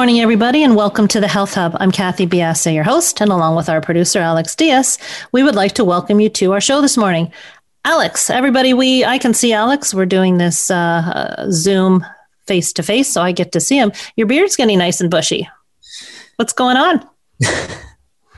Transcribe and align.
Morning, 0.00 0.22
everybody, 0.22 0.64
and 0.64 0.76
welcome 0.76 1.06
to 1.06 1.20
the 1.20 1.28
Health 1.28 1.52
Hub. 1.52 1.76
I'm 1.78 1.92
Kathy 1.92 2.26
Biasi, 2.26 2.72
your 2.72 2.84
host, 2.84 3.20
and 3.20 3.30
along 3.30 3.54
with 3.54 3.68
our 3.68 3.82
producer, 3.82 4.18
Alex 4.18 4.56
Diaz, 4.56 4.96
we 5.30 5.42
would 5.42 5.54
like 5.54 5.72
to 5.72 5.84
welcome 5.84 6.20
you 6.20 6.30
to 6.30 6.54
our 6.54 6.60
show 6.62 6.80
this 6.80 6.96
morning. 6.96 7.30
Alex, 7.84 8.30
everybody, 8.30 8.72
we 8.72 9.04
I 9.04 9.18
can 9.18 9.34
see 9.34 9.52
Alex. 9.52 9.92
We're 9.92 10.06
doing 10.06 10.38
this 10.38 10.70
uh, 10.70 10.74
uh, 10.74 11.50
Zoom 11.50 12.02
face 12.46 12.72
to 12.72 12.82
face, 12.82 13.08
so 13.08 13.20
I 13.20 13.32
get 13.32 13.52
to 13.52 13.60
see 13.60 13.76
him. 13.76 13.92
Your 14.16 14.26
beard's 14.26 14.56
getting 14.56 14.78
nice 14.78 15.02
and 15.02 15.10
bushy. 15.10 15.46
What's 16.36 16.54
going 16.54 16.78
on? 16.78 17.06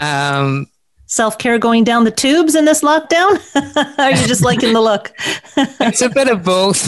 Um, 0.00 0.66
Self 1.12 1.36
care 1.36 1.58
going 1.58 1.84
down 1.84 2.04
the 2.04 2.10
tubes 2.10 2.54
in 2.54 2.64
this 2.64 2.80
lockdown? 2.80 3.36
Are 3.98 4.12
you 4.12 4.26
just 4.26 4.40
liking 4.42 4.72
the 4.72 4.80
look? 4.80 5.12
it's 5.58 6.00
a 6.00 6.08
bit 6.08 6.26
of 6.26 6.42
both. 6.42 6.80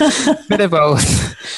a 0.00 0.36
bit 0.48 0.60
of 0.60 0.72
both, 0.72 1.00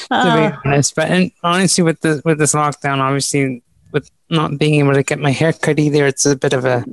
to 0.09 0.15
Uh, 0.15 0.51
be 0.51 0.55
honest. 0.65 0.93
But 0.93 1.09
and 1.09 1.31
honestly, 1.41 1.83
with 1.83 2.01
the 2.01 2.21
with 2.23 2.37
this 2.37 2.53
lockdown, 2.53 2.99
obviously, 2.99 3.63
with 3.91 4.07
not 4.29 4.59
being 4.59 4.75
able 4.75 4.93
to 4.93 5.01
get 5.01 5.17
my 5.17 5.31
hair 5.31 5.51
cut 5.51 5.79
either, 5.79 6.05
it's 6.05 6.27
a 6.27 6.35
bit 6.35 6.53
of 6.53 6.63
a. 6.63 6.85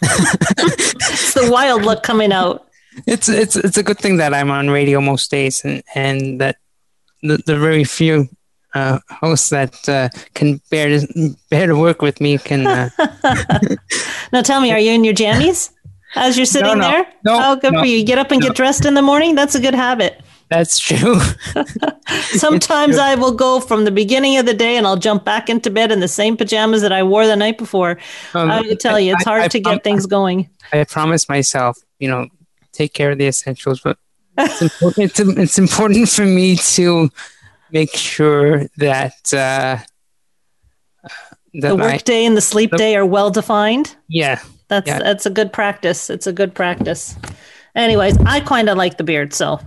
it's 0.00 1.34
the 1.34 1.50
wild 1.50 1.82
look 1.82 2.04
coming 2.04 2.30
out. 2.32 2.68
It's 3.08 3.28
it's 3.28 3.56
it's 3.56 3.78
a 3.78 3.82
good 3.82 3.98
thing 3.98 4.18
that 4.18 4.32
I'm 4.32 4.52
on 4.52 4.70
radio 4.70 5.00
most 5.00 5.28
days, 5.32 5.64
and 5.64 5.82
and 5.96 6.40
that 6.40 6.54
the, 7.24 7.38
the 7.46 7.58
very 7.58 7.82
few 7.82 8.28
uh, 8.74 8.98
hosts 9.10 9.50
that 9.50 9.88
uh, 9.88 10.08
can 10.34 10.60
bear 10.70 11.00
to, 11.00 11.34
bear 11.50 11.66
to 11.66 11.76
work 11.76 12.02
with 12.02 12.20
me 12.20 12.38
can. 12.38 12.66
Uh, 12.66 12.88
Now 14.32 14.42
tell 14.42 14.60
me, 14.60 14.70
are 14.72 14.78
you 14.78 14.92
in 14.92 15.04
your 15.04 15.14
jammies 15.14 15.70
as 16.14 16.36
you're 16.36 16.46
sitting 16.46 16.78
no. 16.78 16.88
there? 16.88 17.06
No, 17.24 17.38
Oh, 17.42 17.56
good 17.56 17.72
no, 17.72 17.80
for 17.80 17.86
you. 17.86 17.96
You 17.96 18.04
Get 18.04 18.18
up 18.18 18.30
and 18.30 18.40
no. 18.40 18.48
get 18.48 18.56
dressed 18.56 18.84
in 18.84 18.94
the 18.94 19.02
morning. 19.02 19.34
That's 19.34 19.54
a 19.54 19.60
good 19.60 19.74
habit. 19.74 20.22
that's 20.48 20.78
true. 20.78 21.18
Sometimes 22.08 22.98
I 22.98 23.14
will 23.14 23.32
go 23.32 23.60
from 23.60 23.84
the 23.84 23.90
beginning 23.90 24.36
of 24.38 24.46
the 24.46 24.54
day 24.54 24.76
and 24.76 24.86
I'll 24.86 24.96
jump 24.96 25.24
back 25.24 25.48
into 25.48 25.70
bed 25.70 25.92
in 25.92 26.00
the 26.00 26.08
same 26.08 26.36
pajamas 26.36 26.82
that 26.82 26.92
I 26.92 27.02
wore 27.02 27.26
the 27.26 27.36
night 27.36 27.58
before. 27.58 27.98
Um, 28.34 28.50
I 28.50 28.74
tell 28.74 28.98
you, 28.98 29.14
it's 29.14 29.24
hard 29.24 29.42
I 29.42 29.48
to 29.48 29.60
prom- 29.60 29.76
get 29.76 29.84
things 29.84 30.06
going. 30.06 30.48
I 30.72 30.84
promise 30.84 31.28
myself, 31.28 31.78
you 31.98 32.08
know, 32.08 32.28
take 32.72 32.92
care 32.94 33.10
of 33.12 33.18
the 33.18 33.26
essentials, 33.26 33.80
but 33.80 33.98
it's 34.38 34.62
important, 34.62 35.10
it's, 35.10 35.20
it's 35.20 35.58
important 35.58 36.08
for 36.08 36.24
me 36.24 36.56
to 36.56 37.10
make 37.72 37.94
sure 37.94 38.66
that 38.78 39.14
uh, 39.32 39.78
that 41.02 41.70
The 41.70 41.76
my 41.76 41.92
work 41.94 42.04
day 42.04 42.24
and 42.26 42.36
the 42.36 42.40
sleep 42.40 42.70
the- 42.70 42.76
day 42.78 42.96
are 42.96 43.06
well 43.06 43.30
defined. 43.30 43.96
yeah 44.08 44.40
That's 44.68 44.86
Yeah. 44.86 44.98
that's 45.00 45.26
a 45.26 45.30
good 45.30 45.52
practice. 45.52 46.10
It's 46.10 46.26
a 46.26 46.32
good 46.32 46.54
practice. 46.54 47.16
Anyways, 47.74 48.16
I 48.26 48.40
kind 48.40 48.68
of 48.68 48.76
like 48.76 48.96
the 48.98 49.04
beard, 49.04 49.32
so 49.32 49.60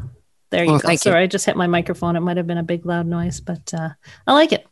there 0.51 0.63
you 0.63 0.71
Well, 0.71 0.79
go. 0.79 0.87
thank 0.87 1.03
you. 1.05 1.11
Sorry, 1.11 1.23
I 1.23 1.27
just 1.27 1.45
hit 1.45 1.55
my 1.57 1.67
microphone. 1.67 2.15
It 2.15 2.19
might 2.21 2.37
have 2.37 2.47
been 2.47 2.57
a 2.57 2.63
big 2.63 2.85
loud 2.85 3.05
noise, 3.07 3.39
but 3.41 3.73
uh, 3.73 3.89
I 4.27 4.33
like 4.33 4.51
it. 4.51 4.65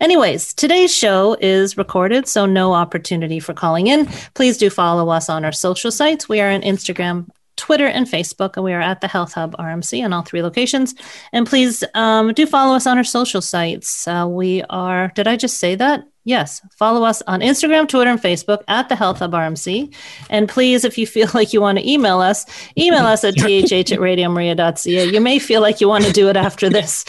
Anyways, 0.00 0.52
today's 0.54 0.94
show 0.94 1.36
is 1.40 1.76
recorded, 1.76 2.26
so 2.26 2.46
no 2.46 2.72
opportunity 2.74 3.38
for 3.40 3.54
calling 3.54 3.86
in. 3.86 4.06
Please 4.34 4.58
do 4.58 4.68
follow 4.68 5.08
us 5.08 5.28
on 5.28 5.44
our 5.44 5.52
social 5.52 5.90
sites. 5.90 6.28
We 6.28 6.40
are 6.40 6.50
on 6.50 6.62
Instagram, 6.62 7.28
Twitter, 7.56 7.86
and 7.86 8.06
Facebook, 8.06 8.56
and 8.56 8.64
we 8.64 8.72
are 8.72 8.80
at 8.80 9.00
the 9.00 9.08
Health 9.08 9.34
Hub 9.34 9.56
RMC 9.56 10.04
on 10.04 10.12
all 10.12 10.22
three 10.22 10.42
locations. 10.42 10.94
And 11.32 11.46
please 11.46 11.84
um, 11.94 12.32
do 12.32 12.46
follow 12.46 12.74
us 12.74 12.86
on 12.86 12.98
our 12.98 13.04
social 13.04 13.40
sites. 13.40 14.06
Uh, 14.06 14.26
we 14.28 14.62
are, 14.70 15.12
did 15.14 15.28
I 15.28 15.36
just 15.36 15.58
say 15.58 15.74
that? 15.76 16.04
Yes, 16.26 16.62
follow 16.70 17.04
us 17.04 17.20
on 17.26 17.40
Instagram, 17.40 17.86
Twitter, 17.86 18.10
and 18.10 18.20
Facebook 18.20 18.64
at 18.66 18.88
the 18.88 18.96
Health 18.96 19.18
Hub 19.18 19.32
RMC. 19.32 19.94
And 20.30 20.48
please, 20.48 20.84
if 20.84 20.96
you 20.96 21.06
feel 21.14 21.28
like 21.34 21.52
you 21.52 21.60
want 21.60 21.78
to 21.78 21.88
email 21.88 22.20
us, 22.20 22.46
email 22.78 23.04
us 23.04 23.24
at 23.24 23.34
thh 23.38 23.44
at 23.44 23.98
radiomaria.ca. 23.98 25.04
You 25.04 25.20
may 25.20 25.38
feel 25.38 25.60
like 25.60 25.80
you 25.80 25.88
want 25.88 26.04
to 26.06 26.12
do 26.12 26.28
it 26.28 26.36
after 26.36 26.70
this. 26.70 27.04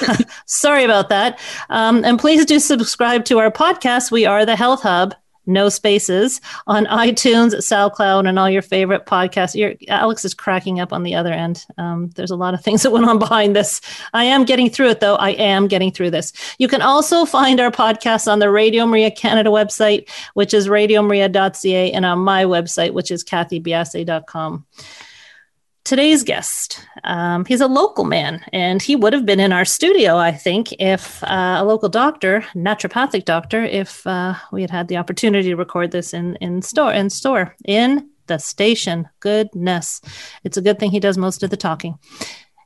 Sorry 0.46 0.84
about 0.84 1.08
that. 1.08 1.38
Um, 1.68 2.04
and 2.04 2.18
please 2.18 2.46
do 2.46 2.60
subscribe 2.60 3.24
to 3.26 3.38
our 3.38 3.50
podcast. 3.50 4.12
We 4.12 4.24
are 4.24 4.46
the 4.46 4.56
Health 4.56 4.82
Hub. 4.82 5.14
No 5.46 5.68
spaces 5.68 6.40
on 6.66 6.86
iTunes, 6.86 7.54
SoundCloud, 7.54 8.28
and 8.28 8.38
all 8.38 8.50
your 8.50 8.62
favorite 8.62 9.06
podcasts. 9.06 9.54
Your, 9.54 9.74
Alex 9.88 10.24
is 10.24 10.34
cracking 10.34 10.80
up 10.80 10.92
on 10.92 11.02
the 11.02 11.14
other 11.14 11.32
end. 11.32 11.64
Um, 11.78 12.10
there's 12.16 12.30
a 12.30 12.36
lot 12.36 12.54
of 12.54 12.60
things 12.64 12.82
that 12.82 12.90
went 12.90 13.06
on 13.06 13.18
behind 13.18 13.56
this. 13.56 13.80
I 14.12 14.24
am 14.24 14.44
getting 14.44 14.70
through 14.70 14.90
it, 14.90 15.00
though. 15.00 15.16
I 15.16 15.30
am 15.30 15.68
getting 15.68 15.90
through 15.90 16.10
this. 16.10 16.32
You 16.58 16.68
can 16.68 16.82
also 16.82 17.24
find 17.24 17.60
our 17.60 17.70
podcast 17.70 18.30
on 18.30 18.38
the 18.38 18.50
Radio 18.50 18.86
Maria 18.86 19.10
Canada 19.10 19.50
website, 19.50 20.08
which 20.34 20.54
is 20.54 20.68
radiomaria.ca, 20.68 21.92
and 21.92 22.04
on 22.04 22.18
my 22.20 22.44
website, 22.44 22.92
which 22.92 23.10
is 23.10 23.24
kathybiase.com. 23.24 24.66
Today's 25.90 26.22
guest, 26.22 26.86
um, 27.02 27.44
he's 27.46 27.60
a 27.60 27.66
local 27.66 28.04
man, 28.04 28.44
and 28.52 28.80
he 28.80 28.94
would 28.94 29.12
have 29.12 29.26
been 29.26 29.40
in 29.40 29.52
our 29.52 29.64
studio, 29.64 30.18
I 30.18 30.30
think, 30.30 30.72
if 30.78 31.20
uh, 31.24 31.56
a 31.58 31.64
local 31.64 31.88
doctor, 31.88 32.42
naturopathic 32.54 33.24
doctor, 33.24 33.64
if 33.64 34.06
uh, 34.06 34.34
we 34.52 34.60
had 34.60 34.70
had 34.70 34.86
the 34.86 34.98
opportunity 34.98 35.48
to 35.48 35.56
record 35.56 35.90
this 35.90 36.14
in 36.14 36.36
in 36.36 36.62
store 36.62 36.92
in 36.92 37.10
store 37.10 37.56
in 37.64 38.08
the 38.28 38.38
station. 38.38 39.08
Goodness, 39.18 40.00
it's 40.44 40.56
a 40.56 40.62
good 40.62 40.78
thing 40.78 40.92
he 40.92 41.00
does 41.00 41.18
most 41.18 41.42
of 41.42 41.50
the 41.50 41.56
talking. 41.56 41.98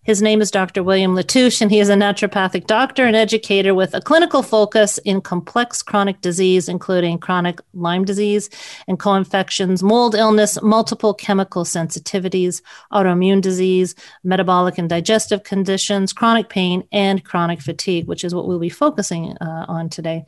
His 0.04 0.20
name 0.20 0.42
is 0.42 0.50
Dr. 0.50 0.82
William 0.82 1.15
Latouche, 1.15 1.62
and 1.62 1.70
he 1.70 1.81
is 1.81 1.88
a 1.88 1.94
naturopathic 1.94 2.66
doctor 2.66 3.06
and 3.06 3.16
educator 3.16 3.75
with 3.75 3.94
a 3.94 4.03
clinical 4.03 4.42
focus 4.42 4.98
in 4.98 5.22
complex 5.22 5.82
chronic 5.82 6.20
disease, 6.20 6.69
including 6.69 7.19
chronic 7.19 7.59
Lyme 7.72 8.04
disease 8.04 8.50
and 8.87 8.98
co 8.98 9.15
infections, 9.15 9.82
mold 9.82 10.15
illness, 10.15 10.60
multiple 10.60 11.15
chemical 11.15 11.65
sensitivities, 11.65 12.60
autoimmune 12.92 13.41
disease, 13.41 13.94
metabolic 14.22 14.76
and 14.76 14.91
digestive 14.91 15.42
conditions, 15.42 16.12
chronic 16.12 16.50
pain, 16.50 16.86
and 16.92 17.25
chronic 17.25 17.62
fatigue, 17.62 18.06
which 18.06 18.25
is 18.25 18.34
what 18.34 18.47
we'll 18.47 18.59
be 18.59 18.69
focusing 18.69 19.34
uh, 19.38 19.65
on 19.69 19.88
today. 19.88 20.22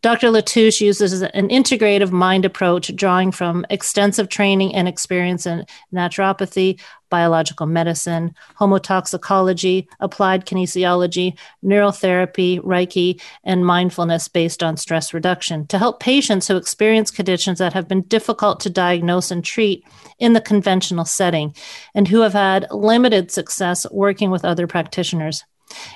Dr. 0.00 0.30
Latouche 0.30 0.80
uses 0.80 1.22
an 1.22 1.48
integrative 1.48 2.10
mind 2.10 2.44
approach, 2.44 2.92
drawing 2.96 3.30
from 3.30 3.64
extensive 3.70 4.28
training 4.28 4.74
and 4.74 4.88
experience 4.88 5.46
in 5.46 5.64
naturopathy, 5.94 6.80
biological 7.12 7.66
medicine, 7.66 8.34
homotoxicology, 8.58 9.86
applied 10.00 10.46
kinesiology, 10.46 11.36
neurotherapy, 11.62 12.58
Reiki, 12.60 13.20
and 13.44 13.66
mindfulness 13.66 14.28
based 14.28 14.62
on 14.62 14.78
stress 14.78 15.12
reduction 15.12 15.66
to 15.66 15.78
help 15.78 16.00
patients 16.00 16.48
who 16.48 16.56
experience 16.56 17.10
conditions 17.10 17.58
that 17.58 17.74
have 17.74 17.86
been 17.86 18.00
difficult 18.02 18.60
to 18.60 18.70
diagnose 18.70 19.30
and 19.30 19.44
treat 19.44 19.84
in 20.18 20.32
the 20.32 20.40
conventional 20.40 21.04
setting 21.04 21.54
and 21.94 22.08
who 22.08 22.22
have 22.22 22.32
had 22.32 22.66
limited 22.70 23.30
success 23.30 23.84
working 23.90 24.30
with 24.30 24.46
other 24.46 24.66
practitioners. 24.66 25.44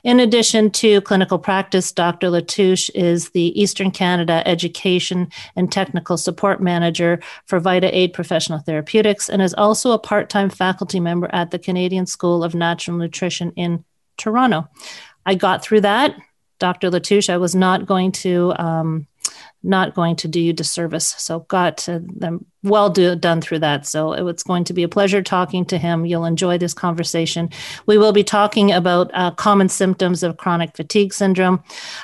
In 0.05 0.21
addition 0.21 0.71
to 0.73 1.01
clinical 1.03 1.39
practice, 1.39 1.93
Dr. 1.93 2.29
Latouche 2.29 2.91
is 2.95 3.31
the 3.31 3.59
Eastern 3.61 3.91
Canada 3.91 4.43
Education 4.47 5.29
and 5.55 5.71
Technical 5.71 6.17
Support 6.17 6.61
Manager 6.61 7.21
for 7.47 7.61
Vita 7.61 7.97
Aid 7.97 8.13
Professional 8.13 8.59
Therapeutics 8.59 9.29
and 9.29 9.43
is 9.43 9.55
also 9.55 9.93
a 9.93 9.99
part 9.99 10.31
time 10.31 10.51
faculty 10.51 11.01
member 11.01 11.29
at 11.33 11.51
the 11.51 11.59
Canadian 11.59 12.07
School 12.07 12.45
of 12.45 12.55
Natural 12.55 12.97
Nutrition 12.97 13.53
in 13.57 13.85
Toronto. 14.17 14.69
I 15.25 15.35
got 15.35 15.63
through 15.63 15.83
that. 15.83 16.17
Dr. 16.59 16.91
Latouche, 16.91 17.29
I 17.29 17.37
was 17.37 17.55
not 17.55 17.85
going 17.85 18.13
to 18.13 18.55
um, 18.59 19.07
not 19.67 19.95
going 19.95 20.17
to 20.17 20.29
do 20.29 20.41
you 20.41 20.53
disservice. 20.53 21.15
So 21.19 21.41
got 21.41 21.87
them 21.89 22.47
well 22.63 22.91
do, 22.91 23.15
done 23.17 23.41
through 23.41 23.61
that. 23.61 23.87
So 23.87 24.13
it's 24.13 24.43
going 24.43 24.65
to 24.65 24.73
be 24.73 24.83
a 24.83 24.89
pleasure 24.89 25.23
talking 25.23 25.65
to 25.67 25.79
him. 25.79 26.05
You'll 26.05 26.25
enjoy 26.25 26.59
this 26.59 26.75
conversation. 26.75 27.51
We 27.87 27.99
will 27.99 28.13
be 28.13 28.25
talking 28.25 28.73
about 28.73 29.11
uh, 29.15 29.31
common 29.33 29.69
symptoms 29.69 30.23
of 30.23 30.37
chronic 30.37 30.77
fatigue 30.77 31.13
syndrome, 31.13 31.63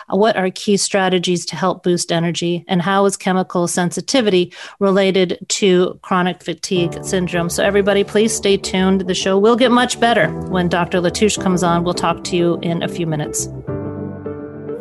what 0.08 0.36
are 0.36 0.50
key 0.50 0.76
strategies 0.76 1.44
to 1.46 1.56
help 1.56 1.82
boost 1.82 2.12
energy, 2.12 2.64
and 2.68 2.80
how 2.80 3.04
is 3.06 3.16
chemical 3.16 3.66
sensitivity 3.66 4.52
related 4.78 5.38
to 5.48 5.98
chronic 6.02 6.42
fatigue 6.42 7.04
syndrome. 7.04 7.48
So 7.48 7.64
everybody, 7.64 8.04
please 8.04 8.34
stay 8.34 8.56
tuned. 8.56 9.02
The 9.02 9.14
show 9.14 9.38
will 9.38 9.56
get 9.56 9.72
much 9.72 9.98
better 9.98 10.28
when 10.48 10.68
Dr. 10.68 11.00
Latouche 11.00 11.42
comes 11.42 11.62
on. 11.62 11.84
We'll 11.84 11.94
talk 11.94 12.24
to 12.24 12.36
you 12.36 12.58
in 12.62 12.82
a 12.82 12.88
few 12.88 13.06
minutes. 13.06 13.48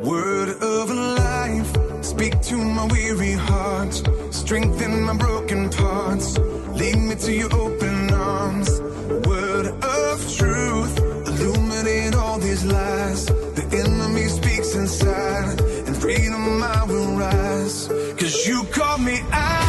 Word 0.03 0.50
my 2.81 2.87
weary 2.93 3.33
heart, 3.33 3.93
strengthen 4.31 5.03
my 5.03 5.15
broken 5.15 5.69
parts, 5.69 6.37
lead 6.79 6.97
me 6.97 7.15
to 7.15 7.31
your 7.31 7.53
open 7.53 8.11
arms. 8.11 8.81
Word 9.27 9.67
of 9.67 10.17
truth, 10.35 10.97
illuminate 11.27 12.15
all 12.15 12.39
these 12.39 12.65
lies. 12.65 13.25
The 13.27 13.65
enemy 13.85 14.27
speaks 14.27 14.73
inside, 14.75 15.61
and 15.61 15.95
freedom 15.95 16.63
I 16.63 16.83
will 16.85 17.17
rise. 17.17 17.87
Cause 18.19 18.47
you 18.47 18.63
call 18.71 18.97
me 18.97 19.19
out 19.31 19.60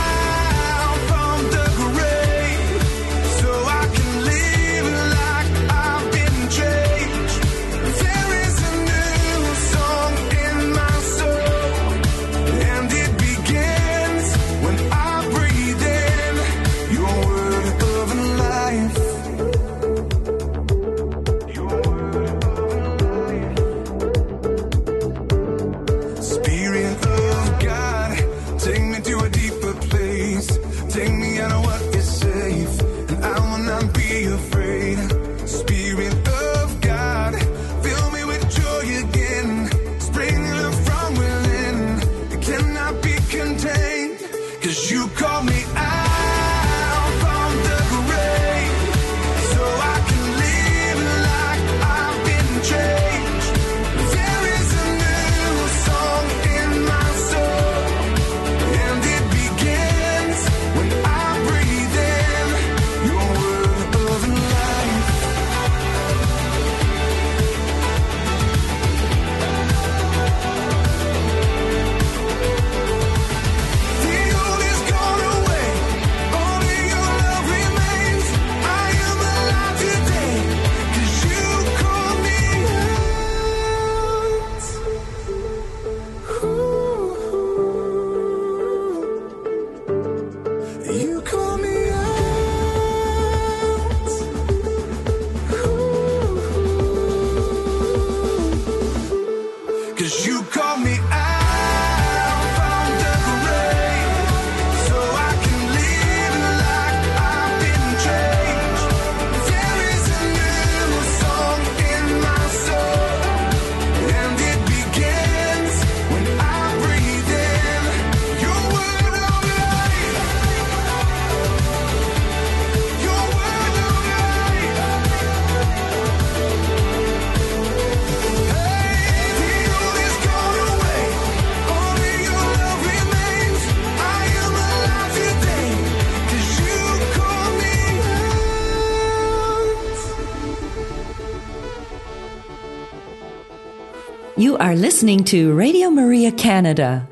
listening 145.03 145.25
to 145.25 145.53
Radio 145.55 145.91
Maria 145.91 146.31
Canada. 146.31 147.09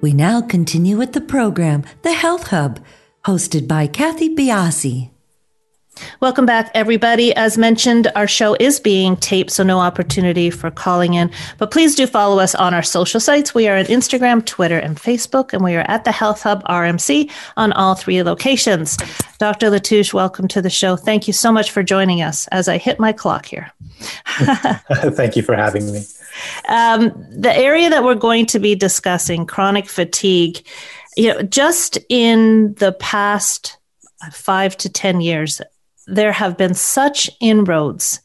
We 0.00 0.12
now 0.12 0.40
continue 0.40 0.96
with 0.96 1.12
the 1.12 1.20
program, 1.20 1.84
The 2.02 2.12
Health 2.12 2.48
Hub, 2.48 2.80
hosted 3.24 3.68
by 3.68 3.86
Kathy 3.86 4.34
Biasi. 4.34 5.10
Welcome 6.18 6.46
back, 6.46 6.68
everybody. 6.74 7.32
As 7.36 7.56
mentioned, 7.56 8.10
our 8.16 8.26
show 8.26 8.56
is 8.58 8.80
being 8.80 9.16
taped, 9.16 9.52
so 9.52 9.62
no 9.62 9.78
opportunity 9.78 10.50
for 10.50 10.68
calling 10.68 11.14
in. 11.14 11.30
But 11.58 11.70
please 11.70 11.94
do 11.94 12.08
follow 12.08 12.40
us 12.40 12.56
on 12.56 12.74
our 12.74 12.82
social 12.82 13.20
sites. 13.20 13.54
We 13.54 13.68
are 13.68 13.76
on 13.76 13.84
Instagram, 13.84 14.44
Twitter, 14.44 14.78
and 14.78 14.96
Facebook, 14.96 15.52
and 15.52 15.62
we 15.62 15.76
are 15.76 15.88
at 15.88 16.02
the 16.02 16.10
Health 16.10 16.42
Hub 16.42 16.64
RMC 16.64 17.30
on 17.56 17.72
all 17.74 17.94
three 17.94 18.24
locations. 18.24 18.96
Dr. 19.38 19.70
Latouche, 19.70 20.12
welcome 20.12 20.48
to 20.48 20.60
the 20.60 20.70
show. 20.70 20.96
Thank 20.96 21.28
you 21.28 21.32
so 21.32 21.52
much 21.52 21.70
for 21.70 21.84
joining 21.84 22.20
us 22.20 22.48
as 22.48 22.66
I 22.66 22.78
hit 22.78 22.98
my 22.98 23.12
clock 23.12 23.46
here. 23.46 23.70
Thank 25.14 25.36
you 25.36 25.42
for 25.42 25.54
having 25.54 25.92
me. 25.92 26.04
Um, 26.68 27.12
the 27.30 27.56
area 27.56 27.90
that 27.90 28.04
we're 28.04 28.14
going 28.14 28.46
to 28.46 28.58
be 28.58 28.74
discussing, 28.74 29.46
chronic 29.46 29.88
fatigue, 29.88 30.64
you 31.16 31.28
know, 31.28 31.42
just 31.42 31.98
in 32.08 32.74
the 32.74 32.92
past 32.92 33.78
five 34.32 34.76
to 34.78 34.88
10 34.88 35.20
years, 35.20 35.60
there 36.06 36.32
have 36.32 36.56
been 36.56 36.74
such 36.74 37.30
inroads 37.40 38.20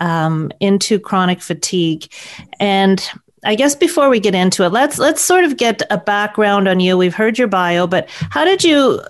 um, 0.00 0.50
into 0.60 0.98
chronic 0.98 1.40
fatigue. 1.40 2.12
And 2.60 3.06
I 3.44 3.54
guess 3.54 3.74
before 3.74 4.08
we 4.08 4.20
get 4.20 4.34
into 4.34 4.64
it, 4.64 4.70
let's 4.70 4.98
let's 4.98 5.22
sort 5.22 5.44
of 5.44 5.56
get 5.56 5.82
a 5.90 5.98
background 5.98 6.68
on 6.68 6.78
you. 6.80 6.96
We've 6.96 7.14
heard 7.14 7.38
your 7.38 7.48
bio, 7.48 7.86
but 7.86 8.08
how 8.10 8.44
did 8.44 8.62
you 8.62 9.00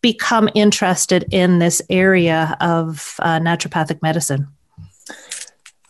become 0.00 0.48
interested 0.54 1.26
in 1.30 1.58
this 1.58 1.82
area 1.90 2.56
of 2.60 3.16
uh, 3.20 3.38
naturopathic 3.38 4.02
medicine? 4.02 4.48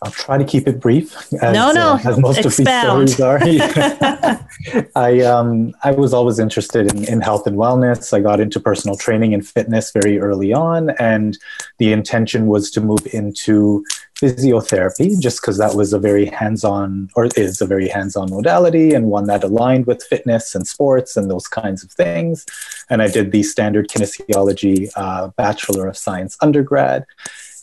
I'll 0.01 0.11
try 0.11 0.37
to 0.37 0.45
keep 0.45 0.67
it 0.67 0.79
brief. 0.79 1.15
As, 1.41 1.53
No, 1.53 1.71
no, 1.71 1.93
uh, 1.93 1.99
as 2.05 2.17
most 2.17 2.45
expound. 2.45 3.01
of 3.01 3.07
these 3.07 3.15
stories 3.15 3.59
are. 3.59 4.47
I 4.95 5.21
um, 5.21 5.73
I 5.83 5.91
was 5.91 6.13
always 6.13 6.39
interested 6.39 6.91
in, 6.93 7.05
in 7.05 7.21
health 7.21 7.45
and 7.45 7.57
wellness. 7.57 8.13
I 8.13 8.21
got 8.21 8.39
into 8.39 8.59
personal 8.59 8.95
training 8.95 9.33
and 9.33 9.45
fitness 9.45 9.91
very 9.91 10.19
early 10.19 10.53
on, 10.53 10.91
and 10.91 11.37
the 11.79 11.91
intention 11.91 12.47
was 12.47 12.71
to 12.71 12.81
move 12.81 13.05
into 13.13 13.83
physiotherapy, 14.15 15.19
just 15.19 15.41
because 15.41 15.57
that 15.57 15.75
was 15.75 15.93
a 15.93 15.99
very 15.99 16.25
hands-on, 16.25 17.09
or 17.15 17.29
is 17.37 17.61
a 17.61 17.65
very 17.65 17.87
hands-on 17.87 18.29
modality, 18.29 18.93
and 18.93 19.05
one 19.05 19.25
that 19.25 19.43
aligned 19.43 19.85
with 19.85 20.03
fitness 20.03 20.55
and 20.55 20.67
sports 20.67 21.15
and 21.15 21.29
those 21.29 21.47
kinds 21.47 21.83
of 21.83 21.91
things. 21.91 22.45
And 22.89 23.01
I 23.01 23.07
did 23.07 23.31
the 23.31 23.43
standard 23.43 23.87
kinesiology 23.89 24.89
uh, 24.95 25.29
Bachelor 25.37 25.87
of 25.87 25.97
Science 25.97 26.37
undergrad. 26.41 27.05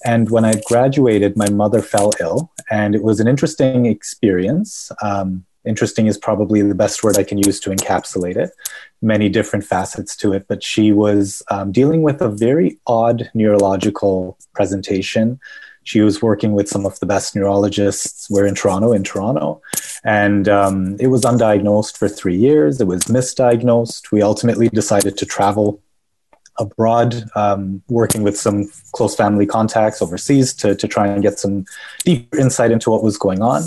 And 0.05 0.31
when 0.31 0.45
I 0.45 0.55
graduated, 0.67 1.37
my 1.37 1.49
mother 1.49 1.83
fell 1.83 2.13
ill, 2.21 2.53
and 2.71 2.95
it 2.95 3.03
was 3.03 3.21
an 3.21 3.29
interesting 3.29 3.87
experience. 3.87 4.91
Um, 5.03 5.45
interesting 5.65 6.07
is 6.07 6.17
probably 6.17 6.63
the 6.63 6.75
best 6.75 7.03
word 7.03 7.19
I 7.19 7.25
can 7.25 7.39
use 7.39 7.59
to 7.61 7.71
encapsulate 7.71 8.37
it. 8.37 8.51
Many 9.03 9.29
different 9.29 9.65
facets 9.65 10.17
to 10.19 10.33
it, 10.33 10.47
but 10.49 10.63
she 10.63 10.93
was 10.93 11.43
um, 11.51 11.73
dealing 11.73 12.03
with 12.03 12.21
a 12.21 12.29
very 12.29 12.79
odd 12.87 13.31
neurological 13.35 14.39
presentation. 14.55 15.41
She 15.85 16.01
was 16.01 16.21
working 16.21 16.53
with 16.53 16.69
some 16.69 16.85
of 16.85 16.99
the 16.99 17.07
best 17.07 17.37
neurologists. 17.37 18.29
We're 18.29 18.47
in 18.47 18.57
Toronto, 18.57 18.93
in 18.93 19.05
Toronto. 19.05 19.61
And 20.03 20.49
um, 20.49 20.97
it 20.99 21.09
was 21.09 21.23
undiagnosed 21.23 21.97
for 21.97 22.09
three 22.09 22.37
years. 22.37 22.81
It 22.81 22.89
was 22.89 23.03
misdiagnosed. 23.05 24.11
We 24.11 24.21
ultimately 24.21 24.69
decided 24.69 25.17
to 25.19 25.27
travel 25.27 25.81
abroad, 26.59 27.25
um, 27.35 27.83
working 27.89 28.23
with 28.23 28.37
some 28.37 28.71
close 28.93 29.15
family 29.15 29.47
contacts 29.47 30.01
overseas 30.01 30.55
to, 30.55 30.75
to 30.75 30.89
try 30.89 31.07
and 31.07 31.23
get 31.23 31.39
some 31.39 31.65
deeper 32.05 32.39
insight 32.39 32.71
into 32.71 32.91
what 32.91 33.03
was 33.03 33.19
going 33.19 33.43
on. 33.43 33.63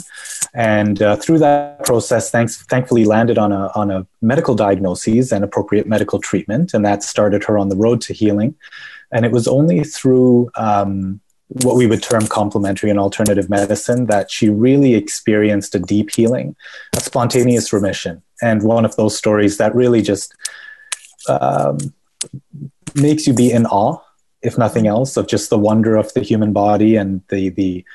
And 0.54 1.02
uh, 1.02 1.16
through 1.16 1.40
that 1.40 1.86
process, 1.86 2.32
thanks, 2.32 2.64
thankfully 2.64 3.06
landed 3.06 3.38
on 3.38 3.52
a, 3.52 3.72
on 3.76 3.92
a 3.92 4.06
medical 4.22 4.56
diagnosis 4.56 5.32
and 5.32 5.44
appropriate 5.44 5.88
medical 5.88 6.20
treatment. 6.20 6.74
And 6.74 6.86
that 6.86 7.04
started 7.04 7.44
her 7.46 7.58
on 7.58 7.70
the 7.70 7.76
road 7.76 8.02
to 8.02 8.14
healing. 8.14 8.56
And 9.12 9.26
it 9.26 9.32
was 9.32 9.48
only 9.48 9.84
through 9.84 10.52
um, 10.56 11.20
what 11.64 11.76
we 11.76 11.88
would 11.88 12.04
term 12.04 12.28
complementary 12.28 12.90
and 12.90 13.00
alternative 13.00 13.50
medicine 13.50 14.06
that 14.06 14.30
she 14.30 14.50
really 14.50 14.94
experienced 14.94 15.74
a 15.74 15.80
deep 15.80 16.12
healing, 16.12 16.56
a 16.96 17.00
spontaneous 17.00 17.74
remission. 17.74 18.22
And 18.42 18.62
one 18.64 18.86
of 18.86 18.96
those 18.96 19.18
stories 19.18 19.58
that 19.58 19.74
really 19.74 20.02
just 20.02 20.36
um, 21.28 21.78
makes 22.96 23.28
you 23.28 23.34
be 23.34 23.52
in 23.52 23.66
awe, 23.66 24.00
if 24.42 24.58
nothing 24.58 24.88
else, 24.88 25.18
of 25.18 25.28
just 25.28 25.50
the 25.50 25.60
wonder 25.60 25.96
of 25.96 26.14
the 26.14 26.22
human 26.22 26.54
body 26.54 26.96
and 26.96 27.22
the 27.30 27.50
the 27.50 27.86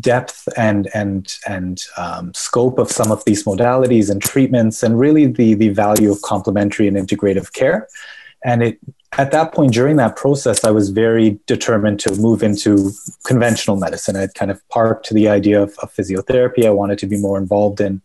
depth 0.00 0.48
and 0.56 0.88
and 0.94 1.36
and 1.46 1.82
um, 1.96 2.32
scope 2.34 2.78
of 2.78 2.90
some 2.90 3.12
of 3.12 3.24
these 3.24 3.44
modalities 3.44 4.10
and 4.10 4.22
treatments, 4.22 4.82
and 4.82 4.98
really 4.98 5.26
the 5.26 5.54
the 5.54 5.68
value 5.70 6.10
of 6.10 6.22
complementary 6.22 6.88
and 6.88 6.96
integrative 6.96 7.52
care. 7.52 7.88
And 8.44 8.62
it 8.62 8.78
at 9.18 9.30
that 9.32 9.52
point 9.52 9.72
during 9.72 9.96
that 9.96 10.16
process, 10.16 10.64
I 10.64 10.70
was 10.70 10.90
very 10.90 11.38
determined 11.46 12.00
to 12.00 12.14
move 12.16 12.42
into 12.42 12.90
conventional 13.24 13.76
medicine. 13.76 14.16
I'd 14.16 14.34
kind 14.34 14.50
of 14.50 14.66
parked 14.68 15.10
the 15.10 15.28
idea 15.28 15.62
of, 15.62 15.76
of 15.78 15.92
physiotherapy. 15.94 16.66
I 16.66 16.70
wanted 16.70 16.98
to 16.98 17.06
be 17.06 17.16
more 17.16 17.38
involved 17.38 17.80
in 17.80 18.02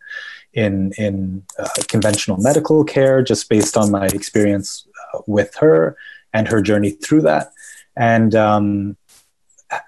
in 0.54 0.94
in 0.98 1.44
uh, 1.60 1.68
conventional 1.88 2.38
medical 2.38 2.84
care, 2.84 3.22
just 3.22 3.50
based 3.50 3.78
on 3.78 3.92
my 3.92 4.08
experience 4.08 4.86
with 5.28 5.56
her 5.56 5.98
and 6.34 6.48
her 6.48 6.62
journey 6.62 6.92
through 6.92 7.22
that. 7.22 7.52
And 7.96 8.36
um, 8.36 8.98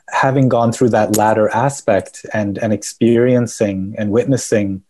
having 0.09 0.49
gone 0.49 0.71
through 0.71 0.89
that 0.89 1.17
latter 1.17 1.49
aspect 1.49 2.25
and, 2.33 2.57
and 2.57 2.73
experiencing 2.73 3.95
and 3.97 4.11
witnessing 4.11 4.83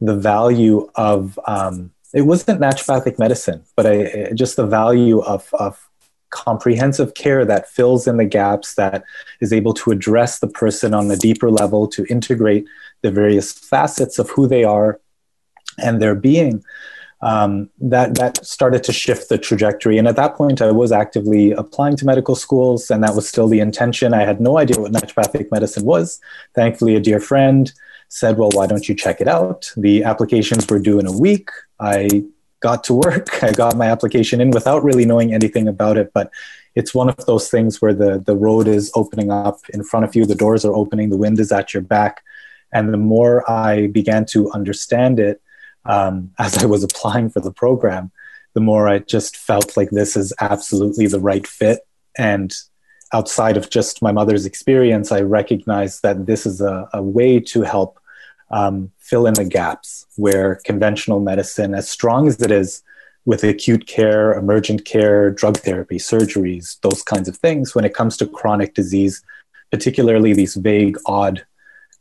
the 0.00 0.16
value 0.16 0.90
of 0.94 1.38
um, 1.46 1.92
it 2.12 2.22
wasn't 2.22 2.60
naturopathic 2.60 3.18
medicine, 3.18 3.64
but 3.74 3.86
I, 3.86 4.30
just 4.34 4.56
the 4.56 4.66
value 4.66 5.20
of, 5.20 5.48
of 5.54 5.88
comprehensive 6.30 7.14
care 7.14 7.44
that 7.44 7.68
fills 7.68 8.06
in 8.06 8.16
the 8.16 8.24
gaps, 8.24 8.74
that 8.74 9.04
is 9.40 9.52
able 9.52 9.74
to 9.74 9.90
address 9.90 10.38
the 10.38 10.46
person 10.46 10.94
on 10.94 11.10
a 11.10 11.16
deeper 11.16 11.50
level, 11.50 11.88
to 11.88 12.04
integrate 12.06 12.66
the 13.02 13.10
various 13.10 13.52
facets 13.52 14.18
of 14.18 14.30
who 14.30 14.46
they 14.46 14.64
are 14.64 15.00
and 15.78 16.00
their 16.00 16.14
being 16.14 16.64
um, 17.24 17.70
that 17.80 18.16
that 18.16 18.44
started 18.44 18.84
to 18.84 18.92
shift 18.92 19.30
the 19.30 19.38
trajectory. 19.38 19.96
And 19.96 20.06
at 20.06 20.16
that 20.16 20.36
point, 20.36 20.60
I 20.60 20.70
was 20.70 20.92
actively 20.92 21.52
applying 21.52 21.96
to 21.96 22.04
medical 22.04 22.36
schools, 22.36 22.90
and 22.90 23.02
that 23.02 23.16
was 23.16 23.26
still 23.26 23.48
the 23.48 23.60
intention. 23.60 24.12
I 24.12 24.26
had 24.26 24.42
no 24.42 24.58
idea 24.58 24.78
what 24.78 24.92
naturopathic 24.92 25.50
medicine 25.50 25.86
was. 25.86 26.20
Thankfully, 26.54 26.96
a 26.96 27.00
dear 27.00 27.20
friend 27.20 27.72
said, 28.08 28.36
"Well, 28.36 28.50
why 28.52 28.66
don't 28.66 28.86
you 28.90 28.94
check 28.94 29.22
it 29.22 29.26
out?" 29.26 29.72
The 29.74 30.04
applications 30.04 30.68
were 30.68 30.78
due 30.78 30.98
in 30.98 31.06
a 31.06 31.18
week. 31.18 31.48
I 31.80 32.24
got 32.60 32.84
to 32.84 32.94
work. 32.94 33.42
I 33.42 33.52
got 33.52 33.74
my 33.74 33.86
application 33.86 34.42
in 34.42 34.50
without 34.50 34.84
really 34.84 35.06
knowing 35.06 35.32
anything 35.32 35.66
about 35.66 35.96
it, 35.96 36.10
but 36.12 36.30
it's 36.74 36.94
one 36.94 37.08
of 37.08 37.16
those 37.24 37.48
things 37.48 37.80
where 37.80 37.94
the 37.94 38.18
the 38.18 38.36
road 38.36 38.68
is 38.68 38.92
opening 38.94 39.30
up 39.30 39.60
in 39.72 39.82
front 39.82 40.04
of 40.04 40.14
you, 40.14 40.26
the 40.26 40.34
doors 40.34 40.62
are 40.66 40.74
opening, 40.74 41.08
the 41.08 41.16
wind 41.24 41.40
is 41.40 41.52
at 41.52 41.72
your 41.72 41.82
back, 41.82 42.22
and 42.70 42.92
the 42.92 42.98
more 42.98 43.50
I 43.50 43.86
began 43.86 44.26
to 44.26 44.50
understand 44.52 45.18
it 45.18 45.40
um, 45.84 46.32
as 46.38 46.58
I 46.58 46.66
was 46.66 46.84
applying 46.84 47.30
for 47.30 47.40
the 47.40 47.52
program, 47.52 48.10
the 48.54 48.60
more 48.60 48.88
I 48.88 49.00
just 49.00 49.36
felt 49.36 49.76
like 49.76 49.90
this 49.90 50.16
is 50.16 50.32
absolutely 50.40 51.06
the 51.06 51.20
right 51.20 51.46
fit. 51.46 51.80
And 52.16 52.54
outside 53.12 53.56
of 53.56 53.70
just 53.70 54.02
my 54.02 54.12
mother's 54.12 54.46
experience, 54.46 55.10
I 55.10 55.20
recognized 55.20 56.02
that 56.02 56.26
this 56.26 56.46
is 56.46 56.60
a, 56.60 56.88
a 56.92 57.02
way 57.02 57.40
to 57.40 57.62
help 57.62 57.98
um, 58.50 58.92
fill 58.98 59.26
in 59.26 59.34
the 59.34 59.44
gaps 59.44 60.06
where 60.16 60.60
conventional 60.64 61.20
medicine, 61.20 61.74
as 61.74 61.88
strong 61.88 62.28
as 62.28 62.40
it 62.40 62.50
is 62.50 62.82
with 63.24 63.42
acute 63.42 63.86
care, 63.86 64.32
emergent 64.34 64.84
care, 64.84 65.30
drug 65.30 65.56
therapy, 65.58 65.96
surgeries, 65.96 66.78
those 66.82 67.02
kinds 67.02 67.28
of 67.28 67.36
things, 67.36 67.74
when 67.74 67.84
it 67.84 67.94
comes 67.94 68.16
to 68.18 68.26
chronic 68.26 68.74
disease, 68.74 69.22
particularly 69.70 70.34
these 70.34 70.54
vague, 70.56 70.96
odd 71.06 71.44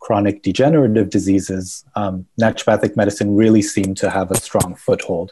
chronic 0.03 0.43
degenerative 0.43 1.09
diseases, 1.09 1.85
um, 1.95 2.25
naturopathic 2.39 2.97
medicine 2.97 3.35
really 3.35 3.61
seemed 3.61 3.95
to 3.95 4.09
have 4.09 4.29
a 4.31 4.35
strong 4.35 4.75
foothold. 4.75 5.31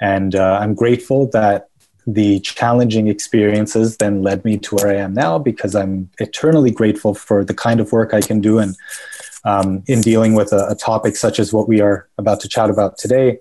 And 0.00 0.34
uh, 0.34 0.58
I'm 0.60 0.74
grateful 0.74 1.28
that 1.28 1.68
the 2.08 2.40
challenging 2.40 3.06
experiences 3.06 3.98
then 3.98 4.22
led 4.22 4.44
me 4.44 4.58
to 4.58 4.74
where 4.74 4.88
I 4.88 4.96
am 4.96 5.14
now 5.14 5.38
because 5.38 5.76
I'm 5.76 6.10
eternally 6.18 6.72
grateful 6.72 7.14
for 7.14 7.44
the 7.44 7.54
kind 7.54 7.78
of 7.78 7.92
work 7.92 8.12
I 8.12 8.20
can 8.20 8.40
do. 8.40 8.58
And 8.58 8.74
um, 9.44 9.84
in 9.86 10.00
dealing 10.00 10.34
with 10.34 10.52
a, 10.52 10.66
a 10.70 10.74
topic 10.74 11.14
such 11.14 11.38
as 11.38 11.52
what 11.52 11.68
we 11.68 11.80
are 11.80 12.08
about 12.18 12.40
to 12.40 12.48
chat 12.48 12.68
about 12.68 12.98
today, 12.98 13.38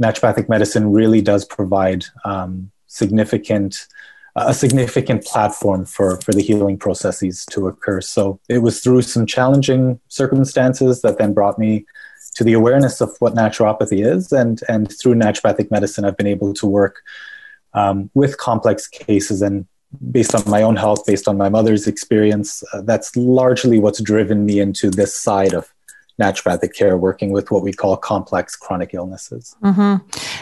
naturopathic 0.00 0.48
medicine 0.48 0.92
really 0.92 1.20
does 1.20 1.44
provide 1.44 2.04
um, 2.24 2.70
significant 2.86 3.88
a 4.34 4.54
significant 4.54 5.24
platform 5.24 5.84
for, 5.84 6.18
for 6.22 6.32
the 6.32 6.42
healing 6.42 6.78
processes 6.78 7.44
to 7.50 7.68
occur. 7.68 8.00
So 8.00 8.40
it 8.48 8.58
was 8.58 8.80
through 8.80 9.02
some 9.02 9.26
challenging 9.26 10.00
circumstances 10.08 11.02
that 11.02 11.18
then 11.18 11.34
brought 11.34 11.58
me 11.58 11.84
to 12.36 12.44
the 12.44 12.54
awareness 12.54 13.00
of 13.02 13.14
what 13.18 13.34
naturopathy 13.34 14.06
is. 14.06 14.32
And, 14.32 14.60
and 14.68 14.90
through 14.98 15.14
naturopathic 15.16 15.70
medicine, 15.70 16.04
I've 16.04 16.16
been 16.16 16.26
able 16.26 16.54
to 16.54 16.66
work 16.66 17.02
um, 17.74 18.10
with 18.14 18.38
complex 18.38 18.88
cases. 18.88 19.42
And 19.42 19.66
based 20.10 20.34
on 20.34 20.42
my 20.48 20.62
own 20.62 20.76
health, 20.76 21.04
based 21.04 21.28
on 21.28 21.36
my 21.36 21.50
mother's 21.50 21.86
experience, 21.86 22.62
uh, 22.72 22.80
that's 22.82 23.14
largely 23.16 23.78
what's 23.78 24.00
driven 24.00 24.46
me 24.46 24.60
into 24.60 24.90
this 24.90 25.14
side 25.18 25.52
of 25.52 25.70
naturopathic 26.20 26.74
care, 26.74 26.96
working 26.96 27.32
with 27.32 27.50
what 27.50 27.62
we 27.62 27.72
call 27.72 27.96
complex 27.96 28.56
chronic 28.56 28.94
illnesses. 28.94 29.56
Mm-hmm. 29.62 29.96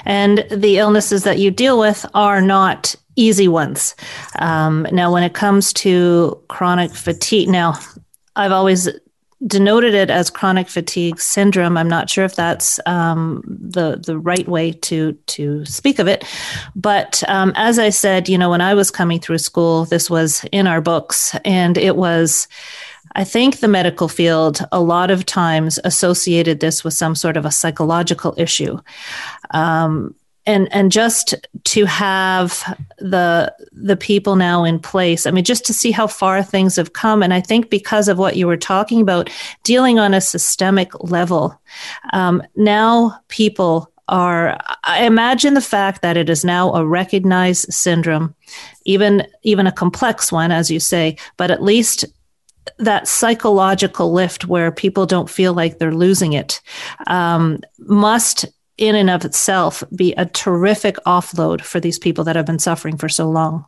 And 0.05 0.47
the 0.51 0.79
illnesses 0.79 1.25
that 1.25 1.39
you 1.39 1.51
deal 1.51 1.79
with 1.79 2.05
are 2.15 2.41
not 2.41 2.95
easy 3.17 3.49
ones. 3.49 3.95
Um, 4.39 4.87
now, 4.93 5.13
when 5.13 5.23
it 5.23 5.35
comes 5.35 5.73
to 5.75 6.41
chronic 6.49 6.93
fatigue, 6.93 7.49
now 7.49 7.79
I've 8.37 8.53
always 8.53 8.89
denoted 9.47 9.95
it 9.95 10.11
as 10.11 10.29
chronic 10.29 10.69
fatigue 10.69 11.19
syndrome. 11.19 11.79
I'm 11.79 11.89
not 11.89 12.11
sure 12.11 12.25
if 12.25 12.37
that's 12.37 12.79
um, 12.87 13.43
the 13.47 13.97
the 13.97 14.19
right 14.19 14.47
way 14.47 14.73
to 14.73 15.13
to 15.13 15.65
speak 15.65 15.99
of 15.99 16.09
it, 16.09 16.25
but 16.77 17.23
um, 17.29 17.53
as 17.57 17.79
I 17.79 17.91
said, 17.91 18.29
you 18.29 18.37
know, 18.37 18.51
when 18.51 18.61
I 18.61 18.75
was 18.75 18.91
coming 18.91 19.19
through 19.21 19.39
school, 19.39 19.87
this 19.87 20.11
was 20.11 20.45
in 20.53 20.67
our 20.67 20.81
books, 20.81 21.35
and 21.45 21.79
it 21.79 21.97
was. 21.97 22.49
I 23.15 23.25
think 23.25 23.59
the 23.59 23.69
medical 23.69 24.09
field 24.09 24.61
a 24.73 24.81
lot 24.81 25.11
of 25.11 25.27
times 25.27 25.79
associated 25.85 26.61
this 26.61 26.85
with 26.85 26.95
some 26.95 27.15
sort 27.15 27.37
of 27.37 27.45
a 27.45 27.51
psychological 27.51 28.35
issue. 28.37 28.79
Um, 29.51 30.15
and 30.47 30.73
and 30.73 30.91
just 30.91 31.35
to 31.65 31.85
have 31.85 32.77
the 32.99 33.55
the 33.73 33.97
people 33.97 34.37
now 34.37 34.65
in 34.65 34.79
place 34.79 35.27
i 35.27 35.31
mean 35.31 35.45
just 35.45 35.65
to 35.65 35.75
see 35.75 35.91
how 35.91 36.07
far 36.07 36.43
things 36.43 36.77
have 36.77 36.93
come 36.93 37.23
and 37.23 37.35
i 37.35 37.41
think 37.41 37.71
because 37.71 38.09
of 38.09 38.19
what 38.19 38.37
you 38.37 38.47
were 38.47 38.57
talking 38.57 39.01
about 39.01 39.31
dealing 39.63 39.99
on 39.99 40.15
a 40.15 40.21
systemic 40.21 40.93
level 41.05 41.61
um, 42.13 42.43
now 42.57 43.15
people 43.29 43.91
are 44.09 44.59
i 44.85 45.05
imagine 45.05 45.55
the 45.55 45.61
fact 45.61 46.03
that 46.03 46.17
it 46.17 46.31
is 46.31 46.45
now 46.45 46.73
a 46.73 46.87
recognized 46.87 47.73
syndrome 47.73 48.35
even 48.85 49.27
even 49.43 49.67
a 49.67 49.73
complex 49.73 50.33
one 50.33 50.51
as 50.51 50.71
you 50.71 50.81
say 50.81 51.17
but 51.37 51.51
at 51.51 51.63
least 51.63 52.07
that 52.79 53.09
psychological 53.09 54.13
lift 54.13 54.47
where 54.47 54.71
people 54.71 55.07
don't 55.07 55.31
feel 55.31 55.53
like 55.53 55.79
they're 55.79 55.95
losing 55.95 56.33
it 56.33 56.61
um, 57.07 57.61
must 57.79 58.47
in 58.79 58.95
and 58.95 59.11
of 59.11 59.25
itself 59.25 59.85
be 59.95 60.15
a 60.15 60.27
terrific 60.27 60.97
offload 61.07 61.61
for 61.61 61.79
these 61.79 61.99
people 61.99 62.25
that 62.25 62.37
have 62.37 62.47
been 62.47 62.59
suffering 62.59 62.97
for 62.97 63.09
so 63.09 63.29
long. 63.29 63.67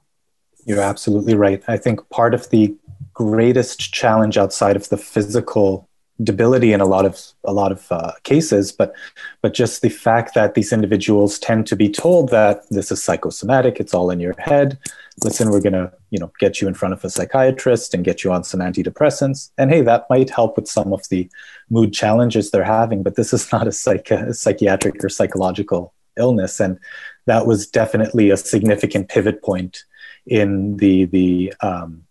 You're 0.65 0.81
absolutely 0.81 1.35
right. 1.35 1.63
I 1.69 1.77
think 1.77 2.09
part 2.09 2.35
of 2.35 2.49
the 2.51 2.75
greatest 3.13 3.93
challenge 3.93 4.39
outside 4.39 4.75
of 4.75 4.89
the 4.89 4.97
physical 4.97 5.89
debility 6.23 6.73
in 6.73 6.81
a 6.81 6.87
lot 6.87 7.05
of 7.05 7.21
a 7.45 7.53
lot 7.53 7.73
of 7.73 7.91
uh, 7.91 8.13
cases, 8.23 8.73
but 8.73 8.95
but 9.43 9.55
just 9.55 9.83
the 9.83 9.89
fact 9.89 10.35
that 10.35 10.55
these 10.55 10.73
individuals 10.73 11.39
tend 11.39 11.67
to 11.67 11.77
be 11.77 11.91
told 11.91 12.31
that 12.31 12.63
this 12.71 12.91
is 12.93 13.03
psychosomatic, 13.03 13.81
it's 13.81 13.95
all 13.95 14.11
in 14.11 14.21
your 14.21 14.35
head. 14.39 14.79
Listen, 15.25 15.51
we're 15.51 15.61
gonna 15.61 15.93
you 16.11 16.19
know 16.19 16.33
get 16.39 16.61
you 16.61 16.69
in 16.69 16.75
front 16.75 16.95
of 16.95 17.05
a 17.05 17.11
psychiatrist 17.11 17.93
and 17.93 18.05
get 18.05 18.25
you 18.25 18.33
on 18.33 18.45
some 18.45 18.61
antidepressants, 18.61 19.51
and 19.59 19.71
hey, 19.71 19.83
that 19.83 20.07
might 20.09 20.31
help 20.31 20.57
with 20.57 20.69
some 20.69 20.93
of 20.93 21.07
the 21.11 21.29
mood 21.71 21.93
challenges 21.93 22.51
they're 22.51 22.65
having. 22.65 23.03
But 23.03 23.17
this 23.17 23.33
is 23.33 23.53
not 23.53 23.67
a, 23.67 23.73
psych- 23.73 24.11
a 24.11 24.33
psychiatric 24.33 25.05
or 25.05 25.09
psychological 25.09 25.93
illness, 26.17 26.61
and 26.61 26.79
that 27.27 27.47
was 27.47 27.67
definitely 27.67 28.31
a 28.31 28.37
significant 28.37 29.09
pivot 29.09 29.43
point 29.43 29.85
in 30.27 30.79
the 30.79 31.05
the 31.07 31.53
um, 31.61 32.05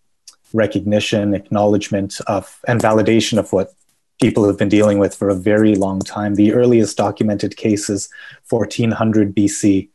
recognition, 0.53 1.33
acknowledgement 1.33 2.19
of, 2.27 2.59
and 2.67 2.81
validation 2.81 3.37
of 3.37 3.51
what 3.53 3.73
people 4.21 4.45
have 4.45 4.57
been 4.57 4.69
dealing 4.69 4.99
with 4.99 5.15
for 5.15 5.29
a 5.29 5.35
very 5.35 5.75
long 5.75 5.99
time. 5.99 6.35
The 6.35 6.53
earliest 6.53 6.97
documented 6.97 7.57
cases, 7.57 8.09
1400 8.49 9.35
BC 9.35 9.89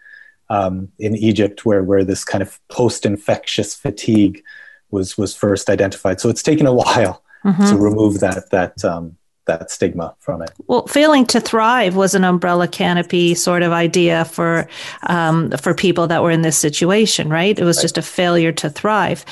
um, 0.48 0.90
in 0.98 1.16
Egypt, 1.16 1.64
where 1.64 1.82
where 1.82 2.04
this 2.04 2.24
kind 2.24 2.42
of 2.42 2.58
post-infectious 2.68 3.74
fatigue 3.74 4.42
was 4.90 5.18
was 5.18 5.34
first 5.34 5.68
identified. 5.68 6.20
So 6.20 6.28
it's 6.28 6.42
taken 6.42 6.66
a 6.66 6.72
while 6.72 7.22
mm-hmm. 7.44 7.66
to 7.66 7.76
remove 7.76 8.20
that 8.20 8.50
that 8.50 8.84
um, 8.84 9.16
that 9.46 9.70
stigma 9.70 10.14
from 10.18 10.42
it. 10.42 10.50
Well, 10.66 10.86
failing 10.86 11.24
to 11.26 11.40
thrive 11.40 11.96
was 11.96 12.14
an 12.14 12.24
umbrella 12.24 12.68
canopy 12.68 13.34
sort 13.34 13.62
of 13.62 13.72
idea 13.72 14.24
for 14.24 14.68
um, 15.04 15.50
for 15.52 15.72
people 15.72 16.06
that 16.08 16.22
were 16.22 16.30
in 16.30 16.42
this 16.42 16.58
situation, 16.58 17.28
right? 17.28 17.58
It 17.58 17.64
was 17.64 17.78
right. 17.78 17.82
just 17.82 17.98
a 17.98 18.02
failure 18.02 18.52
to 18.52 18.68
thrive, 18.68 19.24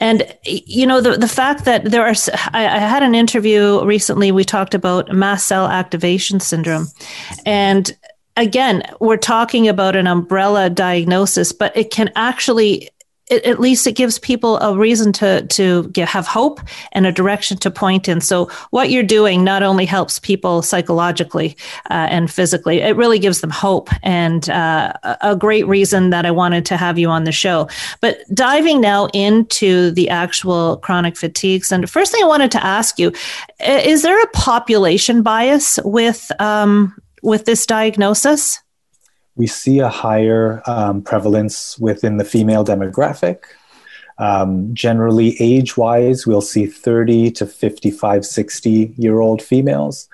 and 0.00 0.22
you 0.44 0.86
know 0.86 1.00
the 1.00 1.16
the 1.16 1.28
fact 1.28 1.64
that 1.64 1.90
there 1.90 2.06
are. 2.06 2.14
I, 2.52 2.66
I 2.66 2.78
had 2.78 3.02
an 3.02 3.14
interview 3.14 3.84
recently. 3.84 4.30
We 4.30 4.44
talked 4.44 4.74
about 4.74 5.12
mast 5.12 5.46
cell 5.46 5.66
activation 5.66 6.40
syndrome, 6.40 6.88
and 7.44 7.96
again, 8.36 8.82
we're 9.00 9.16
talking 9.16 9.68
about 9.68 9.96
an 9.96 10.06
umbrella 10.06 10.70
diagnosis, 10.70 11.52
but 11.52 11.76
it 11.76 11.90
can 11.90 12.10
actually 12.16 12.88
it, 13.30 13.46
at 13.46 13.60
least 13.60 13.86
it 13.86 13.92
gives 13.92 14.18
people 14.18 14.58
a 14.58 14.76
reason 14.76 15.12
to 15.12 15.46
to 15.46 15.84
get, 15.88 16.08
have 16.08 16.26
hope 16.26 16.60
and 16.92 17.06
a 17.06 17.12
direction 17.12 17.56
to 17.58 17.70
point 17.70 18.08
in. 18.08 18.20
So 18.20 18.50
what 18.70 18.90
you're 18.90 19.02
doing 19.02 19.42
not 19.44 19.62
only 19.62 19.86
helps 19.86 20.18
people 20.18 20.60
psychologically 20.60 21.56
uh, 21.90 22.08
and 22.10 22.30
physically, 22.30 22.80
it 22.80 22.96
really 22.96 23.18
gives 23.18 23.40
them 23.40 23.50
hope 23.50 23.88
and 24.02 24.50
uh, 24.50 24.92
a 25.20 25.36
great 25.36 25.66
reason 25.66 26.10
that 26.10 26.26
I 26.26 26.30
wanted 26.30 26.66
to 26.66 26.76
have 26.76 26.98
you 26.98 27.08
on 27.08 27.24
the 27.24 27.32
show. 27.32 27.68
But 28.00 28.18
diving 28.34 28.80
now 28.80 29.06
into 29.14 29.92
the 29.92 30.10
actual 30.10 30.76
chronic 30.78 31.16
fatigues, 31.16 31.72
and 31.72 31.88
first 31.88 32.12
thing 32.12 32.22
I 32.22 32.26
wanted 32.26 32.50
to 32.52 32.64
ask 32.64 32.98
you: 32.98 33.12
Is 33.60 34.02
there 34.02 34.20
a 34.20 34.28
population 34.28 35.22
bias 35.22 35.78
with 35.84 36.30
um, 36.38 36.94
with 37.22 37.44
this 37.44 37.64
diagnosis? 37.64 38.60
we 39.34 39.46
see 39.46 39.78
a 39.78 39.88
higher 39.88 40.62
um, 40.66 41.02
prevalence 41.02 41.78
within 41.78 42.18
the 42.18 42.24
female 42.24 42.64
demographic. 42.64 43.44
Um, 44.18 44.74
generally, 44.74 45.36
age 45.40 45.76
wise, 45.76 46.26
we'll 46.26 46.42
see 46.42 46.66
30 46.66 47.30
to 47.32 47.46
55, 47.46 48.26
60 48.26 48.94
year 48.96 49.20
old 49.20 49.42
females. 49.42 50.08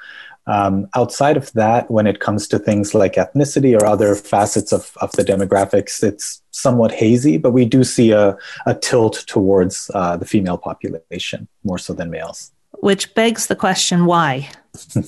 Um, 0.47 0.89
outside 0.95 1.37
of 1.37 1.53
that, 1.53 1.91
when 1.91 2.07
it 2.07 2.21
comes 2.21 2.49
to 2.49 2.59
things 2.59 2.95
like 2.95 3.15
ethnicity 3.15 3.79
or 3.79 3.85
other 3.85 4.15
facets 4.15 4.73
of, 4.73 4.97
of 5.03 5.13
the 5.13 5.25
demographics, 5.25 6.03
it's 6.03 6.43
somewhat 6.53 6.93
hazy, 6.93 7.37
but 7.37 7.51
we 7.51 7.67
do 7.67 7.85
see 7.85 8.13
a, 8.13 8.39
a 8.65 8.75
tilt 8.75 9.25
towards 9.27 9.91
uh, 9.93 10.17
the 10.17 10.25
female 10.25 10.57
population 10.57 11.49
more 11.65 11.77
so 11.77 11.93
than 11.93 12.09
males. 12.09 12.51
Which 12.81 13.15
begs 13.15 13.49
the 13.49 13.57
question 13.57 14.07
why? 14.07 14.49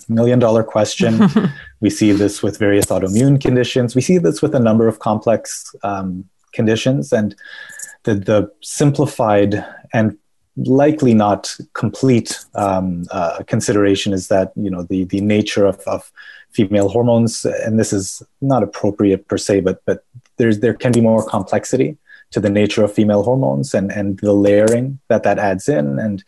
Million 0.08 0.38
dollar 0.38 0.62
question. 0.62 1.28
we 1.80 1.90
see 1.90 2.12
this 2.12 2.42
with 2.42 2.58
various 2.58 2.86
autoimmune 2.86 3.40
conditions. 3.40 3.94
We 3.94 4.02
see 4.02 4.18
this 4.18 4.42
with 4.42 4.54
a 4.54 4.60
number 4.60 4.88
of 4.88 4.98
complex 4.98 5.74
um, 5.82 6.24
conditions. 6.52 7.12
And 7.12 7.34
the, 8.04 8.14
the 8.14 8.52
simplified 8.62 9.64
and 9.92 10.16
likely 10.56 11.14
not 11.14 11.56
complete 11.74 12.38
um, 12.54 13.04
uh, 13.10 13.42
consideration 13.46 14.12
is 14.12 14.28
that 14.28 14.52
you 14.56 14.70
know 14.70 14.82
the 14.82 15.04
the 15.04 15.20
nature 15.20 15.66
of, 15.66 15.80
of 15.86 16.10
female 16.50 16.88
hormones, 16.88 17.44
and 17.44 17.78
this 17.78 17.92
is 17.92 18.22
not 18.40 18.62
appropriate 18.62 19.28
per 19.28 19.38
se, 19.38 19.60
but 19.60 19.82
but 19.84 20.04
there's 20.36 20.60
there 20.60 20.74
can 20.74 20.92
be 20.92 21.00
more 21.00 21.26
complexity 21.26 21.96
to 22.32 22.40
the 22.40 22.50
nature 22.50 22.84
of 22.84 22.92
female 22.92 23.22
hormones 23.22 23.74
and 23.74 23.90
and 23.92 24.18
the 24.20 24.32
layering 24.32 24.98
that 25.08 25.22
that 25.22 25.38
adds 25.38 25.68
in 25.68 25.98
and 25.98 26.24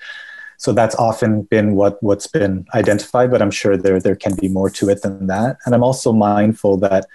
so 0.63 0.73
that's 0.73 0.95
often 0.95 1.43
been 1.43 1.75
what 1.75 2.01
what's 2.05 2.29
been 2.29 2.65
identified 2.73 3.33
but 3.33 3.43
i'm 3.43 3.51
sure 3.51 3.77
there 3.77 3.99
there 3.99 4.15
can 4.15 4.37
be 4.37 4.47
more 4.49 4.71
to 4.71 4.89
it 4.89 5.03
than 5.03 5.27
that. 5.27 5.57
And 5.67 5.75
i'm 5.75 5.83
also 5.83 6.13
mindful 6.13 6.77
that 6.79 7.07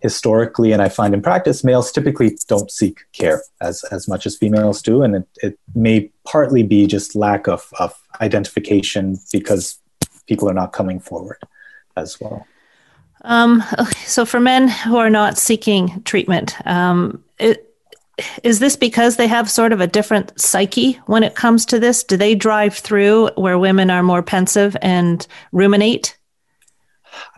historically 0.00 0.72
and 0.72 0.82
i 0.82 0.88
find 0.88 1.14
in 1.14 1.22
practice 1.22 1.62
males 1.62 1.92
typically 1.92 2.36
don't 2.48 2.68
seek 2.68 2.98
care 3.12 3.42
as 3.60 3.84
as 3.92 4.08
much 4.08 4.26
as 4.26 4.36
females 4.36 4.82
do. 4.82 5.02
And 5.04 5.14
it, 5.14 5.28
it 5.36 5.58
may 5.74 6.10
partly 6.24 6.64
be 6.64 6.88
just 6.88 7.14
lack 7.14 7.46
of 7.46 7.72
of 7.78 7.94
identification 8.20 9.18
because 9.30 9.78
people 10.26 10.50
are 10.50 10.58
not 10.62 10.72
coming 10.72 10.98
forward 10.98 11.38
as 11.96 12.20
well. 12.20 12.44
Um, 13.22 13.62
okay, 13.78 14.04
so 14.06 14.24
for 14.24 14.40
men 14.40 14.66
who 14.68 14.96
are 14.96 15.10
not 15.10 15.38
seeking 15.38 16.02
treatment 16.04 16.56
um, 16.66 17.22
it, 17.38 17.69
is 18.42 18.58
this 18.58 18.76
because 18.76 19.16
they 19.16 19.26
have 19.26 19.50
sort 19.50 19.72
of 19.72 19.80
a 19.80 19.86
different 19.86 20.38
psyche 20.40 20.94
when 21.06 21.22
it 21.22 21.34
comes 21.34 21.66
to 21.66 21.78
this? 21.78 22.02
Do 22.02 22.16
they 22.16 22.34
drive 22.34 22.74
through 22.74 23.30
where 23.36 23.58
women 23.58 23.90
are 23.90 24.02
more 24.02 24.22
pensive 24.22 24.76
and 24.82 25.26
ruminate? 25.52 26.16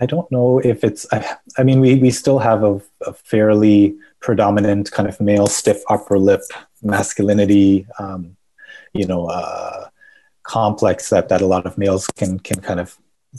I 0.01 0.07
don't 0.07 0.31
know 0.31 0.59
if 0.59 0.85
it's, 0.85 1.07
I, 1.13 1.37
I 1.59 1.63
mean, 1.63 1.81
we, 1.81 1.97
we 1.97 2.11
still 2.11 2.39
have 2.39 2.63
a, 2.63 2.81
a, 3.07 3.13
fairly 3.13 3.97
predominant 4.21 4.91
kind 4.93 5.09
of 5.09 5.21
male 5.21 5.47
stiff 5.47 5.83
upper 5.89 6.19
lip 6.19 6.43
masculinity, 6.83 7.87
um, 7.99 8.37
you 8.93 9.07
know, 9.07 9.27
uh, 9.27 9.89
complex 10.43 11.11
that, 11.11 11.29
that 11.29 11.41
a 11.41 11.47
lot 11.47 11.67
of 11.67 11.79
males 11.79 12.07
can, 12.09 12.39
can 12.39 12.61
kind 12.61 12.81
of 12.81 12.99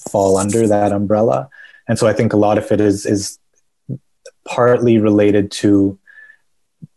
fall 0.10 0.38
under 0.38 0.68
that 0.68 0.92
umbrella. 0.92 1.50
And 1.88 2.00
so 2.00 2.08
I 2.08 2.14
think 2.14 2.34
a 2.34 2.38
lot 2.38 2.58
of 2.58 2.72
it 2.72 2.82
is, 2.82 3.06
is 3.06 3.38
partly 4.46 4.98
related 5.00 5.52
to 5.52 6.00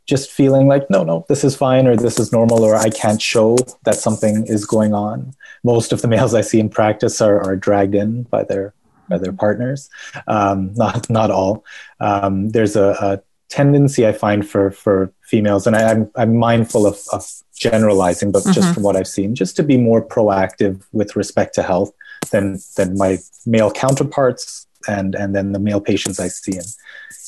just 0.07 0.31
feeling 0.31 0.69
like 0.69 0.89
no 0.89 1.03
no 1.05 1.25
this 1.29 1.45
is 1.45 1.57
fine 1.57 1.87
or 1.87 1.97
this 1.97 2.19
is 2.19 2.33
normal 2.33 2.63
or 2.63 2.77
i 2.77 2.89
can't 2.91 3.21
show 3.21 3.57
that 3.85 3.97
something 3.97 4.47
is 4.47 4.65
going 4.65 4.95
on. 4.95 5.35
Most 5.65 5.93
of 5.93 6.03
the 6.03 6.09
males 6.15 6.35
i 6.35 6.41
see 6.41 6.61
in 6.61 6.69
practice 6.69 7.21
are, 7.21 7.41
are 7.43 7.57
dragged 7.57 7.95
in 7.95 8.23
by 8.25 8.45
their 8.45 8.75
by 9.09 9.19
their 9.19 9.33
partners. 9.33 9.89
Um, 10.27 10.75
not 10.75 11.09
not 11.11 11.31
all. 11.31 11.65
Um, 12.01 12.51
there's 12.51 12.77
a, 12.77 12.89
a, 13.01 13.23
tendency 13.49 14.05
i 14.05 14.11
find 14.11 14.47
for 14.47 14.73
for 14.73 15.13
females 15.23 15.69
and 15.69 15.77
I, 15.77 15.83
am 15.83 15.89
I'm, 15.89 16.11
I'm 16.17 16.37
mindful 16.37 16.85
of, 16.85 16.99
of 17.13 17.25
generalizing 17.55 18.33
but 18.33 18.43
mm-hmm. 18.43 18.51
just 18.51 18.75
from 18.75 18.83
what 18.83 18.97
i've 18.97 19.07
seen 19.07 19.37
just 19.37 19.55
to 19.57 19.63
be 19.63 19.77
more 19.77 20.05
proactive 20.05 20.83
with 20.93 21.15
respect 21.15 21.55
to 21.55 21.63
health 21.63 21.93
than 22.33 22.59
than 22.77 22.99
my 22.99 23.19
male 23.47 23.71
counterparts 23.71 24.67
and 24.89 25.15
and 25.15 25.33
then 25.33 25.53
the 25.53 25.61
male 25.61 25.81
patients 25.81 26.19
i 26.19 26.27
see 26.27 26.57
in 26.59 26.65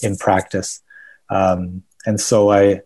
in 0.03 0.17
practice. 0.17 0.83
Um, 1.31 1.83
and 2.09 2.18
so 2.18 2.51
I, 2.51 2.81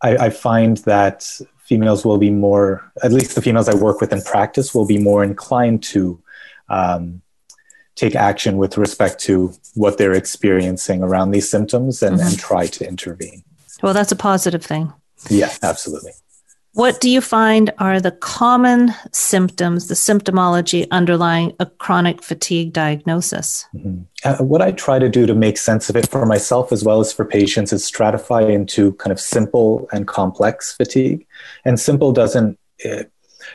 I, 0.00 0.16
I 0.16 0.30
find 0.30 0.78
that 0.78 1.28
females 1.58 2.02
will 2.06 2.16
be 2.16 2.30
more, 2.30 2.90
at 3.02 3.12
least 3.12 3.34
the 3.34 3.42
females 3.42 3.68
I 3.68 3.74
work 3.74 4.00
with 4.00 4.14
in 4.14 4.22
practice, 4.22 4.74
will 4.74 4.86
be 4.86 4.96
more 4.96 5.22
inclined 5.22 5.82
to 5.92 6.22
um, 6.70 7.20
take 7.96 8.14
action 8.16 8.56
with 8.56 8.78
respect 8.78 9.18
to 9.20 9.52
what 9.74 9.98
they're 9.98 10.14
experiencing 10.14 11.02
around 11.02 11.32
these 11.32 11.50
symptoms 11.50 12.02
and, 12.02 12.16
mm-hmm. 12.16 12.28
and 12.28 12.38
try 12.38 12.66
to 12.66 12.88
intervene. 12.88 13.44
Well, 13.82 13.92
that's 13.92 14.10
a 14.10 14.16
positive 14.16 14.64
thing. 14.64 14.90
Yeah, 15.28 15.52
absolutely. 15.62 16.12
What 16.74 17.00
do 17.00 17.08
you 17.08 17.20
find 17.20 17.72
are 17.78 18.00
the 18.00 18.10
common 18.10 18.92
symptoms, 19.12 19.86
the 19.86 19.94
symptomology 19.94 20.88
underlying 20.90 21.54
a 21.60 21.66
chronic 21.66 22.20
fatigue 22.20 22.72
diagnosis? 22.72 23.64
Mm-hmm. 23.76 24.02
Uh, 24.24 24.44
what 24.44 24.60
I 24.60 24.72
try 24.72 24.98
to 24.98 25.08
do 25.08 25.24
to 25.24 25.36
make 25.36 25.56
sense 25.56 25.88
of 25.88 25.94
it 25.94 26.08
for 26.08 26.26
myself 26.26 26.72
as 26.72 26.82
well 26.82 26.98
as 26.98 27.12
for 27.12 27.24
patients 27.24 27.72
is 27.72 27.88
stratify 27.88 28.52
into 28.52 28.92
kind 28.94 29.12
of 29.12 29.20
simple 29.20 29.88
and 29.92 30.08
complex 30.08 30.74
fatigue. 30.74 31.24
And 31.64 31.78
simple 31.78 32.10
doesn't 32.12 32.58
uh, 32.84 33.04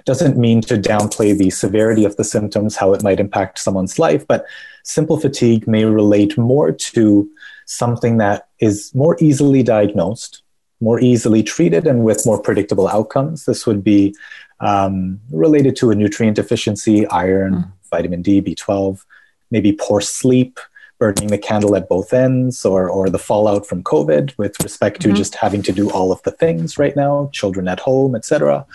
doesn't 0.05 0.37
mean 0.37 0.61
to 0.61 0.75
downplay 0.75 1.37
the 1.37 1.49
severity 1.49 2.05
of 2.05 2.15
the 2.15 2.23
symptoms, 2.23 2.77
how 2.77 2.93
it 2.93 3.03
might 3.03 3.19
impact 3.19 3.59
someone's 3.59 3.99
life, 3.99 4.25
but 4.25 4.45
simple 4.83 5.19
fatigue 5.19 5.67
may 5.67 5.83
relate 5.83 6.37
more 6.37 6.71
to 6.71 7.29
something 7.65 8.17
that 8.17 8.47
is 8.59 8.93
more 8.95 9.17
easily 9.19 9.61
diagnosed 9.61 10.43
more 10.81 10.99
easily 10.99 11.43
treated 11.43 11.85
and 11.85 12.03
with 12.03 12.25
more 12.25 12.41
predictable 12.41 12.87
outcomes. 12.87 13.45
This 13.45 13.65
would 13.67 13.83
be 13.83 14.15
um, 14.59 15.19
related 15.31 15.75
to 15.77 15.91
a 15.91 15.95
nutrient 15.95 16.35
deficiency, 16.35 17.05
iron, 17.07 17.53
mm. 17.53 17.71
vitamin 17.89 18.21
D, 18.21 18.41
B12, 18.41 19.03
maybe 19.51 19.73
poor 19.73 20.01
sleep, 20.01 20.59
burning 20.99 21.27
the 21.27 21.37
candle 21.37 21.75
at 21.77 21.87
both 21.87 22.11
ends, 22.11 22.65
or, 22.65 22.89
or 22.89 23.09
the 23.09 23.17
fallout 23.17 23.65
from 23.65 23.81
COVID 23.83 24.37
with 24.37 24.61
respect 24.61 25.01
to 25.01 25.07
mm-hmm. 25.07 25.17
just 25.17 25.33
having 25.33 25.61
to 25.63 25.71
do 25.71 25.89
all 25.91 26.11
of 26.11 26.21
the 26.23 26.31
things 26.31 26.77
right 26.77 26.95
now, 26.95 27.29
children 27.31 27.69
at 27.69 27.79
home, 27.79 28.15
etc. 28.15 28.65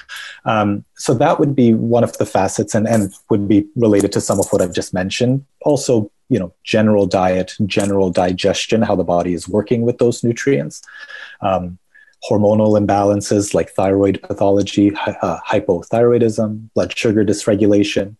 Um, 0.46 0.84
so 0.94 1.12
that 1.14 1.38
would 1.38 1.54
be 1.54 1.74
one 1.74 2.02
of 2.02 2.16
the 2.16 2.24
facets 2.24 2.74
and, 2.74 2.88
and 2.88 3.12
would 3.28 3.46
be 3.46 3.66
related 3.76 4.10
to 4.12 4.22
some 4.22 4.40
of 4.40 4.48
what 4.50 4.62
I've 4.62 4.72
just 4.72 4.94
mentioned. 4.94 5.44
Also, 5.62 6.10
you 6.30 6.38
know, 6.38 6.54
general 6.64 7.06
diet, 7.06 7.54
general 7.66 8.10
digestion, 8.10 8.80
how 8.80 8.96
the 8.96 9.04
body 9.04 9.34
is 9.34 9.46
working 9.46 9.82
with 9.82 9.98
those 9.98 10.24
nutrients. 10.24 10.80
Um, 11.42 11.78
hormonal 12.28 12.78
imbalances 12.80 13.54
like 13.54 13.70
thyroid 13.70 14.20
pathology, 14.22 14.94
uh, 14.96 15.38
hypothyroidism, 15.46 16.70
blood 16.74 16.96
sugar 16.96 17.24
dysregulation. 17.24 18.16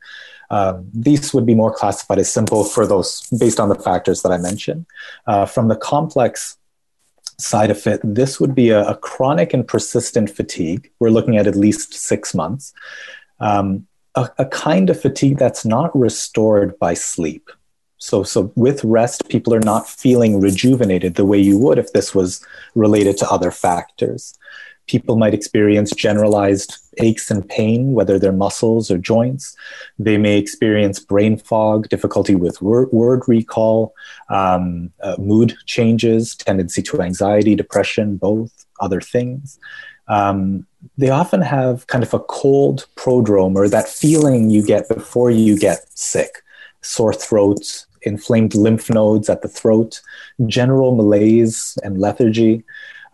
Um, 0.51 0.88
these 0.93 1.33
would 1.33 1.47
be 1.47 1.55
more 1.55 1.73
classified 1.73 2.19
as 2.19 2.31
simple 2.31 2.64
for 2.64 2.87
those 2.87 3.27
based 3.38 3.59
on 3.59 3.71
the 3.71 3.75
factors 3.75 4.23
that 4.23 4.33
I 4.33 4.37
mentioned. 4.37 4.87
Uh, 5.27 5.47
from 5.47 5.69
the 5.69 5.77
complex 5.77 6.59
side 7.38 7.71
of 7.71 7.87
it, 7.87 8.01
this 8.05 8.38
would 8.38 8.55
be 8.55 8.71
a, 8.71 8.87
a, 8.88 8.97
chronic 8.97 9.55
and 9.55 9.67
persistent 9.67 10.31
fatigue. 10.31 10.90
We're 11.01 11.11
looking 11.11 11.37
at 11.37 11.47
at 11.47 11.57
least 11.57 11.95
six 11.95 12.35
months. 12.35 12.73
Um, 13.40 13.87
a, 14.14 14.31
a 14.38 14.47
kind 14.47 14.90
of 14.90 15.01
fatigue 15.01 15.38
that's 15.38 15.64
not 15.64 15.97
restored 15.99 16.79
by 16.79 16.95
sleep. 16.95 17.51
So, 17.98 18.22
so 18.22 18.52
with 18.54 18.85
rest, 18.85 19.28
people 19.28 19.54
are 19.54 19.61
not 19.61 19.88
feeling 19.88 20.40
rejuvenated 20.40 21.14
the 21.14 21.24
way 21.24 21.38
you 21.38 21.59
would 21.59 21.78
if 21.78 21.92
this 21.92 22.14
was 22.14 22.44
related 22.74 23.16
to 23.18 23.30
other 23.30 23.50
factors. 23.50 24.37
People 24.87 25.16
might 25.16 25.33
experience 25.33 25.90
generalized 25.92 26.76
aches 26.98 27.30
and 27.30 27.48
pain, 27.48 27.94
whether 27.94 28.18
they're 28.18 28.33
muscles 28.33 28.90
or 28.90 28.98
joints. 28.98 29.57
They 29.98 30.18
may 30.18 30.37
experience 30.37 31.00
brain 31.00 31.38
fog, 31.38 31.88
difficulty 31.88 32.35
with 32.35 32.61
word, 32.61 32.90
word 32.92 33.22
recall, 33.26 33.94
um, 34.28 34.92
uh, 35.02 35.16
mood 35.18 35.54
changes, 35.64 36.37
tendency 36.37 36.83
to 36.83 37.00
anxiety, 37.00 37.54
depression, 37.54 38.16
both 38.16 38.66
other 38.80 39.00
things. 39.00 39.59
Um, 40.09 40.66
they 40.98 41.09
often 41.09 41.40
have 41.40 41.87
kind 41.87 42.04
of 42.04 42.12
a 42.12 42.18
cold 42.18 42.87
prodrome 42.96 43.57
or 43.57 43.70
that 43.70 43.88
feeling 43.88 44.50
you 44.50 44.62
get 44.62 44.87
before 44.90 45.30
you 45.30 45.59
get 45.59 45.87
sick 45.96 46.42
sore 46.85 47.12
throat, 47.12 47.87
inflamed 48.03 48.55
lymph 48.55 48.90
nodes 48.90 49.29
at 49.29 49.42
the 49.42 49.49
throat, 49.49 50.01
general 50.47 50.94
malaise 50.94 51.79
and 51.83 51.99
lethargy. 51.99 52.62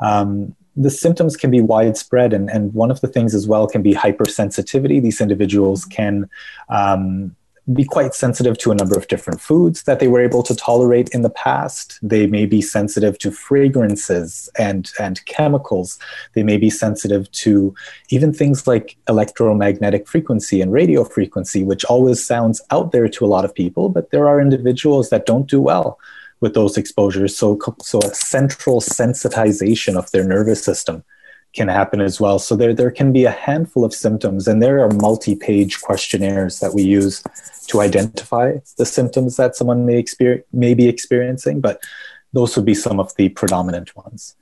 Um, 0.01 0.55
the 0.77 0.91
symptoms 0.91 1.37
can 1.37 1.51
be 1.51 1.61
widespread, 1.61 2.33
and, 2.33 2.49
and 2.51 2.73
one 2.73 2.91
of 2.91 3.01
the 3.01 3.09
things 3.09 3.35
as 3.35 3.47
well 3.47 3.67
can 3.67 3.83
be 3.83 3.93
hypersensitivity. 3.93 5.03
These 5.03 5.21
individuals 5.21 5.85
can 5.85 6.29
um, 6.69 7.37
be 7.73 7.85
quite 7.85 8.15
sensitive 8.15 8.59
to 8.59 8.71
a 8.71 8.75
number 8.75 8.97
of 8.97 9.07
different 9.09 9.41
foods 9.41 9.85
that 9.85 10.01
they 10.01 10.09
were 10.09 10.21
able 10.21 10.43
to 10.43 10.55
tolerate 10.55 11.09
in 11.11 11.23
the 11.23 11.31
past. 11.31 11.99
They 12.03 12.27
may 12.27 12.47
be 12.47 12.63
sensitive 12.63 13.19
to 13.19 13.31
fragrances 13.31 14.49
and, 14.59 14.91
and 14.99 15.25
chemicals. 15.27 15.99
They 16.33 16.43
may 16.43 16.57
be 16.57 16.71
sensitive 16.71 17.31
to 17.33 17.75
even 18.09 18.33
things 18.33 18.67
like 18.67 18.97
electromagnetic 19.09 20.09
frequency 20.09 20.61
and 20.61 20.73
radio 20.73 21.05
frequency, 21.05 21.63
which 21.63 21.85
always 21.85 22.25
sounds 22.25 22.61
out 22.71 22.93
there 22.93 23.09
to 23.09 23.25
a 23.25 23.29
lot 23.29 23.45
of 23.45 23.55
people, 23.55 23.89
but 23.89 24.11
there 24.11 24.29
are 24.29 24.41
individuals 24.41 25.11
that 25.11 25.27
don't 25.27 25.49
do 25.49 25.61
well 25.61 25.99
with 26.41 26.55
those 26.55 26.77
exposures. 26.77 27.37
So, 27.37 27.59
so 27.83 27.99
a 28.01 28.15
central 28.15 28.81
sensitization 28.81 29.97
of 29.97 30.11
their 30.11 30.25
nervous 30.25 30.65
system 30.65 31.05
can 31.53 31.69
happen 31.69 32.01
as 32.01 32.21
well. 32.21 32.39
So 32.39 32.57
there, 32.57 32.75
there 32.75 32.91
can 32.91 33.13
be 33.13 33.25
a 33.25 33.31
handful 33.31 33.85
of 33.85 33.93
symptoms, 33.93 34.47
and 34.47 34.63
there 34.63 34.81
are 34.85 34.91
multi-page 34.91 35.81
questionnaires 35.81 36.61
that 36.61 36.75
we 36.75 36.83
use 36.83 37.23
to 37.67 37.81
identify 37.81 38.55
the 38.79 38.87
symptoms 38.87 39.37
that 39.37 39.57
someone 39.57 39.87
may 39.87 39.99
experience 39.99 40.45
may 40.53 40.75
be 40.75 40.89
experiencing. 40.89 41.61
But 41.61 41.81
those 42.33 42.55
would 42.57 42.65
be 42.65 42.75
some 42.75 43.01
of 43.01 43.15
the 43.17 43.29
predominant 43.31 43.97
ones. 43.97 44.37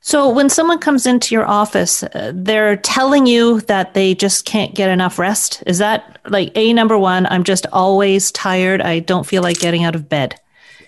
So 0.00 0.28
when 0.28 0.48
someone 0.48 0.78
comes 0.78 1.06
into 1.06 1.34
your 1.34 1.46
office, 1.46 2.02
uh, 2.02 2.32
they're 2.34 2.76
telling 2.76 3.26
you 3.26 3.60
that 3.62 3.94
they 3.94 4.14
just 4.14 4.44
can't 4.44 4.74
get 4.74 4.90
enough 4.90 5.18
rest. 5.18 5.62
Is 5.66 5.78
that 5.78 6.18
like 6.28 6.52
a 6.54 6.72
number 6.72 6.96
one? 6.96 7.26
I'm 7.26 7.44
just 7.44 7.66
always 7.72 8.30
tired. 8.32 8.80
I 8.80 9.00
don't 9.00 9.26
feel 9.26 9.42
like 9.42 9.58
getting 9.58 9.84
out 9.84 9.94
of 9.94 10.08
bed. 10.08 10.36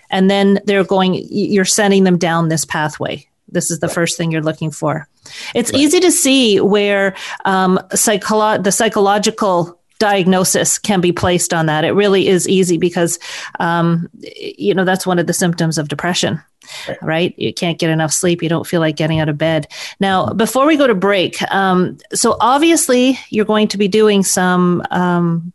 And 0.09 0.29
then 0.29 0.59
they're 0.65 0.83
going. 0.83 1.25
You're 1.29 1.65
sending 1.65 2.03
them 2.03 2.17
down 2.17 2.49
this 2.49 2.65
pathway. 2.65 3.27
This 3.51 3.71
is 3.71 3.79
the 3.79 3.89
first 3.89 4.17
thing 4.17 4.31
you're 4.31 4.41
looking 4.41 4.71
for. 4.71 5.07
It's 5.53 5.71
right. 5.71 5.81
easy 5.81 5.99
to 5.99 6.11
see 6.11 6.59
where 6.59 7.15
um, 7.45 7.79
psycholo- 7.91 8.63
the 8.63 8.71
psychological 8.71 9.79
diagnosis 9.99 10.79
can 10.79 10.99
be 10.99 11.11
placed 11.11 11.53
on 11.53 11.67
that. 11.67 11.85
It 11.85 11.91
really 11.91 12.27
is 12.27 12.47
easy 12.47 12.79
because, 12.79 13.19
um, 13.59 14.09
you 14.35 14.73
know, 14.73 14.83
that's 14.83 15.05
one 15.05 15.19
of 15.19 15.27
the 15.27 15.33
symptoms 15.33 15.77
of 15.77 15.89
depression. 15.89 16.41
Right. 16.87 17.03
right. 17.03 17.35
You 17.37 17.53
can't 17.53 17.77
get 17.77 17.89
enough 17.89 18.11
sleep. 18.11 18.41
You 18.41 18.49
don't 18.49 18.65
feel 18.65 18.79
like 18.79 18.95
getting 18.95 19.19
out 19.19 19.29
of 19.29 19.37
bed. 19.37 19.67
Now, 19.99 20.25
mm-hmm. 20.25 20.37
before 20.37 20.65
we 20.65 20.75
go 20.75 20.87
to 20.87 20.95
break, 20.95 21.39
um, 21.51 21.97
so 22.13 22.35
obviously 22.39 23.19
you're 23.29 23.45
going 23.45 23.67
to 23.69 23.77
be 23.77 23.87
doing 23.87 24.23
some 24.23 24.83
um, 24.89 25.53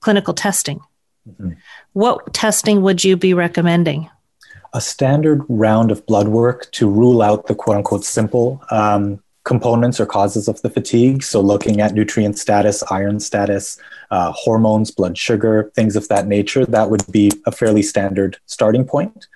clinical 0.00 0.32
testing. 0.32 0.80
Mm-hmm. 1.28 1.52
What 1.92 2.32
testing 2.32 2.82
would 2.82 3.04
you 3.04 3.16
be 3.16 3.34
recommending? 3.34 4.08
A 4.74 4.80
standard 4.80 5.42
round 5.48 5.90
of 5.90 6.04
blood 6.04 6.28
work 6.28 6.70
to 6.72 6.90
rule 6.90 7.22
out 7.22 7.46
the 7.46 7.54
quote 7.54 7.76
unquote 7.76 8.04
simple 8.04 8.62
um, 8.70 9.22
components 9.44 10.00
or 10.00 10.06
causes 10.06 10.48
of 10.48 10.60
the 10.62 10.70
fatigue. 10.70 11.22
So, 11.22 11.40
looking 11.40 11.80
at 11.80 11.94
nutrient 11.94 12.38
status, 12.38 12.82
iron 12.90 13.20
status, 13.20 13.78
uh, 14.10 14.32
hormones, 14.32 14.90
blood 14.90 15.16
sugar, 15.16 15.70
things 15.74 15.96
of 15.96 16.08
that 16.08 16.26
nature, 16.26 16.66
that 16.66 16.90
would 16.90 17.04
be 17.10 17.30
a 17.46 17.52
fairly 17.52 17.82
standard 17.82 18.36
starting 18.46 18.84
point. 18.84 19.28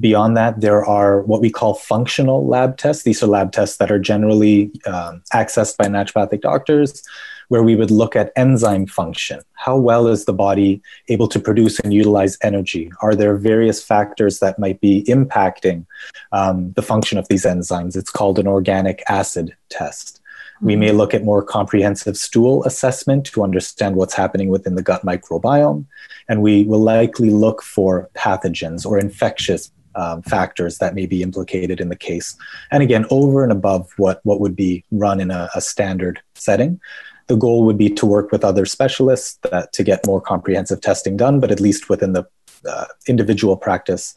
Beyond 0.00 0.36
that, 0.36 0.60
there 0.60 0.84
are 0.84 1.22
what 1.22 1.40
we 1.40 1.50
call 1.50 1.74
functional 1.74 2.46
lab 2.46 2.78
tests. 2.78 3.02
These 3.02 3.22
are 3.22 3.26
lab 3.26 3.52
tests 3.52 3.76
that 3.78 3.90
are 3.90 3.98
generally 3.98 4.70
um, 4.86 5.22
accessed 5.34 5.76
by 5.76 5.86
naturopathic 5.86 6.40
doctors 6.40 7.02
where 7.48 7.62
we 7.62 7.74
would 7.74 7.90
look 7.90 8.14
at 8.14 8.32
enzyme 8.36 8.86
function. 8.86 9.40
How 9.54 9.76
well 9.76 10.06
is 10.06 10.24
the 10.24 10.32
body 10.32 10.80
able 11.08 11.28
to 11.28 11.40
produce 11.40 11.80
and 11.80 11.92
utilize 11.92 12.38
energy? 12.42 12.90
Are 13.02 13.14
there 13.14 13.36
various 13.36 13.82
factors 13.82 14.38
that 14.38 14.58
might 14.58 14.80
be 14.80 15.04
impacting 15.04 15.86
um, 16.32 16.72
the 16.72 16.82
function 16.82 17.18
of 17.18 17.28
these 17.28 17.44
enzymes? 17.44 17.96
It's 17.96 18.10
called 18.10 18.38
an 18.38 18.46
organic 18.46 19.02
acid 19.08 19.56
test. 19.68 20.20
We 20.60 20.74
may 20.74 20.90
look 20.90 21.14
at 21.14 21.22
more 21.22 21.42
comprehensive 21.42 22.16
stool 22.16 22.64
assessment 22.64 23.26
to 23.26 23.44
understand 23.44 23.94
what's 23.94 24.14
happening 24.14 24.48
within 24.48 24.74
the 24.74 24.82
gut 24.82 25.04
microbiome. 25.04 25.86
And 26.28 26.42
we 26.42 26.64
will 26.64 26.80
likely 26.80 27.30
look 27.30 27.62
for 27.62 28.10
pathogens 28.14 28.84
or 28.84 28.98
infectious 28.98 29.70
um, 29.94 30.22
factors 30.22 30.78
that 30.78 30.94
may 30.94 31.06
be 31.06 31.22
implicated 31.22 31.80
in 31.80 31.88
the 31.88 31.96
case. 31.96 32.36
And 32.70 32.82
again, 32.82 33.04
over 33.10 33.42
and 33.42 33.52
above 33.52 33.90
what, 33.96 34.20
what 34.24 34.40
would 34.40 34.54
be 34.54 34.84
run 34.90 35.20
in 35.20 35.30
a, 35.30 35.48
a 35.54 35.60
standard 35.60 36.20
setting 36.34 36.80
the 37.28 37.36
goal 37.36 37.64
would 37.64 37.78
be 37.78 37.90
to 37.90 38.06
work 38.06 38.32
with 38.32 38.44
other 38.44 38.66
specialists 38.66 39.38
to 39.72 39.82
get 39.82 40.06
more 40.06 40.20
comprehensive 40.20 40.80
testing 40.80 41.16
done, 41.16 41.40
but 41.40 41.50
at 41.50 41.60
least 41.60 41.88
within 41.88 42.12
the 42.14 42.26
uh, 42.68 42.86
individual 43.06 43.56
practice, 43.56 44.14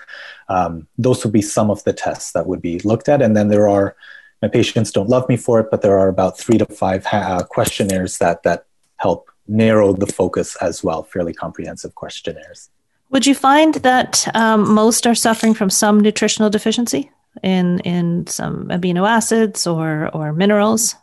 um, 0.50 0.88
those 0.97 1.24
would 1.24 1.34
be 1.34 1.41
some 1.41 1.69
of 1.69 1.84
the 1.84 1.93
tests 1.93 2.32
that 2.32 2.47
would 2.47 2.62
be 2.62 2.80
looked 2.80 3.08
at. 3.08 3.21
And 3.21 3.36
then 3.36 3.50
there 3.50 3.67
are, 3.67 3.95
my 4.41 4.47
patients 4.47 4.91
don't 4.91 5.10
love 5.10 5.28
me 5.30 5.38
for 5.38 5.60
it, 5.60 5.67
but 5.69 5.82
there 5.82 6.00
are 6.00 6.08
about 6.08 6.39
three 6.39 6.58
to 6.58 6.65
five 6.65 7.06
ha- 7.06 7.38
uh, 7.38 7.43
questionnaires 7.43 8.17
that, 8.17 8.43
that 8.43 8.65
help 8.97 9.30
narrow 9.47 9.93
the 9.93 10.08
focus 10.08 10.56
as 10.62 10.84
well, 10.84 11.04
fairly 11.04 11.34
comprehensive 11.34 11.93
questionnaires. 11.95 12.69
Would 13.10 13.28
you 13.28 13.36
find 13.36 13.76
that 13.76 14.26
um, 14.36 14.74
most 14.74 15.06
are 15.06 15.15
suffering 15.15 15.54
from 15.54 15.69
some 15.69 16.00
nutritional 16.00 16.50
deficiency 16.50 17.12
in, 17.43 17.80
in 17.80 18.26
some 18.28 18.69
amino 18.69 19.08
acids 19.08 19.67
or, 19.67 20.10
or 20.13 20.32
minerals? 20.32 20.95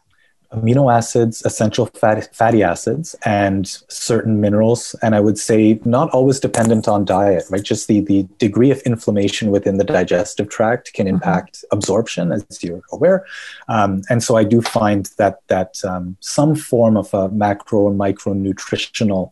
Amino 0.53 0.93
acids, 0.93 1.45
essential 1.45 1.87
fatty, 1.87 2.23
fatty 2.33 2.63
acids, 2.63 3.15
and 3.25 3.67
certain 3.89 4.41
minerals. 4.41 4.95
And 5.03 5.15
I 5.15 5.21
would 5.21 5.39
say 5.39 5.79
not 5.85 6.11
always 6.11 6.41
dependent 6.41 6.89
on 6.89 7.05
diet, 7.05 7.45
right? 7.51 7.63
Just 7.63 7.87
the, 7.87 8.01
the 8.01 8.27
degree 8.39 8.71
of 8.71 8.81
inflammation 8.83 9.51
within 9.51 9.77
the 9.77 9.85
digestive 9.85 10.49
tract 10.49 10.95
can 10.95 11.07
mm-hmm. 11.07 11.17
impact 11.17 11.65
absorption, 11.71 12.33
as 12.33 12.63
you're 12.63 12.83
aware. 12.93 13.27
Um, 13.69 14.03
and 14.09 14.23
so 14.23 14.37
I 14.37 14.45
do 14.45 14.63
find 14.63 15.11
that 15.19 15.41
that 15.49 15.85
um, 15.85 16.17
some 16.21 16.55
form 16.55 16.97
of 16.97 17.13
a 17.13 17.29
macro 17.29 17.81
or 17.81 17.93
micronutritional 17.93 19.31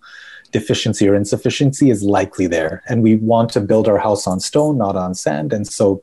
deficiency 0.52 1.08
or 1.08 1.14
insufficiency 1.14 1.90
is 1.90 2.02
likely 2.02 2.46
there. 2.46 2.82
And 2.88 3.02
we 3.02 3.16
want 3.16 3.50
to 3.52 3.60
build 3.60 3.88
our 3.88 3.98
house 3.98 4.26
on 4.26 4.40
stone, 4.40 4.78
not 4.78 4.96
on 4.96 5.14
sand. 5.14 5.52
And 5.52 5.66
so 5.66 6.00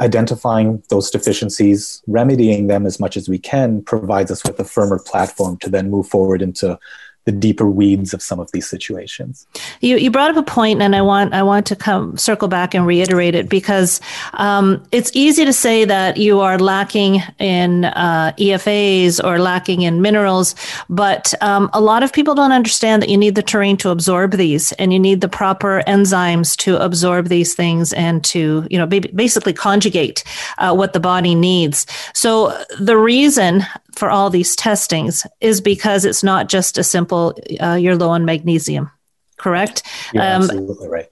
identifying 0.00 0.82
those 0.88 1.10
deficiencies, 1.10 2.02
remedying 2.06 2.68
them 2.68 2.86
as 2.86 2.98
much 2.98 3.16
as 3.16 3.28
we 3.28 3.38
can, 3.38 3.82
provides 3.82 4.30
us 4.30 4.42
with 4.44 4.58
a 4.58 4.64
firmer 4.64 4.98
platform 4.98 5.58
to 5.58 5.68
then 5.68 5.90
move 5.90 6.08
forward 6.08 6.40
into 6.42 6.78
the 7.24 7.32
deeper 7.32 7.68
weeds 7.68 8.14
of 8.14 8.22
some 8.22 8.40
of 8.40 8.50
these 8.52 8.68
situations. 8.68 9.46
You, 9.80 9.96
you 9.96 10.10
brought 10.10 10.30
up 10.30 10.36
a 10.36 10.42
point, 10.42 10.80
and 10.80 10.96
I 10.96 11.02
want 11.02 11.34
I 11.34 11.42
want 11.42 11.66
to 11.66 11.76
come 11.76 12.16
circle 12.16 12.48
back 12.48 12.74
and 12.74 12.86
reiterate 12.86 13.34
it 13.34 13.48
because 13.48 14.00
um, 14.34 14.82
it's 14.90 15.10
easy 15.14 15.44
to 15.44 15.52
say 15.52 15.84
that 15.84 16.16
you 16.16 16.40
are 16.40 16.58
lacking 16.58 17.22
in 17.38 17.84
uh, 17.84 18.32
EFAs 18.38 19.22
or 19.22 19.38
lacking 19.38 19.82
in 19.82 20.00
minerals, 20.00 20.54
but 20.88 21.34
um, 21.42 21.68
a 21.72 21.80
lot 21.80 22.02
of 22.02 22.12
people 22.12 22.34
don't 22.34 22.52
understand 22.52 23.02
that 23.02 23.10
you 23.10 23.18
need 23.18 23.34
the 23.34 23.42
terrain 23.42 23.76
to 23.78 23.90
absorb 23.90 24.32
these, 24.32 24.72
and 24.72 24.92
you 24.92 24.98
need 24.98 25.20
the 25.20 25.28
proper 25.28 25.82
enzymes 25.86 26.56
to 26.56 26.82
absorb 26.82 27.28
these 27.28 27.54
things 27.54 27.92
and 27.92 28.24
to 28.24 28.66
you 28.70 28.78
know 28.78 28.86
basically 28.86 29.52
conjugate 29.52 30.24
uh, 30.58 30.74
what 30.74 30.94
the 30.94 31.00
body 31.00 31.34
needs. 31.34 31.86
So 32.14 32.56
the 32.78 32.96
reason 32.96 33.64
for 34.00 34.10
all 34.10 34.30
these 34.30 34.56
testings 34.56 35.26
is 35.40 35.60
because 35.60 36.04
it's 36.06 36.24
not 36.24 36.48
just 36.48 36.78
a 36.78 36.82
simple 36.82 37.38
uh, 37.60 37.74
you're 37.74 37.94
low 37.94 38.08
on 38.08 38.24
magnesium, 38.24 38.90
correct? 39.36 39.82
You're 40.12 40.24
um, 40.24 40.42
absolutely 40.42 40.88
right. 40.88 41.06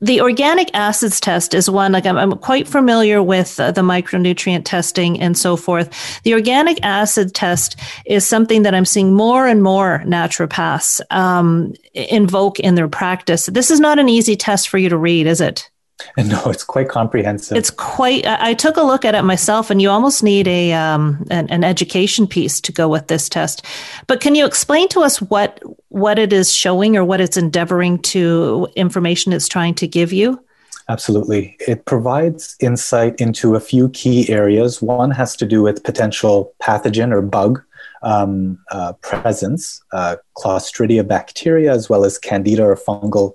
The 0.00 0.20
organic 0.20 0.68
acids 0.74 1.20
test 1.20 1.54
is 1.54 1.70
one, 1.70 1.92
like 1.92 2.04
I'm, 2.04 2.18
I'm 2.18 2.32
quite 2.32 2.66
familiar 2.66 3.22
with 3.22 3.60
uh, 3.60 3.70
the 3.70 3.82
micronutrient 3.82 4.64
testing 4.64 5.20
and 5.20 5.38
so 5.38 5.56
forth. 5.56 6.20
The 6.24 6.34
organic 6.34 6.80
acid 6.82 7.32
test 7.32 7.78
is 8.04 8.26
something 8.26 8.64
that 8.64 8.74
I'm 8.74 8.84
seeing 8.84 9.14
more 9.14 9.46
and 9.46 9.62
more 9.62 10.02
naturopaths 10.04 11.00
um, 11.10 11.74
invoke 11.94 12.58
in 12.58 12.74
their 12.74 12.88
practice. 12.88 13.46
This 13.46 13.70
is 13.70 13.78
not 13.78 14.00
an 14.00 14.08
easy 14.08 14.34
test 14.34 14.68
for 14.68 14.78
you 14.78 14.88
to 14.88 14.98
read, 14.98 15.28
is 15.28 15.40
it? 15.40 15.70
And 16.16 16.28
no, 16.28 16.42
it's 16.46 16.64
quite 16.64 16.88
comprehensive. 16.88 17.56
It's 17.56 17.70
quite. 17.70 18.26
I 18.26 18.54
took 18.54 18.76
a 18.76 18.82
look 18.82 19.04
at 19.04 19.14
it 19.14 19.22
myself, 19.22 19.70
and 19.70 19.80
you 19.80 19.88
almost 19.88 20.22
need 20.22 20.48
a 20.48 20.72
um, 20.72 21.24
an, 21.30 21.48
an 21.48 21.64
education 21.64 22.26
piece 22.26 22.60
to 22.62 22.72
go 22.72 22.88
with 22.88 23.06
this 23.06 23.28
test. 23.28 23.64
But 24.08 24.20
can 24.20 24.34
you 24.34 24.44
explain 24.44 24.88
to 24.88 25.00
us 25.00 25.22
what 25.22 25.62
what 25.88 26.18
it 26.18 26.32
is 26.32 26.52
showing, 26.52 26.96
or 26.96 27.04
what 27.04 27.20
it's 27.20 27.36
endeavoring 27.36 28.00
to 28.00 28.68
information 28.74 29.32
it's 29.32 29.48
trying 29.48 29.74
to 29.76 29.86
give 29.86 30.12
you? 30.12 30.42
Absolutely. 30.88 31.56
It 31.66 31.84
provides 31.84 32.56
insight 32.60 33.20
into 33.20 33.54
a 33.54 33.60
few 33.60 33.88
key 33.90 34.28
areas. 34.28 34.82
One 34.82 35.10
has 35.12 35.36
to 35.36 35.46
do 35.46 35.62
with 35.62 35.84
potential 35.84 36.52
pathogen 36.60 37.12
or 37.12 37.22
bug 37.22 37.62
um, 38.02 38.58
uh, 38.70 38.92
presence, 38.94 39.80
uh, 39.92 40.16
Clostridia 40.36 41.06
bacteria, 41.06 41.72
as 41.72 41.88
well 41.88 42.04
as 42.04 42.18
Candida 42.18 42.64
or 42.64 42.76
fungal 42.76 43.34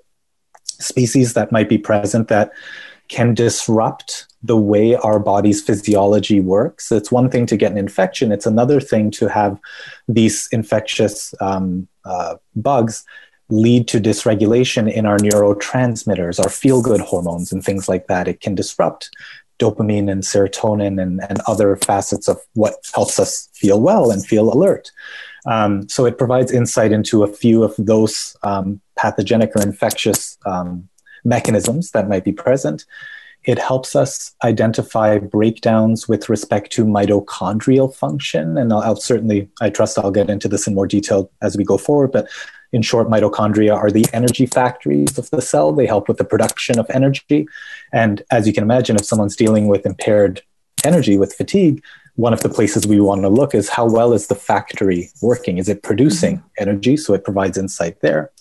species 0.79 1.33
that 1.33 1.51
might 1.51 1.69
be 1.69 1.77
present 1.77 2.27
that 2.27 2.51
can 3.07 3.33
disrupt 3.33 4.27
the 4.43 4.57
way 4.57 4.95
our 4.95 5.19
body's 5.19 5.61
physiology 5.61 6.39
works. 6.39 6.91
It's 6.91 7.11
one 7.11 7.29
thing 7.29 7.45
to 7.47 7.57
get 7.57 7.71
an 7.71 7.77
infection, 7.77 8.31
it's 8.31 8.45
another 8.45 8.79
thing 8.79 9.11
to 9.11 9.27
have 9.27 9.59
these 10.07 10.47
infectious 10.51 11.33
um, 11.41 11.87
uh, 12.05 12.35
bugs 12.55 13.05
lead 13.49 13.87
to 13.87 13.99
dysregulation 13.99 14.91
in 14.91 15.05
our 15.05 15.17
neurotransmitters, 15.17 16.43
our 16.43 16.49
feel 16.49 16.81
good 16.81 17.01
hormones, 17.01 17.51
and 17.51 17.63
things 17.63 17.87
like 17.87 18.07
that. 18.07 18.27
It 18.27 18.41
can 18.41 18.55
disrupt 18.55 19.09
dopamine 19.57 20.11
and 20.11 20.21
serotonin 20.21 21.01
and, 21.01 21.21
and 21.29 21.39
other 21.47 21.75
facets 21.77 22.27
of 22.27 22.39
what 22.53 22.75
helps 22.93 23.19
us 23.19 23.49
feel 23.53 23.81
well 23.81 24.11
and 24.11 24.25
feel 24.25 24.53
alert. 24.53 24.91
Um, 25.45 25.87
so 25.87 26.05
it 26.05 26.17
provides 26.17 26.51
insight 26.51 26.91
into 26.91 27.23
a 27.23 27.27
few 27.27 27.63
of 27.63 27.73
those 27.77 28.35
um, 28.43 28.81
pathogenic 28.97 29.55
or 29.55 29.62
infectious 29.62 30.38
um, 30.45 30.89
mechanisms 31.23 31.91
that 31.91 32.10
might 32.10 32.23
be 32.23 32.31
present. 32.31 32.86
It 33.43 33.60
helps 33.60 33.95
us 33.95 34.36
identify 34.43 35.19
breakdowns 35.19 36.07
with 36.07 36.27
respect 36.27 36.71
to 36.73 36.86
mitochondrial 36.86 37.95
function. 37.95 38.57
And 38.57 38.73
I'll, 38.73 38.79
I'll, 38.79 38.95
certainly, 38.97 39.49
I 39.62 39.69
trust 39.69 39.97
I'll 39.97 40.12
get 40.12 40.29
into 40.29 40.49
this 40.49 40.67
in 40.67 40.75
more 40.75 40.88
detail 40.88 41.31
as 41.41 41.55
we 41.55 41.63
go 41.63 41.77
forward. 41.77 42.12
But 42.12 42.27
in 42.73 42.81
short, 42.81 43.07
mitochondria 43.07 43.73
are 43.73 43.91
the 43.91 44.05
energy 44.12 44.47
factories 44.47 45.17
of 45.17 45.29
the 45.29 45.41
cell. 45.41 45.71
They 45.71 45.86
help 45.86 46.10
with 46.10 46.17
the 46.17 46.25
production 46.25 46.77
of 46.77 46.89
energy. 46.89 47.47
And 47.93 48.21
as 48.31 48.47
you 48.47 48.53
can 48.53 48.63
imagine, 48.63 48.97
if 48.97 49.05
someone's 49.05 49.38
dealing 49.38 49.67
with 49.67 49.86
impaired 49.86 50.41
energy, 50.83 51.17
with 51.17 51.33
fatigue, 51.33 51.81
one 52.17 52.33
of 52.33 52.41
the 52.41 52.49
places 52.49 52.86
we 52.86 52.99
want 52.99 53.21
to 53.21 53.29
look 53.29 53.55
is 53.55 53.69
how 53.69 53.86
well 53.86 54.12
is 54.12 54.27
the 54.27 54.36
factory 54.36 55.10
working? 55.21 55.57
Is 55.57 55.69
it 55.69 55.83
producing 55.83 56.38
mm-hmm. 56.38 56.47
energy? 56.63 56.97
So 56.97 57.13
it 57.13 57.23
provides 57.23 57.57
insight 57.57 58.01
there. 58.01 58.31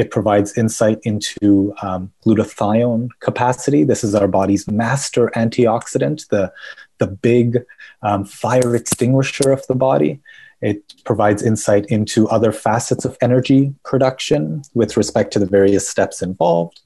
It 0.00 0.10
provides 0.10 0.56
insight 0.56 0.98
into 1.02 1.74
um, 1.82 2.10
glutathione 2.24 3.10
capacity. 3.20 3.84
This 3.84 4.02
is 4.02 4.14
our 4.14 4.26
body's 4.26 4.66
master 4.66 5.30
antioxidant, 5.36 6.26
the, 6.28 6.50
the 6.96 7.06
big 7.06 7.58
um, 8.00 8.24
fire 8.24 8.74
extinguisher 8.74 9.52
of 9.52 9.66
the 9.66 9.74
body. 9.74 10.18
It 10.62 10.94
provides 11.04 11.42
insight 11.42 11.84
into 11.86 12.26
other 12.30 12.50
facets 12.50 13.04
of 13.04 13.18
energy 13.20 13.74
production 13.84 14.62
with 14.72 14.96
respect 14.96 15.34
to 15.34 15.38
the 15.38 15.44
various 15.44 15.86
steps 15.86 16.22
involved. 16.22 16.80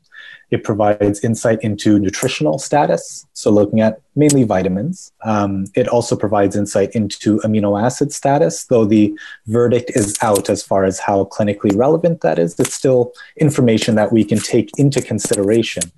It 0.54 0.62
provides 0.62 1.24
insight 1.24 1.58
into 1.62 1.98
nutritional 1.98 2.60
status, 2.60 3.26
so 3.32 3.50
looking 3.50 3.80
at 3.80 4.00
mainly 4.14 4.44
vitamins. 4.44 5.10
Um, 5.24 5.66
it 5.74 5.88
also 5.88 6.14
provides 6.14 6.54
insight 6.54 6.90
into 6.94 7.38
amino 7.38 7.82
acid 7.86 8.12
status, 8.12 8.66
though 8.66 8.84
the 8.84 9.18
verdict 9.48 9.90
is 9.96 10.16
out 10.22 10.48
as 10.48 10.62
far 10.62 10.84
as 10.84 11.00
how 11.00 11.24
clinically 11.24 11.76
relevant 11.76 12.20
that 12.20 12.38
is. 12.38 12.60
It's 12.60 12.72
still 12.72 13.12
information 13.36 13.96
that 13.96 14.12
we 14.12 14.22
can 14.24 14.38
take 14.38 14.70
into 14.78 15.02
consideration. 15.02 15.90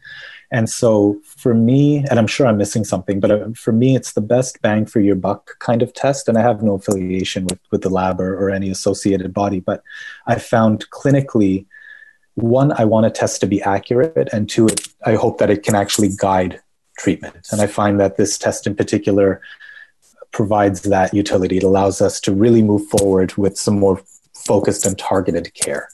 And 0.51 0.71
so 0.71 1.21
for 1.25 1.53
me, 1.53 2.07
and 2.09 2.19
I'm 2.19 2.27
sure 2.27 2.47
I'm 2.47 2.57
missing 2.57 2.85
something, 2.85 3.21
but 3.21 3.31
uh, 3.31 3.49
for 3.55 3.73
me, 3.73 3.95
it's 3.95 4.13
the 4.15 4.23
best 4.23 4.63
bang 4.63 4.87
for 4.87 5.01
your 5.01 5.17
buck 5.17 5.59
kind 5.59 5.83
of 5.83 5.93
test. 5.93 6.29
And 6.29 6.39
I 6.39 6.41
have 6.41 6.63
no 6.63 6.77
affiliation 6.77 7.45
with, 7.45 7.59
with 7.71 7.83
the 7.83 7.91
lab 7.91 8.23
or, 8.23 8.35
or 8.41 8.49
any 8.49 8.71
associated 8.71 9.35
body, 9.35 9.61
but 9.61 9.83
I 10.27 10.39
found 10.39 10.89
clinically 10.89 11.67
one, 12.37 12.73
I 12.73 12.85
want 12.85 13.07
a 13.07 13.11
test 13.11 13.41
to 13.41 13.47
be 13.47 13.61
accurate, 13.63 14.29
and 14.33 14.49
two, 14.49 14.69
I 15.05 15.15
hope 15.15 15.39
that 15.39 15.51
it 15.51 15.63
can 15.63 15.75
actually 15.75 16.11
guide 16.17 16.61
treatment. 16.99 17.49
And 17.51 17.61
I 17.61 17.67
find 17.67 17.99
that 17.99 18.17
this 18.17 18.39
test 18.39 18.67
in 18.67 18.75
particular 18.77 19.41
provides 20.33 20.83
that 20.83 21.15
utility. 21.15 21.57
It 21.57 21.63
allows 21.63 22.01
us 22.01 22.21
to 22.21 22.35
really 22.35 22.63
move 22.63 22.87
forward 22.89 23.35
with 23.37 23.59
some 23.59 23.79
more 23.79 24.03
focused 24.35 24.85
and 24.87 24.99
targeted 24.99 25.53
care. 25.55 25.89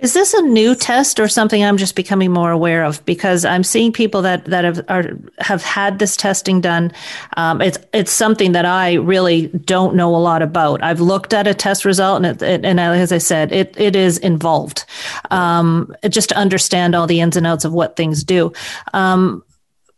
Is 0.00 0.14
this 0.14 0.32
a 0.32 0.42
new 0.42 0.74
test 0.74 1.20
or 1.20 1.28
something 1.28 1.62
I'm 1.62 1.76
just 1.76 1.94
becoming 1.94 2.32
more 2.32 2.50
aware 2.50 2.84
of? 2.84 3.04
Because 3.04 3.44
I'm 3.44 3.62
seeing 3.62 3.92
people 3.92 4.22
that 4.22 4.46
that 4.46 4.64
have 4.64 4.84
are, 4.88 5.10
have 5.38 5.62
had 5.62 5.98
this 5.98 6.16
testing 6.16 6.60
done. 6.60 6.92
Um, 7.36 7.60
it's 7.60 7.78
it's 7.92 8.10
something 8.10 8.52
that 8.52 8.64
I 8.64 8.94
really 8.94 9.48
don't 9.48 9.94
know 9.94 10.14
a 10.16 10.18
lot 10.18 10.40
about. 10.40 10.82
I've 10.82 11.00
looked 11.00 11.34
at 11.34 11.46
a 11.46 11.52
test 11.52 11.84
result, 11.84 12.24
and 12.24 12.26
it, 12.26 12.42
it, 12.42 12.64
and 12.64 12.80
as 12.80 13.12
I 13.12 13.18
said, 13.18 13.52
it 13.52 13.74
it 13.78 13.94
is 13.94 14.16
involved 14.18 14.86
um, 15.30 15.94
just 16.08 16.30
to 16.30 16.36
understand 16.36 16.94
all 16.94 17.06
the 17.06 17.20
ins 17.20 17.36
and 17.36 17.46
outs 17.46 17.66
of 17.66 17.72
what 17.72 17.96
things 17.96 18.24
do. 18.24 18.52
Um, 18.94 19.44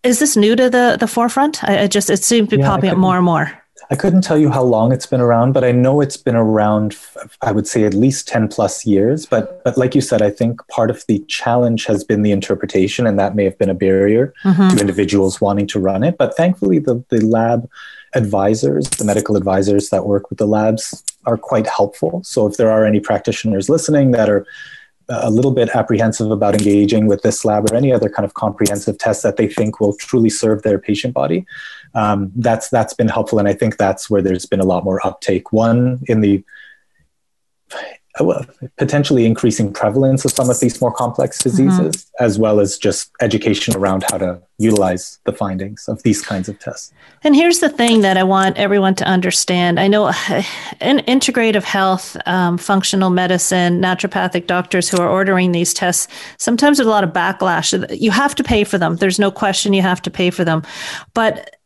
is 0.02 0.18
this 0.18 0.36
new 0.36 0.56
to 0.56 0.68
the 0.68 0.96
the 0.98 1.06
forefront? 1.06 1.62
I, 1.62 1.82
I 1.82 1.86
just 1.86 2.10
it 2.10 2.24
seems 2.24 2.48
to 2.48 2.56
be 2.56 2.62
yeah, 2.62 2.68
popping 2.68 2.90
up 2.90 2.98
more 2.98 3.16
and 3.16 3.24
more. 3.24 3.61
I 3.92 3.94
couldn't 3.94 4.22
tell 4.22 4.38
you 4.38 4.48
how 4.48 4.62
long 4.62 4.90
it's 4.90 5.04
been 5.04 5.20
around, 5.20 5.52
but 5.52 5.64
I 5.64 5.70
know 5.70 6.00
it's 6.00 6.16
been 6.16 6.34
around. 6.34 6.96
I 7.42 7.52
would 7.52 7.66
say 7.66 7.84
at 7.84 7.92
least 7.92 8.26
ten 8.26 8.48
plus 8.48 8.86
years. 8.86 9.26
But 9.26 9.62
but 9.64 9.76
like 9.76 9.94
you 9.94 10.00
said, 10.00 10.22
I 10.22 10.30
think 10.30 10.66
part 10.68 10.88
of 10.88 11.04
the 11.08 11.18
challenge 11.28 11.84
has 11.84 12.02
been 12.02 12.22
the 12.22 12.32
interpretation, 12.32 13.06
and 13.06 13.18
that 13.18 13.36
may 13.36 13.44
have 13.44 13.58
been 13.58 13.68
a 13.68 13.74
barrier 13.74 14.32
mm-hmm. 14.44 14.74
to 14.74 14.80
individuals 14.80 15.42
wanting 15.42 15.66
to 15.68 15.78
run 15.78 16.02
it. 16.04 16.16
But 16.16 16.34
thankfully, 16.38 16.78
the 16.78 17.04
the 17.10 17.20
lab 17.20 17.68
advisors, 18.14 18.88
the 18.88 19.04
medical 19.04 19.36
advisors 19.36 19.90
that 19.90 20.06
work 20.06 20.30
with 20.30 20.38
the 20.38 20.46
labs, 20.46 21.04
are 21.26 21.36
quite 21.36 21.66
helpful. 21.66 22.22
So 22.24 22.46
if 22.46 22.56
there 22.56 22.70
are 22.70 22.86
any 22.86 23.00
practitioners 23.00 23.68
listening 23.68 24.12
that 24.12 24.30
are 24.30 24.46
a 25.08 25.30
little 25.30 25.50
bit 25.50 25.68
apprehensive 25.74 26.30
about 26.30 26.54
engaging 26.54 27.06
with 27.06 27.22
this 27.22 27.44
lab 27.44 27.70
or 27.70 27.74
any 27.74 27.92
other 27.92 28.08
kind 28.08 28.24
of 28.24 28.34
comprehensive 28.34 28.98
test 28.98 29.22
that 29.22 29.36
they 29.36 29.48
think 29.48 29.80
will 29.80 29.94
truly 29.96 30.30
serve 30.30 30.62
their 30.62 30.78
patient 30.78 31.12
body, 31.12 31.44
um, 31.94 32.32
that's 32.36 32.68
that's 32.68 32.94
been 32.94 33.08
helpful, 33.08 33.38
and 33.38 33.48
I 33.48 33.54
think 33.54 33.76
that's 33.76 34.08
where 34.08 34.22
there's 34.22 34.46
been 34.46 34.60
a 34.60 34.64
lot 34.64 34.84
more 34.84 35.04
uptake. 35.06 35.52
One 35.52 36.00
in 36.06 36.20
the 36.20 36.44
uh, 38.20 38.44
potentially 38.76 39.24
increasing 39.24 39.72
prevalence 39.72 40.22
of 40.26 40.32
some 40.32 40.50
of 40.50 40.60
these 40.60 40.78
more 40.82 40.92
complex 40.92 41.38
mm-hmm. 41.38 41.48
diseases, 41.48 42.04
mm-hmm. 42.04 42.24
as 42.24 42.38
well 42.38 42.60
as 42.60 42.76
just 42.76 43.10
education 43.22 43.74
around 43.74 44.04
how 44.10 44.18
to 44.18 44.38
utilize 44.58 45.18
the 45.24 45.32
findings 45.32 45.88
of 45.88 46.02
these 46.02 46.20
kinds 46.20 46.46
of 46.46 46.58
tests. 46.58 46.92
And 47.24 47.34
here's 47.34 47.60
the 47.60 47.70
thing 47.70 48.02
that 48.02 48.18
I 48.18 48.22
want 48.22 48.58
everyone 48.58 48.94
to 48.96 49.04
understand. 49.06 49.80
I 49.80 49.88
know 49.88 50.08
in 50.82 50.98
integrative 51.08 51.62
health, 51.62 52.14
um, 52.26 52.58
functional 52.58 53.08
medicine, 53.08 53.80
naturopathic 53.80 54.46
doctors 54.46 54.90
who 54.90 54.98
are 54.98 55.08
ordering 55.08 55.52
these 55.52 55.72
tests, 55.72 56.06
sometimes 56.36 56.76
there's 56.76 56.86
a 56.86 56.90
lot 56.90 57.04
of 57.04 57.14
backlash. 57.14 57.72
You 57.98 58.10
have 58.10 58.34
to 58.34 58.44
pay 58.44 58.64
for 58.64 58.76
them. 58.76 58.96
There's 58.96 59.18
no 59.18 59.30
question 59.30 59.72
you 59.72 59.80
have 59.80 60.02
to 60.02 60.10
pay 60.10 60.28
for 60.28 60.44
them. 60.44 60.64
But 61.14 61.56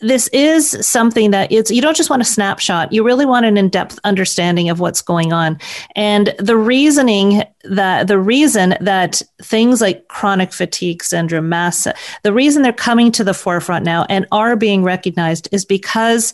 this 0.00 0.28
is 0.28 0.76
something 0.86 1.30
that 1.30 1.52
it's 1.52 1.70
you 1.70 1.82
don't 1.82 1.96
just 1.96 2.10
want 2.10 2.22
a 2.22 2.24
snapshot. 2.26 2.92
You 2.92 3.04
really 3.04 3.26
want 3.26 3.44
an 3.44 3.56
in-depth 3.56 3.98
understanding 4.04 4.70
of 4.70 4.80
what's 4.80 5.02
going 5.02 5.32
on. 5.32 5.58
And 5.94 6.34
the 6.38 6.56
reasoning 6.56 7.42
that 7.64 8.08
the 8.08 8.18
reason 8.18 8.74
that 8.80 9.20
things 9.42 9.82
like 9.82 10.08
chronic 10.08 10.50
fatigue 10.50 11.04
syndrome 11.04 11.50
mass 11.50 11.86
the 12.22 12.32
reason 12.32 12.62
they're 12.62 12.72
coming 12.72 13.12
to 13.12 13.22
the 13.22 13.34
forefront 13.34 13.84
now 13.84 14.06
and 14.08 14.26
are 14.32 14.56
being 14.56 14.82
recognized 14.82 15.46
is 15.52 15.66
because 15.66 16.32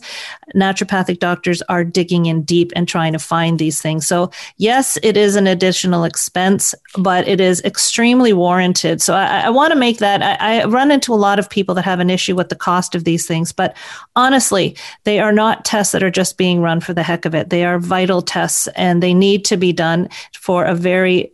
naturopathic 0.55 1.19
doctors 1.19 1.61
are 1.63 1.83
digging 1.83 2.27
in 2.27 2.43
deep 2.43 2.71
and 2.77 2.87
trying 2.87 3.11
to 3.11 3.19
find 3.19 3.59
these 3.59 3.81
things. 3.81 4.07
So 4.07 4.31
yes 4.55 4.97
it 5.03 5.17
is 5.17 5.35
an 5.35 5.47
additional 5.47 6.05
expense 6.05 6.73
but 6.97 7.27
it 7.27 7.41
is 7.41 7.61
extremely 7.65 8.31
warranted. 8.31 9.01
So 9.01 9.13
i, 9.13 9.41
I 9.41 9.49
want 9.49 9.73
to 9.73 9.79
make 9.79 9.97
that 9.97 10.23
I, 10.23 10.61
I 10.61 10.65
run 10.65 10.91
into 10.91 11.13
a 11.13 11.15
lot 11.15 11.39
of 11.39 11.49
people 11.49 11.75
that 11.75 11.83
have 11.83 11.99
an 11.99 12.09
issue 12.09 12.35
with 12.35 12.47
the 12.47 12.55
cost 12.55 12.95
of 12.95 13.03
these 13.03 13.27
things 13.27 13.51
but 13.57 13.75
honestly 14.15 14.77
they 15.03 15.19
are 15.19 15.33
not 15.33 15.65
tests 15.65 15.91
that 15.91 16.03
are 16.03 16.09
just 16.09 16.37
being 16.37 16.61
run 16.61 16.79
for 16.79 16.93
the 16.93 17.03
heck 17.03 17.25
of 17.25 17.35
it 17.35 17.49
they 17.49 17.65
are 17.65 17.77
vital 17.79 18.21
tests 18.21 18.67
and 18.75 19.03
they 19.03 19.13
need 19.13 19.43
to 19.43 19.57
be 19.57 19.73
done 19.73 20.07
for 20.33 20.63
a 20.63 20.73
very 20.73 21.31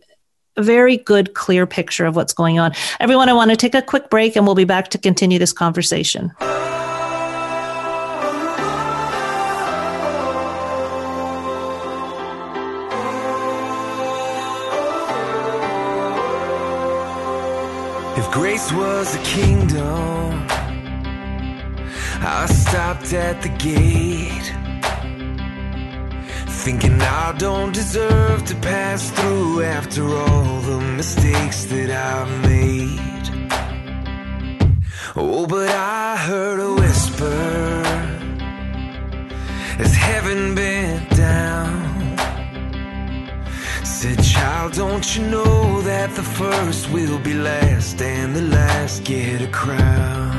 very 0.58 0.96
good, 0.96 1.34
clear 1.34 1.66
picture 1.66 2.06
of 2.06 2.16
what's 2.16 2.32
going 2.32 2.58
on. 2.58 2.72
Everyone, 3.00 3.28
I 3.28 3.32
want 3.32 3.50
to 3.50 3.56
take 3.56 3.74
a 3.74 3.82
quick 3.82 4.10
break 4.10 4.36
and 4.36 4.46
we'll 4.46 4.54
be 4.54 4.64
back 4.64 4.88
to 4.90 4.98
continue 4.98 5.38
this 5.38 5.52
conversation. 5.52 6.32
If 18.16 18.30
grace 18.30 18.72
was 18.72 19.16
a 19.16 19.18
kingdom, 19.18 20.23
I 22.26 22.46
stopped 22.46 23.12
at 23.12 23.42
the 23.42 23.50
gate 23.50 24.54
Thinking 26.64 26.98
I 27.02 27.34
don't 27.36 27.74
deserve 27.74 28.46
to 28.46 28.54
pass 28.54 29.10
through 29.10 29.64
after 29.64 30.02
all 30.02 30.60
the 30.62 30.80
mistakes 30.96 31.66
that 31.66 31.90
I've 31.90 32.42
made. 32.48 33.26
Oh, 35.14 35.46
but 35.46 35.68
I 35.68 36.16
heard 36.16 36.60
a 36.60 36.72
whisper 36.80 37.84
as 39.78 39.94
heaven 39.94 40.54
bent 40.54 41.10
down. 41.10 42.16
Said, 43.84 44.22
child, 44.24 44.72
don't 44.72 45.04
you 45.14 45.26
know 45.26 45.82
that 45.82 46.14
the 46.16 46.22
first 46.22 46.90
will 46.90 47.18
be 47.18 47.34
last 47.34 48.00
and 48.00 48.34
the 48.34 48.40
last 48.40 49.04
get 49.04 49.42
a 49.42 49.48
crown? 49.48 50.33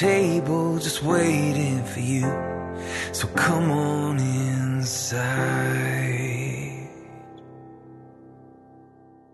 Table 0.00 0.78
just 0.78 1.02
waiting 1.02 1.84
for 1.84 2.00
you. 2.00 2.22
So 3.12 3.28
come 3.36 3.70
on 3.70 4.18
inside. 4.18 5.28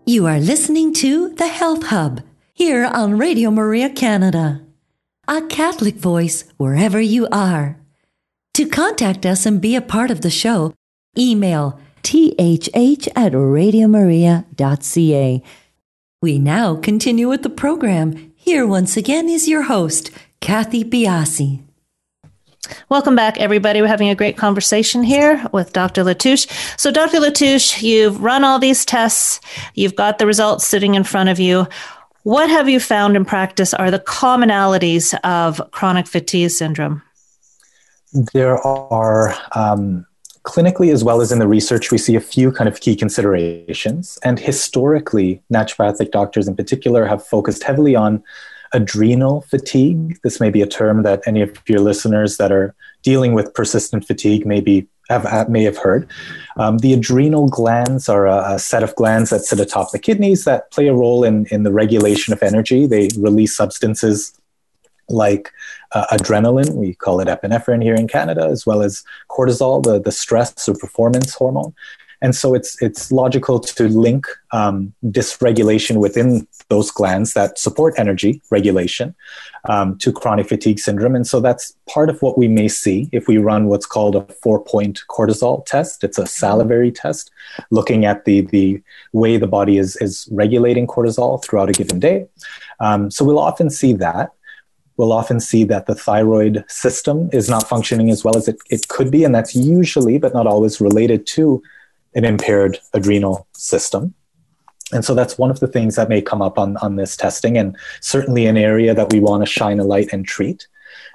You 0.05 0.25
are 0.25 0.41
listening 0.41 0.93
to 0.95 1.29
The 1.35 1.47
Health 1.47 1.85
Hub 1.85 2.19
here 2.53 2.83
on 2.83 3.17
Radio 3.17 3.49
Maria 3.49 3.89
Canada. 3.89 4.61
A 5.25 5.41
Catholic 5.43 5.95
voice 5.95 6.43
wherever 6.57 6.99
you 6.99 7.29
are. 7.31 7.77
To 8.55 8.67
contact 8.67 9.25
us 9.25 9.45
and 9.45 9.61
be 9.61 9.73
a 9.73 9.81
part 9.81 10.11
of 10.11 10.19
the 10.19 10.29
show, 10.29 10.73
email 11.17 11.79
thh 12.03 13.07
at 13.15 13.31
radiomaria.ca. 13.31 15.43
We 16.21 16.39
now 16.39 16.75
continue 16.75 17.29
with 17.29 17.43
the 17.43 17.49
program. 17.49 18.33
Here 18.35 18.67
once 18.67 18.97
again 18.97 19.29
is 19.29 19.47
your 19.47 19.63
host, 19.63 20.11
Kathy 20.47 20.85
Biasi. 20.85 21.61
Welcome 22.87 23.17
back, 23.17 23.37
everybody. 23.37 23.81
We're 23.81 23.89
having 23.89 24.07
a 24.07 24.15
great 24.15 24.37
conversation 24.37 25.03
here 25.03 25.45
with 25.51 25.73
Dr. 25.73 26.05
Latouche. 26.05 26.47
So, 26.79 26.89
Dr. 26.89 27.17
Latouche, 27.19 27.81
you've 27.81 28.23
run 28.23 28.45
all 28.45 28.57
these 28.57 28.85
tests, 28.85 29.41
you've 29.73 29.97
got 29.97 30.19
the 30.19 30.25
results 30.25 30.65
sitting 30.65 30.95
in 30.95 31.03
front 31.03 31.27
of 31.27 31.37
you. 31.37 31.67
What 32.23 32.49
have 32.49 32.69
you 32.69 32.79
found 32.79 33.17
in 33.17 33.25
practice 33.25 33.73
are 33.73 33.91
the 33.91 33.99
commonalities 33.99 35.13
of 35.25 35.61
chronic 35.71 36.07
fatigue 36.07 36.51
syndrome? 36.51 37.01
There 38.31 38.65
are 38.65 39.35
um, 39.53 40.05
clinically 40.43 40.93
as 40.93 41.03
well 41.03 41.19
as 41.19 41.33
in 41.33 41.39
the 41.39 41.47
research, 41.47 41.91
we 41.91 41.97
see 41.97 42.15
a 42.15 42.21
few 42.21 42.53
kind 42.53 42.69
of 42.69 42.79
key 42.79 42.95
considerations. 42.95 44.17
And 44.23 44.39
historically, 44.39 45.43
naturopathic 45.51 46.11
doctors 46.11 46.47
in 46.47 46.55
particular 46.55 47.05
have 47.05 47.21
focused 47.27 47.63
heavily 47.63 47.97
on 47.97 48.23
adrenal 48.73 49.41
fatigue. 49.41 50.19
This 50.23 50.39
may 50.39 50.49
be 50.49 50.61
a 50.61 50.67
term 50.67 51.03
that 51.03 51.21
any 51.25 51.41
of 51.41 51.57
your 51.67 51.79
listeners 51.79 52.37
that 52.37 52.51
are 52.51 52.75
dealing 53.03 53.33
with 53.33 53.53
persistent 53.53 54.05
fatigue 54.05 54.45
maybe 54.45 54.87
have, 55.09 55.49
may 55.49 55.63
have 55.63 55.77
heard. 55.77 56.09
Um, 56.57 56.79
the 56.79 56.93
adrenal 56.93 57.47
glands 57.47 58.09
are 58.09 58.27
a, 58.27 58.55
a, 58.55 58.59
set 58.59 58.83
of 58.83 58.95
glands 58.95 59.29
that 59.29 59.45
sit 59.45 59.59
atop 59.59 59.91
the 59.91 59.99
kidneys 59.99 60.43
that 60.43 60.71
play 60.71 60.87
a 60.87 60.93
role 60.93 61.23
in, 61.23 61.45
in 61.45 61.63
the 61.63 61.71
regulation 61.71 62.33
of 62.33 62.43
energy. 62.43 62.85
They 62.85 63.09
release 63.17 63.55
substances 63.55 64.37
like 65.09 65.51
uh, 65.93 66.05
adrenaline, 66.11 66.73
we 66.73 66.93
call 66.93 67.21
it 67.21 67.29
epinephrine 67.29 67.81
here 67.81 67.95
in 67.95 68.07
Canada, 68.07 68.45
as 68.45 68.65
well 68.65 68.81
as 68.81 69.03
cortisol, 69.29 69.81
the, 69.81 70.01
the 70.01 70.11
stress 70.11 70.67
or 70.67 70.75
performance 70.75 71.33
hormone. 71.33 71.73
And 72.21 72.35
so 72.35 72.53
it's 72.53 72.81
it's 72.81 73.11
logical 73.11 73.59
to 73.59 73.87
link 73.87 74.25
um, 74.51 74.93
dysregulation 75.05 75.97
within 75.97 76.47
those 76.69 76.91
glands 76.91 77.33
that 77.33 77.59
support 77.59 77.93
energy 77.97 78.41
regulation 78.49 79.15
um, 79.69 79.97
to 79.99 80.11
chronic 80.11 80.47
fatigue 80.47 80.79
syndrome. 80.79 81.15
And 81.15 81.27
so 81.27 81.39
that's 81.39 81.73
part 81.87 82.09
of 82.09 82.21
what 82.21 82.37
we 82.37 82.47
may 82.47 82.67
see 82.67 83.09
if 83.11 83.27
we 83.27 83.37
run 83.37 83.67
what's 83.67 83.85
called 83.85 84.15
a 84.15 84.25
four 84.41 84.63
point 84.63 85.01
cortisol 85.09 85.65
test. 85.65 86.03
It's 86.03 86.17
a 86.17 86.25
salivary 86.25 86.91
test 86.91 87.31
looking 87.69 88.05
at 88.05 88.25
the, 88.25 88.41
the 88.41 88.81
way 89.13 89.37
the 89.37 89.47
body 89.47 89.77
is, 89.77 89.95
is 89.97 90.27
regulating 90.31 90.87
cortisol 90.87 91.43
throughout 91.43 91.69
a 91.69 91.73
given 91.73 91.99
day. 91.99 92.27
Um, 92.79 93.11
so 93.11 93.23
we'll 93.23 93.39
often 93.39 93.69
see 93.69 93.93
that 93.93 94.31
we'll 94.97 95.13
often 95.13 95.39
see 95.39 95.63
that 95.63 95.85
the 95.85 95.95
thyroid 95.95 96.65
system 96.67 97.29
is 97.31 97.49
not 97.49 97.69
functioning 97.69 98.09
as 98.09 98.23
well 98.23 98.35
as 98.35 98.47
it, 98.47 98.57
it 98.69 98.87
could 98.87 99.11
be. 99.11 99.23
And 99.23 99.33
that's 99.33 99.55
usually, 99.55 100.17
but 100.17 100.33
not 100.33 100.47
always, 100.47 100.81
related 100.81 101.25
to 101.27 101.61
an 102.17 102.25
impaired 102.25 102.79
adrenal 102.93 103.47
system. 103.53 104.13
And 104.91 105.05
so 105.05 105.13
that's 105.13 105.37
one 105.37 105.51
of 105.51 105.59
the 105.59 105.67
things 105.67 105.95
that 105.95 106.09
may 106.09 106.21
come 106.21 106.41
up 106.41 106.57
on, 106.57 106.75
on 106.77 106.95
this 106.95 107.15
testing, 107.15 107.57
and 107.57 107.77
certainly 108.01 108.47
an 108.47 108.57
area 108.57 108.93
that 108.93 109.13
we 109.13 109.19
want 109.19 109.43
to 109.43 109.49
shine 109.49 109.79
a 109.79 109.83
light 109.83 110.11
and 110.11 110.25
treat. 110.25 110.67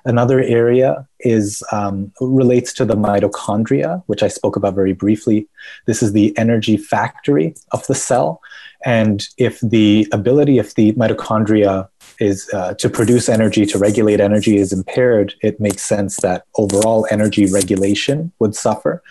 Another 0.05 0.41
area 0.41 1.09
is 1.21 1.63
um, 1.73 2.13
relates 2.21 2.73
to 2.75 2.85
the 2.85 2.95
mitochondria, 2.95 4.03
which 4.07 4.23
I 4.23 4.29
spoke 4.29 4.57
about 4.57 4.75
very 4.75 4.93
briefly. 4.93 5.49
This 5.87 6.03
is 6.03 6.13
the 6.13 6.37
energy 6.37 6.77
factory 6.77 7.55
of 7.73 7.87
the 7.87 7.95
cell, 7.95 8.41
and 8.85 9.27
if 9.39 9.61
the 9.61 10.07
ability 10.13 10.59
of 10.59 10.75
the 10.75 10.93
mitochondria 10.93 11.89
is 12.21 12.49
uh, 12.53 12.75
to 12.75 12.91
produce 12.91 13.29
energy, 13.29 13.65
to 13.67 13.79
regulate 13.79 14.21
energy, 14.21 14.57
is 14.57 14.73
impaired, 14.73 15.35
it 15.41 15.59
makes 15.59 15.83
sense 15.83 16.17
that 16.19 16.45
overall 16.57 17.07
energy 17.11 17.47
regulation 17.47 18.33
would 18.39 18.55
suffer. 18.55 19.03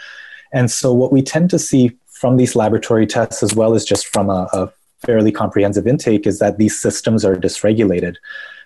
And 0.54 0.69
so, 0.69 0.93
what 0.93 1.12
we 1.12 1.21
tend 1.21 1.49
to 1.52 1.60
see 1.60 1.97
from 2.08 2.37
these 2.37 2.56
laboratory 2.56 3.08
tests, 3.08 3.41
as 3.41 3.56
well 3.56 3.73
as 3.73 3.85
just 3.85 4.08
from 4.08 4.29
a, 4.29 4.47
a 4.54 4.71
fairly 4.99 5.31
comprehensive 5.31 5.87
intake, 5.87 6.27
is 6.27 6.39
that 6.39 6.58
these 6.58 6.79
systems 6.79 7.25
are 7.25 7.35
dysregulated. 7.35 8.15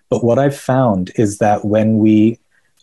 But 0.10 0.24
what 0.24 0.40
I've 0.40 0.58
found 0.58 1.12
is 1.16 1.40
that 1.40 1.66
when 1.66 1.98
we 1.98 2.40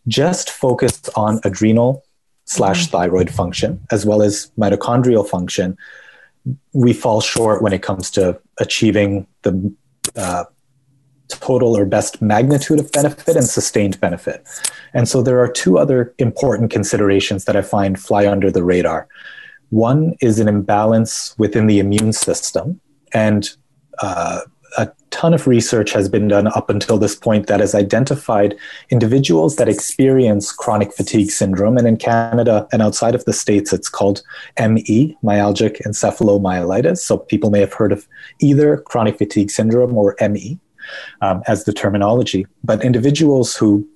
just 0.08 0.50
focus 0.50 1.08
on 1.14 1.40
adrenal 1.44 2.04
slash 2.44 2.88
thyroid 2.88 3.30
function, 3.30 3.80
as 3.90 4.04
well 4.04 4.22
as 4.22 4.50
mitochondrial 4.58 5.28
function, 5.28 5.76
we 6.72 6.92
fall 6.92 7.20
short 7.20 7.62
when 7.62 7.72
it 7.72 7.82
comes 7.82 8.10
to 8.12 8.40
achieving 8.58 9.26
the 9.42 9.72
uh, 10.16 10.44
total 11.40 11.76
or 11.76 11.84
best 11.84 12.22
magnitude 12.22 12.78
of 12.78 12.90
benefit 12.92 13.36
and 13.36 13.46
sustained 13.46 14.00
benefit. 14.00 14.44
And 14.94 15.08
so 15.08 15.22
there 15.22 15.40
are 15.40 15.50
two 15.50 15.78
other 15.78 16.14
important 16.18 16.70
considerations 16.70 17.44
that 17.44 17.56
I 17.56 17.62
find 17.62 17.98
fly 17.98 18.26
under 18.26 18.50
the 18.50 18.64
radar. 18.64 19.08
One 19.70 20.14
is 20.20 20.38
an 20.38 20.48
imbalance 20.48 21.34
within 21.38 21.66
the 21.66 21.78
immune 21.78 22.12
system. 22.12 22.80
And 23.14 23.50
uh, 24.00 24.40
a 24.78 24.90
ton 25.10 25.34
of 25.34 25.46
research 25.46 25.92
has 25.92 26.08
been 26.08 26.28
done 26.28 26.46
up 26.48 26.70
until 26.70 26.98
this 26.98 27.14
point 27.14 27.46
that 27.46 27.60
has 27.60 27.74
identified 27.74 28.56
individuals 28.90 29.56
that 29.56 29.68
experience 29.68 30.52
chronic 30.52 30.92
fatigue 30.92 31.30
syndrome. 31.30 31.76
And 31.76 31.86
in 31.86 31.96
Canada 31.96 32.66
and 32.72 32.82
outside 32.82 33.14
of 33.14 33.24
the 33.24 33.32
States, 33.32 33.72
it's 33.72 33.88
called 33.88 34.22
ME, 34.58 35.16
myalgic 35.22 35.82
encephalomyelitis. 35.82 36.98
So 36.98 37.18
people 37.18 37.50
may 37.50 37.60
have 37.60 37.74
heard 37.74 37.92
of 37.92 38.06
either 38.40 38.78
chronic 38.78 39.18
fatigue 39.18 39.50
syndrome 39.50 39.96
or 39.96 40.16
ME 40.20 40.58
um, 41.20 41.42
as 41.46 41.64
the 41.64 41.72
terminology. 41.72 42.46
But 42.64 42.84
individuals 42.84 43.56
who 43.56 43.88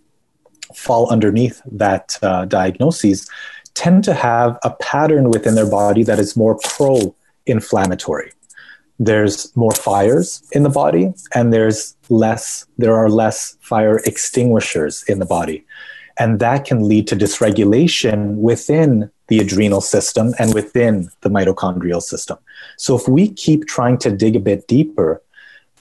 fall 0.75 1.09
underneath 1.11 1.63
that 1.71 2.19
uh, 2.23 2.45
diagnosis 2.45 3.29
tend 3.75 4.05
to 4.05 4.15
have 4.15 4.59
a 4.65 4.71
pattern 4.71 5.31
within 5.31 5.55
their 5.55 5.71
body 5.71 6.03
that 6.03 6.19
is 6.19 6.37
more 6.37 6.59
pro 6.63 7.15
inflammatory 7.47 8.33
there's 8.99 9.55
more 9.57 9.73
fires 9.73 10.43
in 10.53 10.63
the 10.63 10.71
body 10.71 11.13
and 11.35 11.53
there's 11.53 11.95
less 12.09 12.67
there 12.79 12.95
are 12.95 13.11
less 13.11 13.57
fire 13.61 13.99
extinguishers 13.99 15.05
in 15.05 15.19
the 15.19 15.27
body 15.27 15.65
and 16.19 16.41
that 16.41 16.65
can 16.65 16.89
lead 16.89 17.07
to 17.07 17.15
dysregulation 17.15 18.37
within 18.37 19.11
the 19.29 19.39
adrenal 19.39 19.83
system 19.83 20.33
and 20.39 20.55
within 20.55 21.11
the 21.21 21.29
mitochondrial 21.29 22.01
system 22.01 22.39
so 22.79 22.97
if 22.97 23.07
we 23.07 23.29
keep 23.29 23.67
trying 23.67 23.99
to 23.99 24.11
dig 24.11 24.35
a 24.35 24.41
bit 24.41 24.67
deeper 24.67 25.23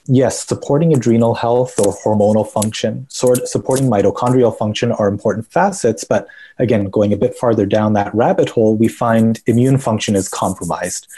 yes 0.08 0.46
supporting 0.46 0.92
adrenal 0.92 1.34
health 1.34 1.78
or 1.78 1.92
hormonal 1.94 2.46
function 2.46 3.06
sort 3.08 3.46
supporting 3.48 3.86
mitochondrial 3.86 4.56
function 4.56 4.92
are 4.92 5.08
important 5.08 5.46
facets 5.50 6.04
but 6.04 6.26
again 6.58 6.84
going 6.86 7.12
a 7.12 7.16
bit 7.16 7.34
farther 7.34 7.66
down 7.66 7.92
that 7.92 8.14
rabbit 8.14 8.48
hole 8.50 8.76
we 8.76 8.88
find 8.88 9.40
immune 9.46 9.78
function 9.78 10.14
is 10.14 10.28
compromised 10.28 11.08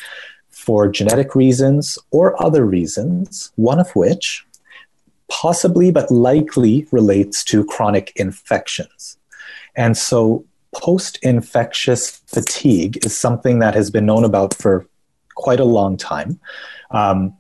for 0.69 0.87
genetic 0.87 1.35
reasons 1.35 1.97
or 2.11 2.41
other 2.43 2.67
reasons, 2.67 3.51
one 3.57 3.81
of 3.81 3.97
which 3.97 4.45
possibly 5.29 5.91
but 5.91 6.11
likely 6.11 6.87
relates 6.93 7.43
to 7.43 7.65
chronic 7.65 8.13
infections. 8.17 9.17
And 9.77 9.97
so, 9.97 10.45
post 10.75 11.19
infectious 11.23 12.19
fatigue 12.27 13.03
is 13.03 13.17
something 13.17 13.61
that 13.61 13.75
has 13.75 13.91
been 13.91 14.05
known 14.05 14.25
about 14.25 14.53
for 14.53 14.85
quite 15.37 15.59
a 15.59 15.65
long 15.65 15.97
time. 15.97 16.39
Um, 16.91 17.35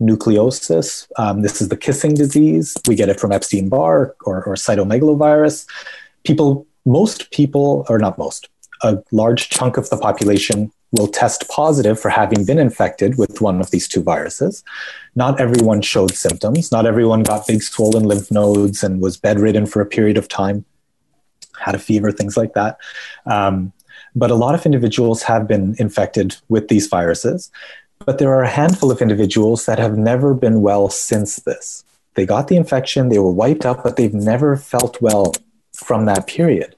mononucleosis, 0.00 1.08
um, 1.16 1.42
this 1.42 1.60
is 1.60 1.68
the 1.68 1.76
kissing 1.76 2.14
disease. 2.14 2.76
We 2.86 2.94
get 2.94 3.08
it 3.08 3.20
from 3.20 3.32
Epstein 3.32 3.68
Barr 3.68 4.14
or, 4.24 4.44
or 4.44 4.54
cytomegalovirus. 4.54 5.66
People, 6.24 6.66
most 6.84 7.30
people, 7.30 7.84
or 7.88 7.98
not 7.98 8.18
most, 8.18 8.48
a 8.82 8.98
large 9.12 9.48
chunk 9.50 9.76
of 9.76 9.88
the 9.90 9.96
population 9.96 10.72
will 10.92 11.06
test 11.06 11.48
positive 11.48 12.00
for 12.00 12.08
having 12.08 12.44
been 12.44 12.58
infected 12.58 13.16
with 13.16 13.40
one 13.40 13.60
of 13.60 13.70
these 13.70 13.86
two 13.86 14.02
viruses. 14.02 14.64
Not 15.14 15.40
everyone 15.40 15.82
showed 15.82 16.14
symptoms. 16.14 16.72
Not 16.72 16.84
everyone 16.84 17.22
got 17.22 17.46
big 17.46 17.62
swollen 17.62 18.04
lymph 18.04 18.30
nodes 18.30 18.82
and 18.82 19.00
was 19.00 19.16
bedridden 19.16 19.66
for 19.66 19.80
a 19.80 19.86
period 19.86 20.18
of 20.18 20.26
time, 20.26 20.64
had 21.58 21.76
a 21.76 21.78
fever, 21.78 22.10
things 22.10 22.36
like 22.36 22.54
that. 22.54 22.78
Um, 23.26 23.72
but 24.16 24.32
a 24.32 24.34
lot 24.34 24.56
of 24.56 24.66
individuals 24.66 25.22
have 25.22 25.46
been 25.46 25.76
infected 25.78 26.36
with 26.48 26.66
these 26.66 26.88
viruses. 26.88 27.50
But 28.06 28.18
there 28.18 28.34
are 28.34 28.42
a 28.42 28.48
handful 28.48 28.90
of 28.90 29.02
individuals 29.02 29.66
that 29.66 29.78
have 29.78 29.96
never 29.98 30.34
been 30.34 30.62
well 30.62 30.88
since 30.88 31.36
this. 31.36 31.84
They 32.14 32.26
got 32.26 32.48
the 32.48 32.56
infection, 32.56 33.08
they 33.08 33.18
were 33.18 33.30
wiped 33.30 33.64
out, 33.64 33.84
but 33.84 33.96
they've 33.96 34.14
never 34.14 34.56
felt 34.56 35.00
well 35.00 35.34
from 35.72 36.06
that 36.06 36.26
period. 36.26 36.74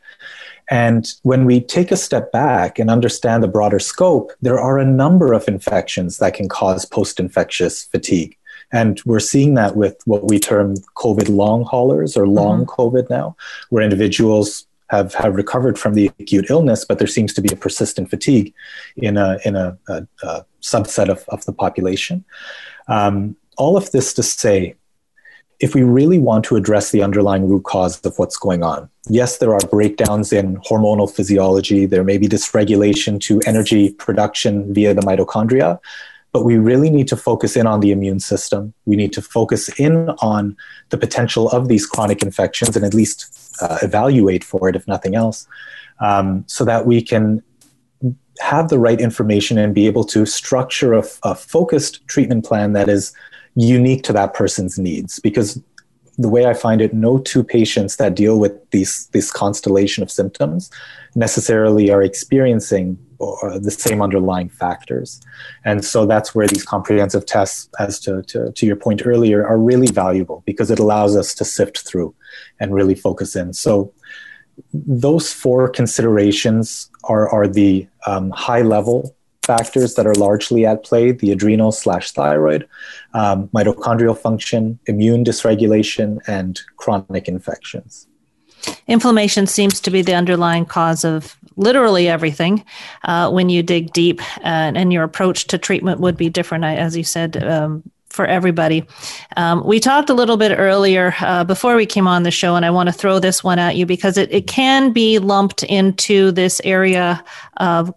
And 0.70 1.12
when 1.22 1.44
we 1.44 1.60
take 1.60 1.90
a 1.90 1.96
step 1.96 2.32
back 2.32 2.78
and 2.78 2.90
understand 2.90 3.42
the 3.42 3.48
broader 3.48 3.78
scope, 3.78 4.32
there 4.40 4.58
are 4.58 4.78
a 4.78 4.84
number 4.84 5.32
of 5.32 5.48
infections 5.48 6.18
that 6.18 6.34
can 6.34 6.48
cause 6.48 6.84
post 6.84 7.20
infectious 7.20 7.84
fatigue. 7.84 8.36
And 8.72 9.00
we're 9.04 9.20
seeing 9.20 9.54
that 9.54 9.76
with 9.76 10.00
what 10.06 10.28
we 10.28 10.38
term 10.38 10.76
COVID 10.96 11.28
long 11.28 11.64
haulers 11.64 12.16
or 12.16 12.26
long 12.26 12.64
mm-hmm. 12.64 12.80
COVID 12.80 13.10
now, 13.10 13.36
where 13.68 13.82
individuals 13.82 14.66
have, 14.88 15.14
have 15.14 15.34
recovered 15.34 15.78
from 15.78 15.94
the 15.94 16.10
acute 16.18 16.48
illness, 16.48 16.84
but 16.84 16.98
there 16.98 17.06
seems 17.06 17.34
to 17.34 17.42
be 17.42 17.52
a 17.52 17.56
persistent 17.56 18.08
fatigue 18.08 18.54
in 18.96 19.16
a, 19.16 19.38
in 19.44 19.56
a, 19.56 19.76
a, 19.88 20.06
a 20.22 20.44
subset 20.62 21.08
of, 21.08 21.24
of 21.28 21.44
the 21.44 21.52
population. 21.52 22.24
Um, 22.88 23.36
all 23.56 23.76
of 23.76 23.90
this 23.90 24.14
to 24.14 24.22
say 24.22 24.76
if 25.60 25.76
we 25.76 25.84
really 25.84 26.18
want 26.18 26.44
to 26.44 26.56
address 26.56 26.90
the 26.90 27.02
underlying 27.02 27.48
root 27.48 27.62
cause 27.62 28.04
of 28.04 28.18
what's 28.18 28.36
going 28.36 28.64
on, 28.64 28.90
yes, 29.08 29.38
there 29.38 29.54
are 29.54 29.60
breakdowns 29.70 30.32
in 30.32 30.56
hormonal 30.56 31.08
physiology, 31.08 31.86
there 31.86 32.02
may 32.02 32.18
be 32.18 32.26
dysregulation 32.26 33.20
to 33.20 33.40
energy 33.46 33.92
production 33.92 34.74
via 34.74 34.92
the 34.92 35.02
mitochondria, 35.02 35.78
but 36.32 36.44
we 36.44 36.56
really 36.56 36.90
need 36.90 37.06
to 37.06 37.16
focus 37.16 37.56
in 37.56 37.68
on 37.68 37.78
the 37.78 37.92
immune 37.92 38.18
system. 38.18 38.74
We 38.86 38.96
need 38.96 39.12
to 39.12 39.22
focus 39.22 39.68
in 39.78 40.08
on 40.20 40.56
the 40.88 40.98
potential 40.98 41.48
of 41.50 41.68
these 41.68 41.86
chronic 41.86 42.22
infections 42.22 42.74
and 42.74 42.84
at 42.84 42.92
least 42.92 43.32
uh, 43.60 43.78
evaluate 43.82 44.42
for 44.42 44.68
it, 44.68 44.74
if 44.74 44.88
nothing 44.88 45.14
else, 45.14 45.46
um, 46.00 46.42
so 46.48 46.64
that 46.64 46.86
we 46.86 47.02
can 47.02 47.40
have 48.42 48.68
the 48.68 48.78
right 48.78 49.00
information 49.00 49.56
and 49.56 49.74
be 49.74 49.86
able 49.86 50.04
to 50.04 50.26
structure 50.26 50.94
a, 50.94 51.04
a 51.22 51.34
focused 51.34 52.06
treatment 52.08 52.44
plan 52.44 52.72
that 52.72 52.88
is 52.88 53.12
unique 53.54 54.02
to 54.02 54.12
that 54.12 54.34
person's 54.34 54.78
needs 54.78 55.20
because 55.20 55.60
the 56.18 56.28
way 56.28 56.46
I 56.46 56.54
find 56.54 56.80
it, 56.80 56.92
no 56.92 57.18
two 57.18 57.42
patients 57.42 57.96
that 57.96 58.14
deal 58.14 58.38
with 58.38 58.52
these 58.70 59.06
this 59.12 59.30
constellation 59.30 60.02
of 60.02 60.10
symptoms 60.10 60.70
necessarily 61.14 61.90
are 61.90 62.02
experiencing 62.02 62.98
the 63.18 63.70
same 63.70 64.02
underlying 64.02 64.48
factors, 64.48 65.20
and 65.64 65.84
so 65.84 66.06
that's 66.06 66.34
where 66.34 66.46
these 66.48 66.64
comprehensive 66.64 67.24
tests, 67.24 67.68
as 67.78 67.98
to, 68.00 68.22
to 68.24 68.52
to 68.52 68.66
your 68.66 68.76
point 68.76 69.06
earlier, 69.06 69.46
are 69.46 69.58
really 69.58 69.86
valuable 69.86 70.42
because 70.44 70.70
it 70.70 70.78
allows 70.78 71.16
us 71.16 71.34
to 71.34 71.44
sift 71.44 71.78
through 71.88 72.14
and 72.60 72.74
really 72.74 72.94
focus 72.94 73.34
in. 73.34 73.52
So 73.52 73.92
those 74.72 75.32
four 75.32 75.68
considerations 75.68 76.90
are 77.04 77.28
are 77.28 77.48
the 77.48 77.86
um, 78.06 78.30
high 78.30 78.62
level 78.62 79.14
factors 79.42 79.94
that 79.96 80.06
are 80.06 80.14
largely 80.14 80.64
at 80.64 80.84
play 80.84 81.12
the 81.12 81.32
adrenal 81.32 81.72
slash 81.72 82.12
thyroid, 82.12 82.68
um, 83.14 83.48
mitochondrial 83.48 84.16
function, 84.16 84.78
immune 84.86 85.24
dysregulation, 85.24 86.18
and 86.28 86.60
chronic 86.76 87.26
infections. 87.28 88.06
Inflammation 88.86 89.48
seems 89.48 89.80
to 89.80 89.90
be 89.90 90.02
the 90.02 90.14
underlying 90.14 90.64
cause 90.64 91.04
of 91.04 91.36
literally 91.56 92.08
everything 92.08 92.64
uh, 93.04 93.28
when 93.30 93.48
you 93.48 93.62
dig 93.62 93.92
deep, 93.92 94.20
and, 94.44 94.78
and, 94.78 94.92
your 94.92 95.02
approach 95.02 95.48
to 95.48 95.58
treatment 95.58 96.00
would 96.00 96.16
be 96.16 96.28
different, 96.28 96.64
as 96.64 96.96
you 96.96 97.04
said. 97.04 97.42
Um, 97.42 97.82
for 98.12 98.26
everybody. 98.26 98.84
Um, 99.36 99.64
we 99.64 99.80
talked 99.80 100.10
a 100.10 100.14
little 100.14 100.36
bit 100.36 100.54
earlier 100.56 101.14
uh, 101.20 101.44
before 101.44 101.74
we 101.76 101.86
came 101.86 102.06
on 102.06 102.22
the 102.22 102.30
show, 102.30 102.54
and 102.54 102.64
I 102.64 102.70
want 102.70 102.88
to 102.88 102.92
throw 102.92 103.18
this 103.18 103.42
one 103.42 103.58
at 103.58 103.76
you 103.76 103.86
because 103.86 104.16
it, 104.16 104.30
it 104.32 104.46
can 104.46 104.92
be 104.92 105.18
lumped 105.18 105.62
into 105.64 106.30
this 106.30 106.60
area 106.64 107.24
of, 107.56 107.92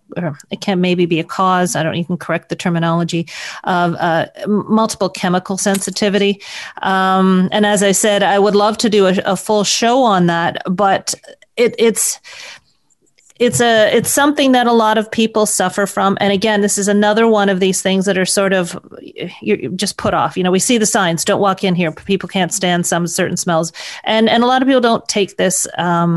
it 0.51 0.61
can 0.61 0.81
maybe 0.81 1.05
be 1.05 1.19
a 1.19 1.23
cause, 1.23 1.75
I 1.75 1.83
don't, 1.83 2.03
can 2.05 2.17
correct 2.17 2.49
the 2.49 2.55
terminology, 2.55 3.27
of 3.63 3.93
uh, 3.95 4.27
multiple 4.47 5.09
chemical 5.09 5.57
sensitivity. 5.57 6.41
Um, 6.81 7.49
and 7.51 7.65
as 7.65 7.83
I 7.83 7.91
said, 7.91 8.23
I 8.23 8.39
would 8.39 8.55
love 8.55 8.77
to 8.79 8.89
do 8.89 9.07
a, 9.07 9.15
a 9.25 9.35
full 9.35 9.63
show 9.63 10.01
on 10.01 10.27
that, 10.27 10.61
but 10.69 11.13
it, 11.57 11.75
it's, 11.77 12.19
it's 13.39 13.59
a 13.59 13.93
it's 13.95 14.09
something 14.09 14.53
that 14.53 14.65
a 14.65 14.71
lot 14.71 14.97
of 14.97 15.11
people 15.11 15.45
suffer 15.45 15.85
from. 15.85 16.17
And 16.21 16.31
again 16.31 16.61
this 16.61 16.77
is 16.77 16.87
another 16.87 17.27
one 17.27 17.49
of 17.49 17.59
these 17.59 17.81
things 17.81 18.05
that 18.05 18.17
are 18.17 18.25
sort 18.25 18.53
of 18.53 18.79
you 19.41 19.69
just 19.75 19.97
put 19.97 20.13
off. 20.13 20.37
You 20.37 20.43
know 20.43 20.51
we 20.51 20.59
see 20.59 20.77
the 20.77 20.85
signs 20.85 21.25
don't 21.25 21.41
walk 21.41 21.63
in 21.63 21.75
here. 21.75 21.91
People 21.91 22.29
can't 22.29 22.53
stand 22.53 22.85
some 22.85 23.07
certain 23.07 23.37
smells. 23.37 23.73
And 24.03 24.29
and 24.29 24.43
a 24.43 24.47
lot 24.47 24.61
of 24.61 24.67
people 24.67 24.81
don't 24.81 25.07
take 25.07 25.37
this 25.37 25.67
um, 25.77 26.15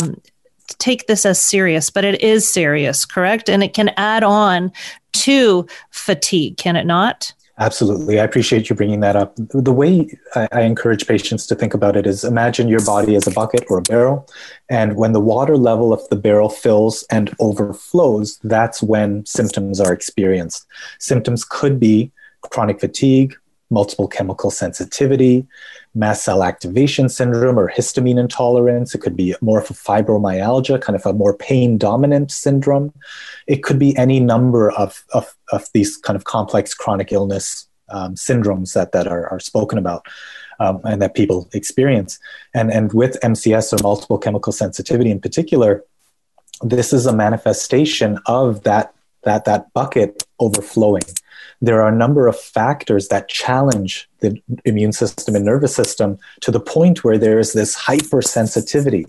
take 0.78 1.06
this 1.06 1.24
as 1.24 1.40
serious 1.40 1.90
but 1.90 2.04
it 2.04 2.20
is 2.22 2.48
serious 2.48 3.04
correct? 3.04 3.48
And 3.48 3.62
it 3.62 3.74
can 3.74 3.90
add 3.96 4.22
on 4.22 4.70
to 5.12 5.66
fatigue 5.90 6.56
can 6.56 6.76
it 6.76 6.86
not 6.86 7.32
Absolutely. 7.60 8.20
I 8.20 8.24
appreciate 8.24 8.70
you 8.70 8.76
bringing 8.76 9.00
that 9.00 9.16
up. 9.16 9.34
The 9.36 9.72
way 9.72 10.16
I, 10.36 10.48
I, 10.52 10.60
encourage 10.62 11.08
patients 11.08 11.44
to 11.48 11.56
think 11.56 11.74
about 11.74 11.96
it 11.96 12.06
is 12.06 12.22
imagine 12.22 12.68
your 12.68 12.84
body 12.84 13.16
as 13.16 13.26
a 13.26 13.32
bucket 13.32 13.64
or 13.68 13.78
a 13.78 13.82
barrel. 13.82 14.28
And 14.68 14.94
when 14.94 15.10
the 15.10 15.20
water 15.20 15.56
level 15.56 15.92
of 15.92 16.00
the 16.08 16.14
barrel 16.14 16.50
fills 16.50 17.04
and 17.10 17.34
overflows, 17.40 18.38
that's 18.44 18.80
when 18.80 19.26
symptoms 19.26 19.80
are 19.80 19.92
experienced. 19.92 20.68
Symptoms 21.00 21.44
could 21.44 21.80
be 21.80 22.12
chronic 22.42 22.78
fatigue, 22.78 23.34
multiple 23.70 24.08
chemical 24.08 24.50
sensitivity, 24.50 25.46
mast 25.94 26.24
cell 26.24 26.42
activation 26.42 27.08
syndrome 27.08 27.58
or 27.58 27.70
histamine 27.70 28.18
intolerance. 28.18 28.94
It 28.94 29.00
could 29.00 29.16
be 29.16 29.34
more 29.40 29.60
of 29.60 29.70
a 29.70 29.74
fibromyalgia, 29.74 30.80
kind 30.80 30.96
of 30.96 31.04
a 31.04 31.12
more 31.12 31.36
pain 31.36 31.76
dominant 31.76 32.30
syndrome. 32.30 32.92
It 33.46 33.62
could 33.62 33.78
be 33.78 33.96
any 33.96 34.20
number 34.20 34.70
of, 34.70 35.04
of, 35.12 35.34
of 35.52 35.68
these 35.74 35.96
kind 35.96 36.16
of 36.16 36.24
complex 36.24 36.74
chronic 36.74 37.12
illness 37.12 37.68
um, 37.90 38.14
syndromes 38.14 38.74
that, 38.74 38.92
that 38.92 39.06
are, 39.06 39.28
are 39.28 39.40
spoken 39.40 39.78
about. 39.78 40.06
Um, 40.60 40.80
and 40.82 41.00
that 41.00 41.14
people 41.14 41.48
experience. 41.52 42.18
And, 42.52 42.72
and 42.72 42.92
with 42.92 43.16
MCS 43.20 43.72
or 43.72 43.80
multiple 43.80 44.18
chemical 44.18 44.52
sensitivity 44.52 45.12
in 45.12 45.20
particular, 45.20 45.84
this 46.62 46.92
is 46.92 47.06
a 47.06 47.12
manifestation 47.12 48.18
of 48.26 48.64
that, 48.64 48.92
that, 49.22 49.44
that 49.44 49.72
bucket 49.72 50.24
overflowing 50.40 51.04
there 51.60 51.82
are 51.82 51.88
a 51.88 51.96
number 51.96 52.26
of 52.28 52.38
factors 52.38 53.08
that 53.08 53.28
challenge 53.28 54.08
the 54.20 54.40
immune 54.64 54.92
system 54.92 55.34
and 55.34 55.44
nervous 55.44 55.74
system 55.74 56.18
to 56.40 56.50
the 56.50 56.60
point 56.60 57.04
where 57.04 57.18
there 57.18 57.38
is 57.38 57.52
this 57.52 57.76
hypersensitivity 57.76 59.06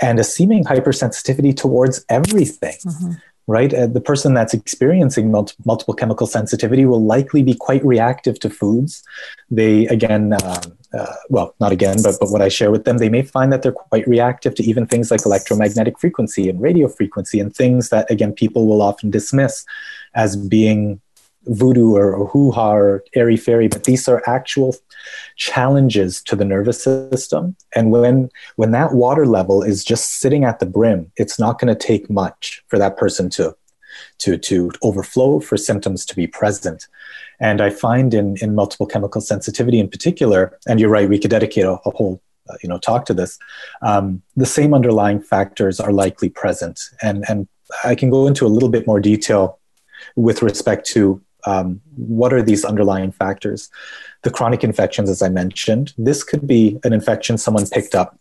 and 0.00 0.20
a 0.20 0.24
seeming 0.24 0.64
hypersensitivity 0.64 1.56
towards 1.56 2.04
everything. 2.08 2.76
Mm-hmm. 2.84 3.12
Right? 3.48 3.72
Uh, 3.72 3.86
the 3.86 4.00
person 4.00 4.34
that's 4.34 4.52
experiencing 4.52 5.30
mul- 5.30 5.52
multiple 5.64 5.94
chemical 5.94 6.26
sensitivity 6.26 6.84
will 6.84 7.04
likely 7.04 7.44
be 7.44 7.54
quite 7.54 7.84
reactive 7.84 8.40
to 8.40 8.50
foods. 8.50 9.04
They, 9.52 9.86
again, 9.86 10.32
uh, 10.32 10.62
uh, 10.92 11.14
well, 11.30 11.54
not 11.60 11.70
again, 11.70 12.02
but, 12.02 12.16
but 12.18 12.30
what 12.30 12.42
I 12.42 12.48
share 12.48 12.72
with 12.72 12.84
them, 12.84 12.98
they 12.98 13.08
may 13.08 13.22
find 13.22 13.52
that 13.52 13.62
they're 13.62 13.70
quite 13.70 14.04
reactive 14.08 14.56
to 14.56 14.64
even 14.64 14.84
things 14.84 15.12
like 15.12 15.24
electromagnetic 15.24 15.96
frequency 15.96 16.48
and 16.48 16.60
radio 16.60 16.88
frequency 16.88 17.38
and 17.38 17.54
things 17.54 17.90
that, 17.90 18.10
again, 18.10 18.32
people 18.32 18.66
will 18.66 18.82
often 18.82 19.10
dismiss 19.10 19.64
as 20.14 20.36
being 20.36 21.00
voodoo 21.46 21.94
or, 21.94 22.14
or 22.14 22.26
hoo-ha 22.26 22.72
or 22.72 23.04
airy 23.14 23.36
fairy 23.36 23.68
but 23.68 23.84
these 23.84 24.08
are 24.08 24.22
actual 24.26 24.74
challenges 25.36 26.22
to 26.22 26.36
the 26.36 26.44
nervous 26.44 26.82
system. 26.82 27.56
And 27.74 27.90
when 27.90 28.30
when 28.56 28.72
that 28.72 28.92
water 28.92 29.26
level 29.26 29.62
is 29.62 29.84
just 29.84 30.20
sitting 30.20 30.44
at 30.44 30.58
the 30.58 30.66
brim 30.66 31.12
it's 31.16 31.38
not 31.38 31.58
going 31.58 31.74
to 31.74 31.86
take 31.86 32.10
much 32.10 32.62
for 32.68 32.78
that 32.78 32.96
person 32.96 33.30
to 33.30 33.56
to 34.18 34.36
to 34.38 34.70
overflow 34.82 35.40
for 35.40 35.56
symptoms 35.56 36.04
to 36.06 36.16
be 36.16 36.26
present. 36.26 36.86
And 37.40 37.60
i 37.60 37.70
find 37.70 38.14
in 38.14 38.36
in 38.40 38.54
multiple 38.54 38.86
chemical 38.86 39.20
sensitivity 39.20 39.78
in 39.78 39.88
particular 39.88 40.58
and 40.68 40.80
you're 40.80 40.90
right 40.90 41.08
we 41.08 41.18
could 41.18 41.30
dedicate 41.30 41.64
a, 41.64 41.78
a 41.84 41.90
whole 41.90 42.20
uh, 42.48 42.56
you 42.62 42.68
know 42.68 42.78
talk 42.78 43.04
to 43.06 43.14
this 43.14 43.38
um, 43.82 44.22
the 44.36 44.46
same 44.46 44.74
underlying 44.74 45.20
factors 45.20 45.80
are 45.80 45.92
likely 45.92 46.28
present. 46.28 46.80
And 47.02 47.24
and 47.28 47.48
i 47.84 47.94
can 47.94 48.10
go 48.10 48.26
into 48.26 48.46
a 48.46 48.54
little 48.54 48.68
bit 48.68 48.86
more 48.86 49.00
detail 49.00 49.58
with 50.14 50.42
respect 50.42 50.86
to 50.86 51.20
um, 51.44 51.80
what 51.96 52.32
are 52.32 52.42
these 52.42 52.64
underlying 52.64 53.12
factors? 53.12 53.70
The 54.22 54.30
chronic 54.30 54.64
infections, 54.64 55.08
as 55.10 55.22
I 55.22 55.28
mentioned, 55.28 55.94
this 55.96 56.24
could 56.24 56.46
be 56.46 56.78
an 56.84 56.92
infection 56.92 57.38
someone 57.38 57.66
picked 57.66 57.94
up, 57.94 58.18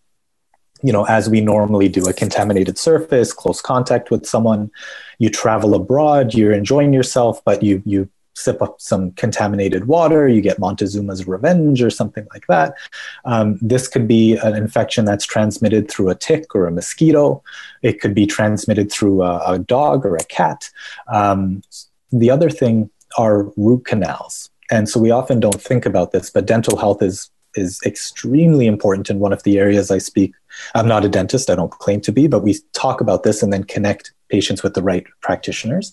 you 0.83 0.93
know, 0.93 1.05
as 1.05 1.29
we 1.29 1.41
normally 1.41 1.89
do, 1.89 2.07
a 2.07 2.13
contaminated 2.13 2.77
surface, 2.77 3.33
close 3.33 3.61
contact 3.61 4.11
with 4.11 4.25
someone. 4.25 4.71
You 5.17 5.29
travel 5.29 5.73
abroad, 5.73 6.33
you're 6.33 6.53
enjoying 6.53 6.93
yourself, 6.93 7.43
but 7.43 7.63
you 7.63 7.81
you 7.85 8.09
sip 8.35 8.61
up 8.61 8.79
some 8.79 9.11
contaminated 9.11 9.87
water, 9.87 10.27
you 10.27 10.41
get 10.41 10.59
Montezuma's 10.59 11.25
revenge 11.25 11.81
or 11.81 11.89
something 11.89 12.27
like 12.33 12.45
that. 12.47 12.75
Um, 13.23 13.57
this 13.61 13.87
could 13.87 14.07
be 14.07 14.35
an 14.37 14.55
infection 14.55 15.05
that's 15.05 15.25
transmitted 15.25 15.89
through 15.89 16.09
a 16.09 16.15
tick 16.15 16.53
or 16.53 16.67
a 16.67 16.71
mosquito. 16.71 17.41
It 17.81 18.01
could 18.01 18.13
be 18.13 18.27
transmitted 18.27 18.91
through 18.91 19.23
a, 19.23 19.53
a 19.53 19.59
dog 19.59 20.05
or 20.05 20.15
a 20.17 20.23
cat. 20.25 20.69
Um, 21.07 21.63
the 22.11 22.29
other 22.29 22.49
thing 22.49 22.89
are 23.17 23.51
root 23.57 23.85
canals. 23.85 24.49
And 24.71 24.89
so 24.89 24.99
we 24.99 25.11
often 25.11 25.39
don't 25.39 25.61
think 25.61 25.85
about 25.85 26.11
this, 26.11 26.29
but 26.29 26.45
dental 26.45 26.77
health 26.77 27.01
is 27.01 27.29
is 27.57 27.79
extremely 27.85 28.67
important 28.67 29.09
in 29.09 29.19
one 29.19 29.33
of 29.33 29.43
the 29.43 29.57
areas 29.57 29.89
I 29.89 29.97
speak. 29.97 30.33
I'm 30.73 30.87
not 30.87 31.05
a 31.05 31.09
dentist, 31.09 31.49
I 31.49 31.55
don't 31.55 31.71
claim 31.71 32.01
to 32.01 32.11
be, 32.11 32.27
but 32.27 32.43
we 32.43 32.57
talk 32.73 33.01
about 33.01 33.23
this 33.23 33.41
and 33.41 33.51
then 33.51 33.63
connect 33.63 34.13
patients 34.29 34.63
with 34.63 34.73
the 34.73 34.83
right 34.83 35.05
practitioners. 35.21 35.91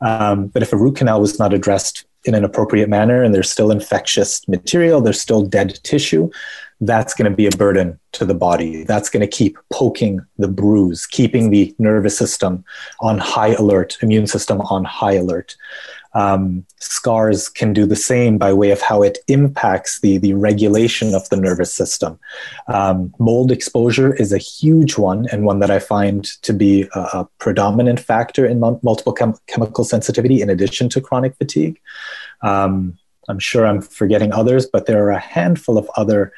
Um, 0.00 0.48
but 0.48 0.62
if 0.62 0.72
a 0.72 0.76
root 0.76 0.96
canal 0.96 1.20
was 1.20 1.38
not 1.38 1.54
addressed 1.54 2.04
in 2.24 2.34
an 2.34 2.44
appropriate 2.44 2.88
manner 2.88 3.22
and 3.22 3.34
there's 3.34 3.50
still 3.50 3.70
infectious 3.70 4.46
material, 4.48 5.00
there's 5.00 5.20
still 5.20 5.42
dead 5.42 5.78
tissue, 5.82 6.30
that's 6.80 7.14
going 7.14 7.30
to 7.30 7.36
be 7.36 7.46
a 7.46 7.50
burden 7.50 7.98
to 8.12 8.24
the 8.24 8.34
body. 8.34 8.84
That's 8.84 9.08
going 9.08 9.20
to 9.20 9.26
keep 9.26 9.58
poking 9.72 10.20
the 10.36 10.48
bruise, 10.48 11.06
keeping 11.06 11.50
the 11.50 11.74
nervous 11.78 12.16
system 12.16 12.64
on 13.00 13.18
high 13.18 13.54
alert, 13.54 13.98
immune 14.02 14.26
system 14.26 14.60
on 14.62 14.84
high 14.84 15.14
alert 15.14 15.56
um, 16.14 16.64
scars 16.80 17.48
can 17.48 17.72
do 17.72 17.86
the 17.86 17.96
same 17.96 18.38
by 18.38 18.52
way 18.52 18.70
of 18.70 18.80
how 18.80 19.02
it 19.02 19.18
impacts 19.28 20.00
the, 20.00 20.18
the 20.18 20.34
regulation 20.34 21.14
of 21.14 21.28
the 21.28 21.36
nervous 21.36 21.72
system. 21.72 22.18
Um, 22.68 23.14
mold 23.18 23.52
exposure 23.52 24.14
is 24.14 24.32
a 24.32 24.38
huge 24.38 24.96
one 24.96 25.26
and 25.30 25.44
one 25.44 25.60
that 25.60 25.70
I 25.70 25.78
find 25.78 26.24
to 26.42 26.52
be 26.52 26.88
a, 26.94 27.00
a 27.00 27.28
predominant 27.38 28.00
factor 28.00 28.46
in 28.46 28.62
m- 28.64 28.80
multiple 28.82 29.12
chem- 29.12 29.38
chemical 29.46 29.84
sensitivity 29.84 30.40
in 30.40 30.50
addition 30.50 30.88
to 30.90 31.00
chronic 31.00 31.36
fatigue. 31.36 31.80
Um, 32.42 32.98
I'm 33.28 33.38
sure 33.38 33.66
I'm 33.66 33.82
forgetting 33.82 34.32
others, 34.32 34.66
but 34.66 34.86
there 34.86 35.04
are 35.04 35.10
a 35.10 35.20
handful 35.20 35.76
of 35.76 35.90
other 35.96 36.32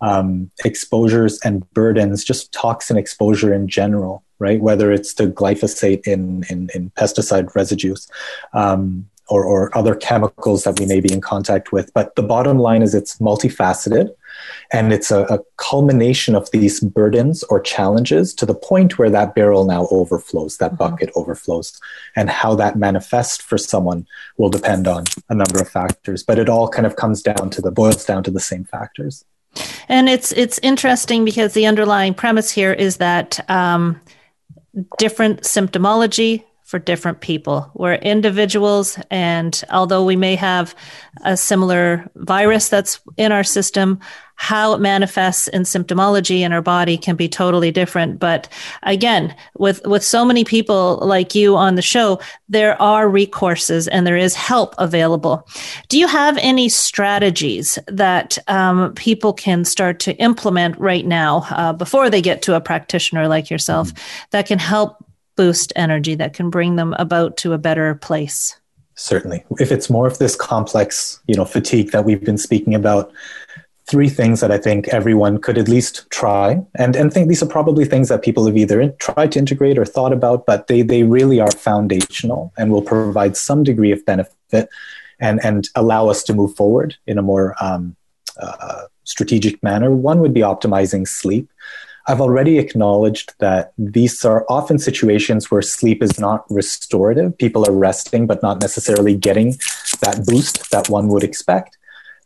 um, 0.00 0.50
exposures 0.64 1.40
and 1.40 1.68
burdens, 1.72 2.24
just 2.24 2.52
toxin 2.52 2.98
exposure 2.98 3.54
in 3.54 3.68
general, 3.68 4.22
right? 4.38 4.60
Whether 4.60 4.92
it's 4.92 5.14
to 5.14 5.28
glyphosate 5.28 6.06
in, 6.06 6.44
in, 6.50 6.68
in 6.74 6.90
pesticide 6.90 7.54
residues, 7.54 8.10
um, 8.52 9.08
or, 9.28 9.44
or 9.44 9.76
other 9.76 9.94
chemicals 9.94 10.64
that 10.64 10.78
we 10.78 10.86
may 10.86 11.00
be 11.00 11.12
in 11.12 11.20
contact 11.20 11.72
with. 11.72 11.92
But 11.94 12.14
the 12.14 12.22
bottom 12.22 12.58
line 12.58 12.82
is 12.82 12.94
it's 12.94 13.18
multifaceted 13.18 14.14
and 14.72 14.92
it's 14.92 15.10
a, 15.10 15.22
a, 15.24 15.38
culmination 15.56 16.34
of 16.34 16.50
these 16.50 16.80
burdens 16.80 17.42
or 17.44 17.60
challenges 17.60 18.34
to 18.34 18.44
the 18.44 18.54
point 18.54 18.98
where 18.98 19.08
that 19.08 19.34
barrel 19.34 19.64
now 19.64 19.86
overflows, 19.90 20.58
that 20.58 20.72
mm-hmm. 20.72 20.76
bucket 20.76 21.10
overflows. 21.14 21.80
And 22.16 22.28
how 22.28 22.54
that 22.56 22.76
manifests 22.76 23.42
for 23.42 23.56
someone 23.56 24.06
will 24.36 24.50
depend 24.50 24.86
on 24.86 25.04
a 25.28 25.34
number 25.34 25.60
of 25.60 25.68
factors. 25.68 26.22
But 26.22 26.38
it 26.38 26.48
all 26.48 26.68
kind 26.68 26.86
of 26.86 26.96
comes 26.96 27.22
down 27.22 27.50
to 27.50 27.62
the 27.62 27.70
boils 27.70 28.04
down 28.04 28.24
to 28.24 28.30
the 28.30 28.40
same 28.40 28.64
factors. 28.64 29.24
And 29.88 30.08
it's 30.08 30.32
it's 30.32 30.58
interesting 30.62 31.24
because 31.24 31.54
the 31.54 31.66
underlying 31.66 32.12
premise 32.12 32.50
here 32.50 32.72
is 32.72 32.96
that 32.96 33.48
um, 33.48 34.00
different 34.98 35.42
symptomology, 35.42 36.44
for 36.64 36.78
different 36.78 37.20
people. 37.20 37.70
We're 37.74 37.94
individuals, 37.94 38.98
and 39.10 39.62
although 39.70 40.04
we 40.04 40.16
may 40.16 40.34
have 40.34 40.74
a 41.22 41.36
similar 41.36 42.10
virus 42.16 42.68
that's 42.68 43.00
in 43.16 43.32
our 43.32 43.44
system, 43.44 44.00
how 44.36 44.74
it 44.74 44.80
manifests 44.80 45.46
in 45.48 45.62
symptomology 45.62 46.40
in 46.40 46.52
our 46.52 46.62
body 46.62 46.96
can 46.96 47.16
be 47.16 47.28
totally 47.28 47.70
different. 47.70 48.18
But 48.18 48.48
again, 48.82 49.34
with, 49.56 49.80
with 49.86 50.02
so 50.02 50.24
many 50.24 50.44
people 50.44 50.98
like 51.02 51.34
you 51.34 51.56
on 51.56 51.76
the 51.76 51.82
show, 51.82 52.20
there 52.48 52.80
are 52.82 53.06
recourses 53.06 53.88
and 53.92 54.06
there 54.06 54.16
is 54.16 54.34
help 54.34 54.74
available. 54.78 55.46
Do 55.88 55.98
you 55.98 56.08
have 56.08 56.36
any 56.38 56.68
strategies 56.68 57.78
that 57.86 58.38
um, 58.48 58.92
people 58.94 59.32
can 59.32 59.64
start 59.64 60.00
to 60.00 60.16
implement 60.16 60.78
right 60.78 61.06
now 61.06 61.46
uh, 61.50 61.72
before 61.72 62.10
they 62.10 62.20
get 62.20 62.42
to 62.42 62.56
a 62.56 62.60
practitioner 62.60 63.28
like 63.28 63.50
yourself 63.50 63.88
mm-hmm. 63.88 64.24
that 64.30 64.46
can 64.46 64.58
help 64.58 65.03
boost 65.36 65.72
energy 65.76 66.14
that 66.14 66.34
can 66.34 66.50
bring 66.50 66.76
them 66.76 66.94
about 66.98 67.36
to 67.38 67.52
a 67.52 67.58
better 67.58 67.94
place. 67.94 68.58
Certainly. 68.96 69.44
If 69.58 69.72
it's 69.72 69.90
more 69.90 70.06
of 70.06 70.18
this 70.18 70.36
complex 70.36 71.20
you 71.26 71.34
know 71.34 71.44
fatigue 71.44 71.90
that 71.92 72.04
we've 72.04 72.24
been 72.24 72.38
speaking 72.38 72.74
about 72.74 73.12
three 73.86 74.08
things 74.08 74.40
that 74.40 74.50
i 74.50 74.56
think 74.56 74.88
everyone 74.88 75.38
could 75.38 75.58
at 75.58 75.68
least 75.68 76.08
try. 76.10 76.64
And 76.76 76.96
and 76.96 77.12
think 77.12 77.28
these 77.28 77.42
are 77.42 77.46
probably 77.46 77.84
things 77.84 78.08
that 78.08 78.22
people 78.22 78.46
have 78.46 78.56
either 78.56 78.88
tried 78.92 79.32
to 79.32 79.38
integrate 79.38 79.78
or 79.78 79.84
thought 79.84 80.12
about 80.12 80.46
but 80.46 80.68
they 80.68 80.82
they 80.82 81.02
really 81.02 81.40
are 81.40 81.50
foundational 81.50 82.52
and 82.56 82.70
will 82.70 82.82
provide 82.82 83.36
some 83.36 83.62
degree 83.62 83.92
of 83.92 84.04
benefit 84.06 84.68
and 85.20 85.44
and 85.44 85.68
allow 85.74 86.08
us 86.08 86.22
to 86.24 86.34
move 86.34 86.54
forward 86.54 86.96
in 87.06 87.18
a 87.18 87.22
more 87.22 87.54
um, 87.60 87.96
uh, 88.40 88.84
strategic 89.04 89.62
manner. 89.62 89.90
One 89.90 90.20
would 90.20 90.34
be 90.34 90.40
optimizing 90.40 91.06
sleep 91.06 91.48
I've 92.06 92.20
already 92.20 92.58
acknowledged 92.58 93.34
that 93.38 93.72
these 93.78 94.24
are 94.24 94.44
often 94.48 94.78
situations 94.78 95.50
where 95.50 95.62
sleep 95.62 96.02
is 96.02 96.20
not 96.20 96.44
restorative. 96.50 97.36
People 97.38 97.66
are 97.66 97.72
resting, 97.72 98.26
but 98.26 98.42
not 98.42 98.60
necessarily 98.60 99.16
getting 99.16 99.52
that 100.00 100.24
boost 100.26 100.70
that 100.70 100.90
one 100.90 101.08
would 101.08 101.24
expect. 101.24 101.78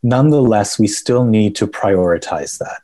Nonetheless, 0.03 0.79
we 0.79 0.89
still 0.89 1.24
need 1.24 1.55
to 1.57 1.66
prioritize 1.66 2.59
that. 2.59 2.83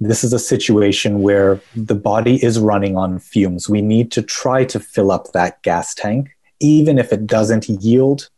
This 0.00 0.24
is 0.24 0.32
a 0.32 0.38
situation 0.38 1.22
where 1.22 1.60
the 1.74 1.94
body 1.94 2.42
is 2.44 2.58
running 2.58 2.96
on 2.96 3.20
fumes. 3.20 3.68
We 3.68 3.80
need 3.80 4.10
to 4.12 4.22
try 4.22 4.64
to 4.66 4.80
fill 4.80 5.10
up 5.10 5.32
that 5.32 5.62
gas 5.62 5.94
tank, 5.94 6.36
even 6.60 6.98
if 6.98 7.12
it 7.12 7.26
doesn't 7.26 7.68
yield 7.68 8.28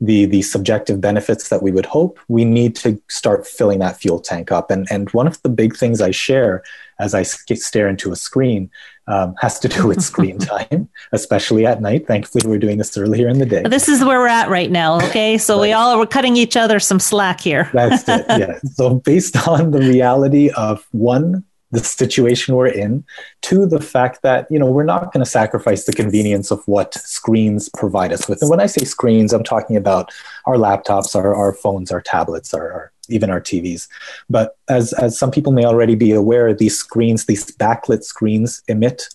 the 0.00 0.26
the 0.26 0.42
subjective 0.42 1.00
benefits 1.00 1.48
that 1.48 1.62
we 1.62 1.70
would 1.70 1.86
hope, 1.86 2.18
we 2.28 2.44
need 2.44 2.76
to 2.76 3.00
start 3.08 3.46
filling 3.46 3.78
that 3.78 3.96
fuel 3.96 4.20
tank 4.20 4.52
up. 4.52 4.70
And 4.70 4.86
and 4.90 5.10
one 5.10 5.26
of 5.26 5.40
the 5.42 5.48
big 5.48 5.76
things 5.76 6.00
I 6.00 6.10
share 6.10 6.62
as 7.00 7.14
I 7.14 7.22
stare 7.22 7.88
into 7.88 8.12
a 8.12 8.16
screen 8.16 8.70
um, 9.06 9.34
has 9.40 9.58
to 9.60 9.68
do 9.68 9.86
with 9.86 10.02
screen 10.02 10.38
time, 10.54 10.88
especially 11.12 11.66
at 11.66 11.80
night. 11.80 12.06
Thankfully, 12.06 12.48
we're 12.48 12.58
doing 12.58 12.78
this 12.78 12.96
earlier 12.96 13.28
in 13.28 13.38
the 13.38 13.46
day. 13.46 13.62
This 13.62 13.88
is 13.88 14.04
where 14.04 14.20
we're 14.20 14.28
at 14.28 14.48
right 14.48 14.70
now. 14.70 14.96
Okay, 14.96 15.38
so 15.38 15.56
right. 15.56 15.62
we 15.62 15.72
all 15.72 16.00
are 16.00 16.06
cutting 16.06 16.36
each 16.36 16.56
other 16.56 16.78
some 16.80 17.00
slack 17.00 17.40
here. 17.40 17.70
That's 17.72 18.08
it. 18.08 18.26
Yeah. 18.28 18.58
So 18.74 18.96
based 18.96 19.46
on 19.46 19.70
the 19.70 19.78
reality 19.78 20.50
of 20.50 20.86
one 20.90 21.44
the 21.74 21.82
situation 21.82 22.54
we're 22.54 22.68
in 22.68 23.04
to 23.42 23.66
the 23.66 23.80
fact 23.80 24.22
that 24.22 24.46
you 24.50 24.58
know 24.58 24.70
we're 24.70 24.84
not 24.84 25.12
going 25.12 25.24
to 25.24 25.30
sacrifice 25.30 25.84
the 25.84 25.92
convenience 25.92 26.50
of 26.50 26.66
what 26.66 26.94
screens 26.94 27.68
provide 27.76 28.12
us 28.12 28.28
with. 28.28 28.40
And 28.40 28.50
when 28.50 28.60
i 28.60 28.66
say 28.66 28.84
screens 28.84 29.32
i'm 29.32 29.44
talking 29.44 29.76
about 29.76 30.12
our 30.46 30.54
laptops 30.54 31.16
our, 31.16 31.34
our 31.34 31.52
phones 31.52 31.90
our 31.90 32.00
tablets 32.00 32.54
our, 32.54 32.72
our 32.72 32.92
even 33.08 33.28
our 33.28 33.40
tvs 33.40 33.88
but 34.30 34.56
as 34.68 34.92
as 34.94 35.18
some 35.18 35.30
people 35.30 35.52
may 35.52 35.64
already 35.64 35.94
be 35.94 36.12
aware 36.12 36.54
these 36.54 36.78
screens 36.78 37.26
these 37.26 37.50
backlit 37.56 38.04
screens 38.04 38.62
emit 38.68 39.08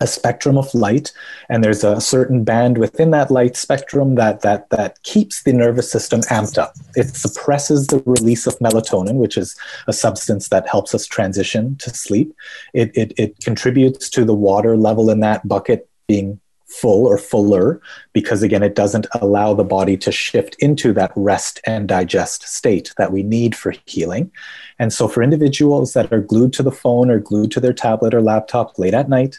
a 0.00 0.06
spectrum 0.06 0.58
of 0.58 0.72
light 0.74 1.12
and 1.48 1.64
there's 1.64 1.82
a 1.84 2.00
certain 2.00 2.44
band 2.44 2.78
within 2.78 3.10
that 3.10 3.30
light 3.30 3.56
spectrum 3.56 4.14
that 4.16 4.40
that 4.42 4.68
that 4.70 5.02
keeps 5.02 5.42
the 5.42 5.52
nervous 5.52 5.90
system 5.90 6.20
amped 6.22 6.58
up. 6.58 6.74
It 6.96 7.08
suppresses 7.16 7.86
the 7.86 8.02
release 8.04 8.46
of 8.46 8.58
melatonin 8.58 9.16
which 9.16 9.38
is 9.38 9.56
a 9.86 9.92
substance 9.92 10.48
that 10.48 10.68
helps 10.68 10.94
us 10.94 11.06
transition 11.06 11.76
to 11.76 11.90
sleep. 11.90 12.34
It 12.74 12.90
it, 12.94 13.12
it 13.16 13.38
contributes 13.40 14.10
to 14.10 14.24
the 14.24 14.34
water 14.34 14.76
level 14.76 15.10
in 15.10 15.20
that 15.20 15.46
bucket 15.48 15.88
being 16.06 16.40
full 16.66 17.06
or 17.06 17.16
fuller 17.16 17.80
because 18.12 18.42
again 18.42 18.62
it 18.62 18.74
doesn't 18.74 19.06
allow 19.20 19.54
the 19.54 19.64
body 19.64 19.96
to 19.96 20.10
shift 20.10 20.56
into 20.58 20.92
that 20.92 21.12
rest 21.14 21.60
and 21.64 21.88
digest 21.88 22.42
state 22.42 22.92
that 22.98 23.12
we 23.12 23.22
need 23.22 23.54
for 23.54 23.72
healing. 23.86 24.30
And 24.78 24.92
so 24.92 25.08
for 25.08 25.22
individuals 25.22 25.92
that 25.94 26.12
are 26.12 26.20
glued 26.20 26.52
to 26.54 26.62
the 26.62 26.72
phone 26.72 27.10
or 27.10 27.20
glued 27.20 27.52
to 27.52 27.60
their 27.60 27.72
tablet 27.72 28.14
or 28.14 28.20
laptop 28.20 28.78
late 28.78 28.94
at 28.94 29.08
night 29.08 29.38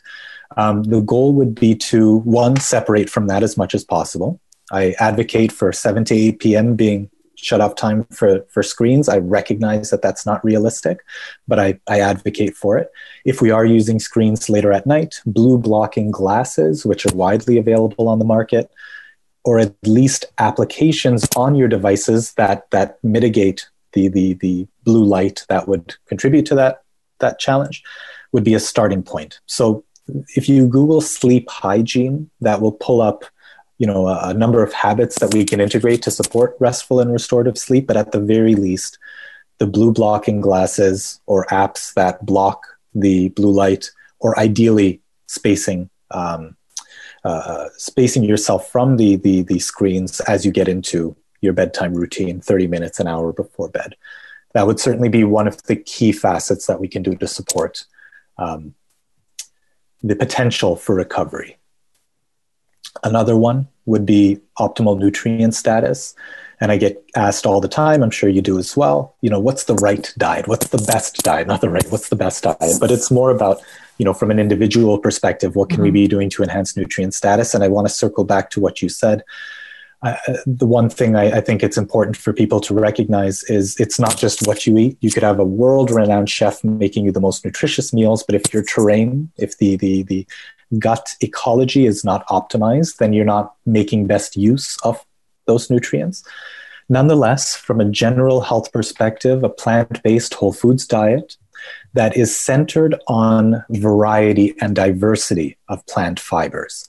um, 0.55 0.83
the 0.83 1.01
goal 1.01 1.33
would 1.33 1.55
be 1.55 1.75
to 1.75 2.17
one 2.19 2.57
separate 2.57 3.09
from 3.09 3.27
that 3.27 3.43
as 3.43 3.57
much 3.57 3.75
as 3.75 3.83
possible. 3.83 4.39
I 4.71 4.95
advocate 4.99 5.51
for 5.51 5.71
7 5.71 6.05
to 6.05 6.15
8 6.15 6.39
p.m. 6.39 6.75
being 6.75 7.09
shut 7.35 7.61
off 7.61 7.75
time 7.75 8.03
for, 8.05 8.45
for 8.49 8.63
screens. 8.63 9.07
I 9.07 9.19
recognize 9.19 9.89
that 9.91 10.01
that's 10.01 10.25
not 10.25 10.43
realistic, 10.43 10.99
but 11.47 11.59
I, 11.59 11.79
I 11.87 11.99
advocate 11.99 12.55
for 12.55 12.77
it. 12.77 12.89
If 13.25 13.41
we 13.41 13.51
are 13.51 13.65
using 13.65 13.99
screens 13.99 14.49
later 14.49 14.71
at 14.71 14.87
night, 14.87 15.21
blue 15.25 15.57
blocking 15.57 16.11
glasses, 16.11 16.85
which 16.85 17.05
are 17.05 17.15
widely 17.15 17.57
available 17.57 18.09
on 18.09 18.19
the 18.19 18.25
market, 18.25 18.71
or 19.45 19.59
at 19.59 19.75
least 19.85 20.25
applications 20.39 21.27
on 21.35 21.55
your 21.55 21.67
devices 21.67 22.33
that, 22.33 22.69
that 22.71 23.01
mitigate 23.03 23.69
the, 23.93 24.09
the, 24.09 24.33
the 24.33 24.67
blue 24.83 25.05
light 25.05 25.45
that 25.47 25.67
would 25.67 25.95
contribute 26.07 26.45
to 26.47 26.55
that, 26.55 26.83
that 27.19 27.39
challenge, 27.39 27.83
would 28.33 28.43
be 28.43 28.55
a 28.55 28.59
starting 28.59 29.03
point. 29.03 29.39
So 29.45 29.85
if 30.35 30.47
you 30.47 30.67
Google 30.67 31.01
sleep 31.01 31.49
hygiene, 31.49 32.29
that 32.41 32.61
will 32.61 32.71
pull 32.71 33.01
up 33.01 33.25
you 33.77 33.85
know 33.85 34.07
a, 34.07 34.29
a, 34.29 34.33
number 34.33 34.63
of 34.63 34.73
habits 34.73 35.19
that 35.19 35.33
we 35.33 35.45
can 35.45 35.61
integrate 35.61 36.01
to 36.01 36.11
support 36.11 36.55
restful 36.59 36.99
and 36.99 37.11
restorative 37.11 37.57
sleep. 37.57 37.87
But 37.87 37.97
at 37.97 38.11
the 38.11 38.19
very 38.19 38.55
least 38.55 38.97
the 39.59 39.67
blue 39.67 39.91
blocking 39.91 40.41
glasses 40.41 41.19
or 41.25 41.45
apps 41.47 41.93
that 41.93 42.25
block 42.25 42.65
the 42.93 43.29
blue 43.29 43.51
light 43.51 43.91
or 44.19 44.37
ideally 44.39 45.01
spacing 45.27 45.89
um, 46.11 46.55
uh, 47.23 47.67
spacing 47.77 48.23
yourself 48.23 48.71
from 48.71 48.97
the, 48.97 49.17
the 49.17 49.43
the 49.43 49.59
screens 49.59 50.19
as 50.21 50.45
you 50.45 50.51
get 50.51 50.67
into 50.67 51.15
your 51.41 51.53
bedtime 51.53 51.93
routine 51.93 52.41
30 52.41 52.67
minutes 52.67 52.99
an 52.99 53.07
hour 53.07 53.31
before 53.31 53.69
bed. 53.69 53.95
That 54.53 54.65
would 54.65 54.79
certainly 54.79 55.09
be 55.09 55.23
one 55.23 55.47
of 55.47 55.61
the 55.63 55.75
key 55.75 56.11
facets 56.11 56.65
that 56.65 56.79
we 56.79 56.87
can 56.87 57.03
do 57.03 57.15
to 57.15 57.27
support 57.27 57.85
um, 58.39 58.73
the 60.03 60.15
potential 60.15 60.75
for 60.75 60.95
recovery. 60.95 61.57
Another 63.03 63.35
one 63.35 63.67
would 63.85 64.05
be 64.05 64.39
optimal 64.59 64.97
nutrient 64.97 65.53
status. 65.55 66.15
And 66.59 66.71
I 66.71 66.77
get 66.77 67.03
asked 67.15 67.45
all 67.45 67.61
the 67.61 67.67
time, 67.67 68.01
I'm 68.01 68.09
sure 68.09 68.29
you 68.29 68.41
do 68.41 68.57
as 68.57 68.75
well, 68.75 69.15
you 69.21 69.29
know, 69.29 69.39
what's 69.39 69.65
the 69.65 69.75
right 69.75 70.11
diet? 70.17 70.47
What's 70.47 70.69
the 70.69 70.79
best 70.79 71.21
diet? 71.21 71.45
Not 71.47 71.61
the 71.61 71.69
right, 71.69 71.85
what's 71.91 72.09
the 72.09 72.15
best 72.15 72.43
diet? 72.43 72.79
But 72.79 72.89
it's 72.89 73.11
more 73.11 73.29
about, 73.29 73.61
you 73.99 74.05
know, 74.05 74.13
from 74.13 74.31
an 74.31 74.39
individual 74.39 74.97
perspective, 74.97 75.55
what 75.55 75.69
can 75.69 75.77
mm-hmm. 75.77 75.83
we 75.83 75.91
be 75.91 76.07
doing 76.07 76.31
to 76.31 76.41
enhance 76.41 76.75
nutrient 76.75 77.13
status? 77.13 77.53
And 77.53 77.63
I 77.63 77.67
want 77.67 77.87
to 77.87 77.93
circle 77.93 78.23
back 78.23 78.49
to 78.51 78.59
what 78.59 78.81
you 78.81 78.89
said 78.89 79.23
uh, 80.03 80.15
the 80.45 80.65
one 80.65 80.89
thing 80.89 81.15
I, 81.15 81.37
I, 81.37 81.41
think 81.41 81.63
it's 81.63 81.77
important 81.77 82.15
for 82.15 82.31
people 82.31 82.59
to 82.61 82.73
recognize 82.75 83.43
is 83.45 83.75
it's 83.79 83.99
not 83.99 84.15
just 84.15 84.45
what 84.45 84.67
you 84.67 84.77
eat. 84.77 84.97
You 85.01 85.09
could 85.09 85.23
have 85.23 85.39
a 85.39 85.43
world-renowned 85.43 86.29
chef 86.29 86.63
making 86.63 87.05
you 87.05 87.11
the 87.11 87.19
most 87.19 87.43
nutritious 87.43 87.91
meals, 87.93 88.21
but 88.21 88.35
if 88.35 88.53
your 88.53 88.63
terrain, 88.63 89.31
if 89.37 89.57
the 89.57 89.75
the 89.77 90.03
the 90.03 90.27
gut 90.77 91.15
ecology 91.21 91.87
is 91.87 92.03
not 92.03 92.27
optimized, 92.27 92.97
then 92.97 93.11
you're 93.11 93.25
not 93.25 93.55
making 93.65 94.05
best 94.05 94.37
use 94.37 94.77
of 94.83 95.03
those 95.45 95.69
nutrients. 95.71 96.23
Nonetheless, 96.89 97.55
from 97.55 97.81
a 97.81 97.85
general 97.85 98.41
health 98.41 98.71
perspective, 98.71 99.43
a 99.43 99.49
plant-based 99.49 100.33
whole 100.35 100.53
foods 100.53 100.85
diet 100.85 101.37
that 101.93 102.15
is 102.15 102.37
centered 102.37 102.95
on 103.07 103.63
variety 103.71 104.55
and 104.61 104.75
diversity 104.75 105.57
of 105.69 105.85
plant 105.87 106.19
fibers 106.19 106.87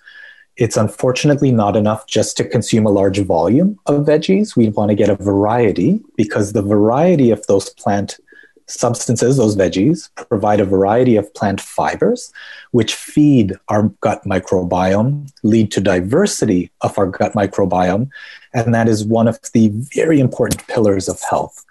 it's 0.58 0.76
unfortunately 0.76 1.52
not 1.52 1.76
enough 1.76 2.06
just 2.08 2.36
to 2.36 2.44
consume 2.44 2.84
a 2.84 2.90
large 2.90 3.20
volume 3.20 3.78
of 3.86 4.04
veggies. 4.06 4.56
We 4.56 4.68
want 4.70 4.90
to 4.90 4.96
get 4.96 5.08
a 5.08 5.14
variety 5.14 6.00
because 6.16 6.52
the 6.52 6.62
variety 6.62 7.30
of 7.30 7.46
those 7.46 7.70
plant 7.70 8.18
substances, 8.66 9.36
those 9.36 9.56
veggies, 9.56 10.10
provide 10.28 10.60
a 10.60 10.64
variety 10.64 11.14
of 11.16 11.32
plant 11.32 11.60
fibers, 11.60 12.32
which 12.72 12.94
feed 12.94 13.54
our 13.68 13.84
gut 14.00 14.24
microbiome, 14.24 15.30
lead 15.44 15.70
to 15.72 15.80
diversity 15.80 16.70
of 16.80 16.98
our 16.98 17.06
gut 17.06 17.32
microbiome, 17.34 18.10
and 18.52 18.74
that 18.74 18.88
is 18.88 19.04
one 19.04 19.28
of 19.28 19.38
the 19.54 19.68
very 19.94 20.18
important 20.18 20.66
pillars 20.66 21.08
of 21.08 21.20
health. 21.22 21.64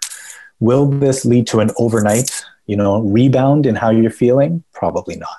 Will 0.60 0.86
this 0.86 1.24
lead 1.26 1.46
to 1.48 1.60
an 1.60 1.70
overnight, 1.76 2.42
you 2.66 2.76
know, 2.76 3.00
rebound 3.02 3.66
in 3.66 3.76
how 3.76 3.90
you're 3.90 4.10
feeling? 4.10 4.64
Probably 4.72 5.16
not 5.16 5.36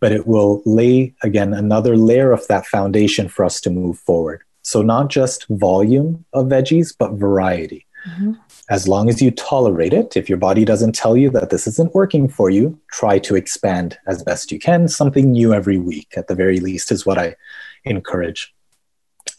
but 0.00 0.12
it 0.12 0.26
will 0.26 0.62
lay 0.64 1.14
again 1.22 1.54
another 1.54 1.96
layer 1.96 2.32
of 2.32 2.46
that 2.48 2.66
foundation 2.66 3.28
for 3.28 3.44
us 3.44 3.60
to 3.60 3.70
move 3.70 3.98
forward. 3.98 4.42
So, 4.62 4.82
not 4.82 5.08
just 5.08 5.46
volume 5.48 6.24
of 6.32 6.46
veggies, 6.46 6.94
but 6.98 7.12
variety. 7.12 7.86
Mm-hmm. 8.08 8.32
As 8.70 8.88
long 8.88 9.08
as 9.08 9.20
you 9.20 9.30
tolerate 9.30 9.92
it, 9.92 10.16
if 10.16 10.28
your 10.28 10.38
body 10.38 10.64
doesn't 10.64 10.94
tell 10.94 11.16
you 11.16 11.28
that 11.30 11.50
this 11.50 11.66
isn't 11.66 11.94
working 11.94 12.28
for 12.28 12.50
you, 12.50 12.78
try 12.90 13.18
to 13.20 13.36
expand 13.36 13.98
as 14.06 14.22
best 14.22 14.52
you 14.52 14.58
can. 14.58 14.88
Something 14.88 15.32
new 15.32 15.52
every 15.52 15.76
week, 15.76 16.14
at 16.16 16.28
the 16.28 16.34
very 16.34 16.60
least, 16.60 16.92
is 16.92 17.04
what 17.04 17.18
I 17.18 17.36
encourage. 17.84 18.54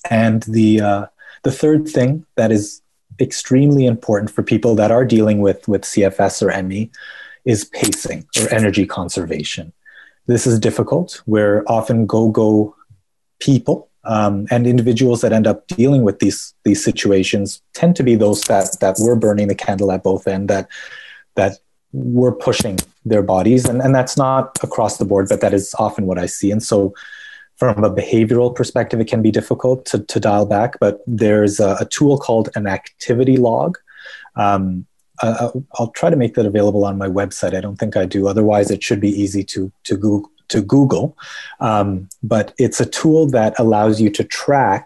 And 0.09 0.43
the 0.43 0.82
uh, 0.82 1.05
the 1.43 1.51
third 1.51 1.88
thing 1.88 2.26
that 2.36 2.51
is 2.51 2.82
extremely 3.20 3.86
important 3.86 4.32
for 4.32 4.43
people 4.43 4.76
that 4.76 4.91
are 4.91 5.05
dealing 5.05 5.39
with 5.39 5.68
with 5.68 5.84
CFS 5.84 6.41
or 6.41 6.64
ME 6.64 6.91
is 7.45 7.66
pacing 7.66 8.28
or 8.39 8.53
energy 8.53 8.86
conservation. 8.86 9.74
This 10.28 10.45
is 10.47 10.59
difficult. 10.59 11.22
We're 11.26 11.63
often 11.67 12.05
go-go 12.05 12.76
people, 13.39 13.89
um, 14.03 14.47
and 14.49 14.65
individuals 14.65 15.22
that 15.22 15.34
end 15.34 15.47
up 15.47 15.67
dealing 15.67 16.03
with 16.03 16.19
these 16.19 16.53
these 16.63 16.84
situations 16.84 17.61
tend 17.74 17.95
to 17.97 18.03
be 18.03 18.15
those 18.15 18.41
that 18.43 18.80
that 18.80 18.97
were 18.99 19.15
burning 19.15 19.47
the 19.47 19.55
candle 19.55 19.91
at 19.91 20.03
both 20.03 20.28
ends, 20.28 20.47
that 20.47 20.67
that 21.36 21.59
were 21.91 22.32
pushing 22.32 22.78
their 23.05 23.24
bodies, 23.24 23.65
and 23.65 23.82
and 23.82 23.93
that's 23.93 24.17
not 24.17 24.57
across 24.63 24.97
the 24.97 25.05
board, 25.05 25.28
but 25.30 25.41
that 25.41 25.53
is 25.53 25.76
often 25.78 26.05
what 26.05 26.19
I 26.19 26.28
see. 26.28 26.51
And 26.51 26.63
so, 26.63 26.93
from 27.57 27.84
a 27.84 27.93
behavioral 27.93 28.55
perspective, 28.55 28.99
it 28.99 29.07
can 29.07 29.22
be 29.22 29.32
difficult 29.32 29.86
to 29.86 29.99
to 29.99 30.19
dial 30.19 30.45
back. 30.45 30.80
But 30.80 31.01
there's 31.07 31.59
a, 31.59 31.78
a 31.82 31.86
tool 31.86 32.17
called 32.17 32.49
an 32.55 32.67
activity 32.67 33.38
log. 33.38 33.78
Um, 34.36 34.86
uh, 35.22 35.51
I'll 35.76 35.91
try 35.91 36.09
to 36.09 36.15
make 36.15 36.36
that 36.36 36.45
available 36.45 36.86
on 36.86 36.97
my 36.97 37.07
website. 37.07 37.55
I 37.55 37.61
don't 37.61 37.78
think 37.78 37.95
I 37.95 38.05
do. 38.05 38.28
Otherwise, 38.28 38.72
it 38.72 38.84
should 38.84 38.99
be 38.99 39.09
easy 39.09 39.43
to 39.45 39.72
to 39.84 39.97
Google. 39.97 40.32
To 40.49 40.61
Google, 40.61 41.17
um, 41.61 42.09
but 42.22 42.53
it's 42.57 42.82
a 42.82 42.86
tool 42.86 43.26
that 43.28 43.57
allows 43.57 44.01
you 44.01 44.09
to 44.09 44.24
track 44.26 44.86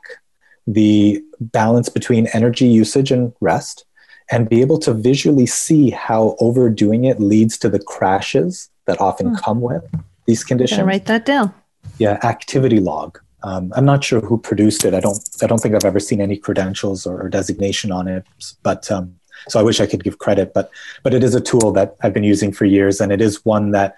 the 0.67 1.23
balance 1.39 1.89
between 1.89 2.27
energy 2.33 2.67
usage 2.67 3.11
and 3.11 3.33
rest, 3.41 3.83
and 4.29 4.47
be 4.47 4.61
able 4.61 4.77
to 4.79 4.93
visually 4.93 5.47
see 5.47 5.89
how 5.89 6.35
overdoing 6.39 7.05
it 7.05 7.19
leads 7.19 7.57
to 7.57 7.69
the 7.69 7.79
crashes 7.79 8.69
that 8.85 9.01
often 9.01 9.29
hmm. 9.29 9.35
come 9.37 9.59
with 9.59 9.83
these 10.25 10.43
conditions. 10.43 10.81
write 10.85 11.05
that 11.05 11.25
down. 11.25 11.51
Yeah, 11.97 12.19
activity 12.23 12.79
log. 12.79 13.19
Um, 13.43 13.71
I'm 13.75 13.85
not 13.85 14.03
sure 14.03 14.21
who 14.21 14.37
produced 14.37 14.85
it. 14.85 14.93
I 14.93 14.99
don't. 14.99 15.19
I 15.41 15.47
don't 15.47 15.59
think 15.59 15.75
I've 15.75 15.85
ever 15.85 15.99
seen 15.99 16.19
any 16.19 16.37
credentials 16.37 17.05
or, 17.05 17.21
or 17.21 17.29
designation 17.29 17.91
on 17.91 18.07
it. 18.07 18.25
But 18.63 18.91
um, 18.91 19.15
so 19.47 19.59
I 19.59 19.63
wish 19.63 19.79
I 19.79 19.85
could 19.85 20.03
give 20.03 20.19
credit, 20.19 20.53
but 20.53 20.69
but 21.03 21.13
it 21.13 21.23
is 21.23 21.35
a 21.35 21.41
tool 21.41 21.71
that 21.73 21.95
I've 22.01 22.13
been 22.13 22.23
using 22.23 22.51
for 22.51 22.65
years, 22.65 23.01
and 23.01 23.11
it 23.11 23.21
is 23.21 23.45
one 23.45 23.71
that 23.71 23.95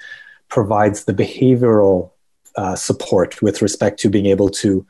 provides 0.49 1.05
the 1.05 1.13
behavioral 1.13 2.11
uh, 2.55 2.75
support 2.75 3.41
with 3.41 3.61
respect 3.61 3.99
to 3.99 4.09
being 4.09 4.25
able 4.27 4.49
to 4.49 4.85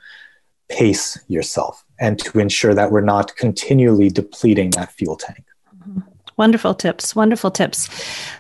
pace 0.70 1.18
yourself. 1.28 1.84
and 2.00 2.20
to 2.20 2.40
ensure 2.40 2.76
that 2.76 2.92
we're 2.92 3.02
not 3.02 3.36
continually 3.38 4.10
depleting 4.10 4.70
that 4.72 4.92
fuel 4.92 5.16
tank. 5.16 5.44
Wonderful 6.38 6.76
tips. 6.76 7.16
Wonderful 7.16 7.50
tips. 7.50 7.90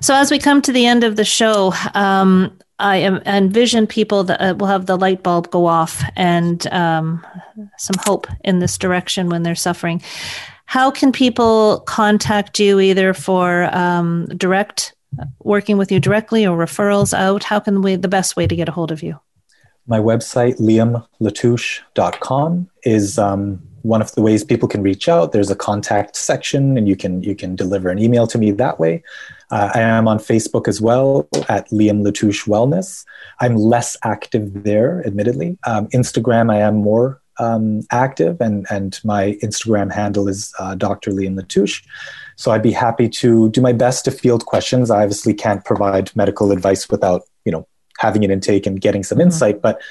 So, 0.01 0.13
as 0.13 0.29
we 0.29 0.37
come 0.37 0.61
to 0.61 0.71
the 0.71 0.85
end 0.85 1.03
of 1.03 1.15
the 1.15 1.25
show, 1.25 1.73
um, 1.95 2.55
I 2.79 2.97
am, 2.97 3.17
envision 3.25 3.87
people 3.87 4.23
that 4.25 4.39
uh, 4.39 4.53
will 4.55 4.67
have 4.67 4.85
the 4.85 4.97
light 4.97 5.23
bulb 5.23 5.49
go 5.49 5.65
off 5.65 6.03
and 6.15 6.65
um, 6.67 7.25
some 7.77 7.95
hope 8.05 8.27
in 8.43 8.59
this 8.59 8.77
direction 8.77 9.29
when 9.29 9.41
they're 9.41 9.55
suffering. 9.55 10.03
How 10.67 10.91
can 10.91 11.13
people 11.13 11.79
contact 11.87 12.59
you 12.59 12.79
either 12.79 13.13
for 13.13 13.75
um, 13.75 14.27
direct 14.37 14.93
working 15.39 15.77
with 15.77 15.93
you 15.93 15.99
directly 15.99 16.45
or 16.45 16.55
referrals 16.57 17.13
out? 17.13 17.43
How 17.43 17.59
can 17.59 17.81
we, 17.81 17.95
the 17.95 18.09
best 18.09 18.35
way 18.35 18.47
to 18.47 18.55
get 18.55 18.69
a 18.69 18.71
hold 18.71 18.91
of 18.91 19.01
you? 19.01 19.19
My 19.87 19.97
website, 19.99 20.59
liamlatouche.com, 20.59 22.69
is 22.83 23.17
um, 23.17 23.61
one 23.83 24.01
of 24.01 24.13
the 24.15 24.21
ways 24.21 24.43
people 24.43 24.67
can 24.67 24.83
reach 24.83 25.07
out. 25.07 25.31
There's 25.31 25.49
a 25.49 25.55
contact 25.55 26.17
section, 26.17 26.77
and 26.77 26.89
you 26.89 26.97
can 26.97 27.23
you 27.23 27.33
can 27.33 27.55
deliver 27.55 27.87
an 27.87 27.97
email 27.97 28.27
to 28.27 28.37
me 28.37 28.51
that 28.51 28.77
way. 28.77 29.01
Uh, 29.49 29.71
I 29.73 29.79
am 29.79 30.09
on 30.09 30.19
Facebook 30.19 30.67
as 30.67 30.81
well 30.81 31.29
at 31.47 31.69
Liam 31.69 32.05
Latouche 32.05 32.45
Wellness. 32.45 33.05
I'm 33.39 33.55
less 33.55 33.95
active 34.03 34.63
there, 34.63 35.01
admittedly. 35.07 35.57
Um, 35.65 35.87
Instagram, 35.87 36.51
I 36.51 36.59
am 36.59 36.75
more 36.75 37.21
um, 37.39 37.81
active, 37.91 38.39
and 38.41 38.65
and 38.69 38.99
my 39.03 39.37
Instagram 39.43 39.91
handle 39.91 40.27
is 40.27 40.53
uh, 40.59 40.75
Dr. 40.75 41.11
Liam 41.11 41.39
Latouche. 41.39 41.83
So 42.35 42.51
I'd 42.51 42.63
be 42.63 42.71
happy 42.71 43.09
to 43.09 43.49
do 43.49 43.61
my 43.61 43.73
best 43.73 44.05
to 44.05 44.11
field 44.11 44.45
questions. 44.45 44.91
I 44.91 45.03
obviously 45.03 45.33
can't 45.33 45.65
provide 45.65 46.15
medical 46.15 46.51
advice 46.51 46.89
without 46.89 47.23
you 47.45 47.51
know 47.51 47.67
having 47.99 48.23
an 48.23 48.31
intake 48.31 48.65
and 48.65 48.79
getting 48.79 49.03
some 49.03 49.17
mm-hmm. 49.17 49.27
insight, 49.27 49.61
but 49.61 49.81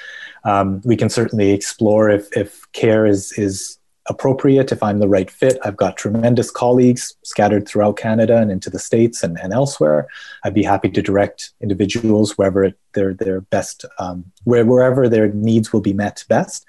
um, 0.44 0.80
we 0.84 0.96
can 0.96 1.08
certainly 1.08 1.50
explore 1.52 2.08
if 2.10 2.34
if 2.36 2.70
care 2.72 3.06
is 3.06 3.32
is 3.38 3.78
appropriate, 4.08 4.72
if 4.72 4.82
I'm 4.82 4.98
the 4.98 5.08
right 5.08 5.30
fit. 5.30 5.58
I've 5.64 5.76
got 5.76 5.96
tremendous 5.96 6.50
colleagues 6.50 7.14
scattered 7.24 7.66
throughout 7.66 7.96
Canada 7.96 8.36
and 8.38 8.50
into 8.50 8.70
the 8.70 8.78
States 8.78 9.22
and, 9.22 9.38
and 9.40 9.52
elsewhere. 9.52 10.06
I'd 10.44 10.54
be 10.54 10.62
happy 10.62 10.90
to 10.90 11.02
direct 11.02 11.52
individuals 11.60 12.38
wherever 12.38 12.72
their, 12.94 13.14
their 13.14 13.40
best, 13.40 13.84
um, 13.98 14.24
where, 14.44 14.64
wherever 14.64 15.08
their 15.08 15.28
needs 15.28 15.72
will 15.72 15.80
be 15.80 15.92
met 15.92 16.24
best. 16.28 16.64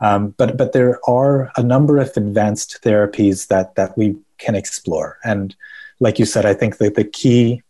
Um, 0.00 0.34
but, 0.36 0.56
but 0.56 0.72
there 0.72 0.98
are 1.08 1.50
a 1.56 1.62
number 1.62 1.98
of 1.98 2.16
advanced 2.16 2.78
therapies 2.82 3.48
that, 3.48 3.74
that 3.74 3.96
we 3.98 4.16
can 4.38 4.54
explore. 4.54 5.18
And 5.24 5.54
like 6.00 6.18
you 6.18 6.24
said, 6.24 6.46
I 6.46 6.54
think 6.54 6.78
that 6.78 6.94
the 6.94 7.04
key 7.04 7.62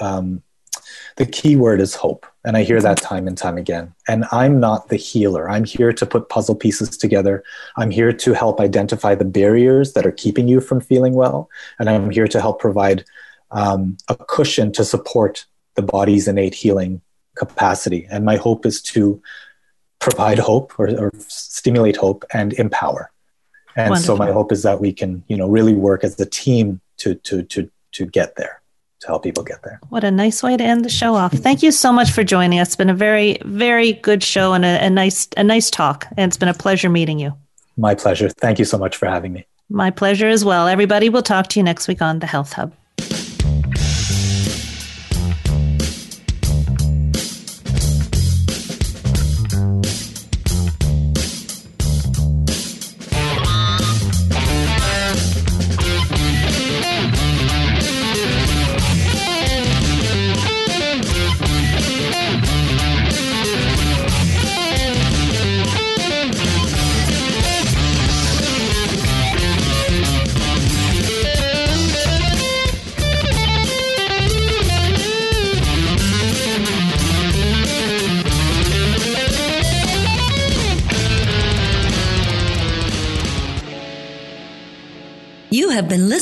um, 0.00 0.42
the 1.16 1.26
key 1.26 1.56
word 1.56 1.80
is 1.80 1.94
hope. 1.94 2.26
And 2.44 2.56
I 2.56 2.62
hear 2.62 2.80
that 2.80 2.98
time 2.98 3.26
and 3.26 3.36
time 3.36 3.56
again. 3.56 3.94
And 4.06 4.24
I'm 4.30 4.60
not 4.60 4.88
the 4.88 4.96
healer. 4.96 5.50
I'm 5.50 5.64
here 5.64 5.92
to 5.92 6.06
put 6.06 6.28
puzzle 6.28 6.54
pieces 6.54 6.96
together. 6.96 7.42
I'm 7.76 7.90
here 7.90 8.12
to 8.12 8.32
help 8.34 8.60
identify 8.60 9.14
the 9.14 9.24
barriers 9.24 9.94
that 9.94 10.06
are 10.06 10.12
keeping 10.12 10.46
you 10.46 10.60
from 10.60 10.80
feeling 10.80 11.14
well. 11.14 11.48
And 11.78 11.88
I'm 11.88 12.10
here 12.10 12.28
to 12.28 12.40
help 12.40 12.60
provide 12.60 13.04
um, 13.50 13.96
a 14.08 14.14
cushion 14.14 14.72
to 14.72 14.84
support 14.84 15.46
the 15.74 15.82
body's 15.82 16.28
innate 16.28 16.54
healing 16.54 17.00
capacity. 17.34 18.06
And 18.10 18.24
my 18.24 18.36
hope 18.36 18.64
is 18.64 18.80
to 18.82 19.20
provide 19.98 20.38
hope 20.38 20.78
or, 20.78 20.88
or 20.98 21.12
stimulate 21.28 21.96
hope 21.96 22.24
and 22.32 22.52
empower. 22.54 23.10
And 23.76 23.90
Wonderful. 23.90 24.16
so 24.16 24.18
my 24.18 24.32
hope 24.32 24.52
is 24.52 24.62
that 24.62 24.80
we 24.80 24.92
can, 24.92 25.22
you 25.28 25.36
know, 25.36 25.48
really 25.48 25.74
work 25.74 26.04
as 26.04 26.18
a 26.20 26.26
team 26.26 26.80
to 26.98 27.14
to 27.14 27.42
to 27.42 27.70
to 27.92 28.06
get 28.06 28.36
there 28.36 28.62
to 29.00 29.06
help 29.06 29.22
people 29.22 29.42
get 29.42 29.62
there. 29.62 29.78
What 29.88 30.04
a 30.04 30.10
nice 30.10 30.42
way 30.42 30.56
to 30.56 30.64
end 30.64 30.84
the 30.84 30.88
show 30.88 31.14
off. 31.14 31.32
Thank 31.32 31.62
you 31.62 31.70
so 31.70 31.92
much 31.92 32.10
for 32.10 32.24
joining 32.24 32.58
us. 32.58 32.68
It's 32.68 32.76
been 32.76 32.90
a 32.90 32.94
very, 32.94 33.38
very 33.44 33.92
good 33.92 34.22
show 34.22 34.54
and 34.54 34.64
a, 34.64 34.84
a 34.86 34.90
nice, 34.90 35.28
a 35.36 35.44
nice 35.44 35.70
talk. 35.70 36.06
And 36.16 36.28
it's 36.30 36.36
been 36.36 36.48
a 36.48 36.54
pleasure 36.54 36.88
meeting 36.88 37.18
you. 37.18 37.34
My 37.76 37.94
pleasure. 37.94 38.28
Thank 38.30 38.58
you 38.58 38.64
so 38.64 38.78
much 38.78 38.96
for 38.96 39.06
having 39.06 39.32
me. 39.32 39.46
My 39.68 39.90
pleasure 39.90 40.28
as 40.28 40.44
well. 40.44 40.66
Everybody, 40.68 41.08
we'll 41.08 41.22
talk 41.22 41.48
to 41.48 41.60
you 41.60 41.64
next 41.64 41.88
week 41.88 42.00
on 42.00 42.20
the 42.20 42.26
Health 42.26 42.54
Hub. 42.54 42.72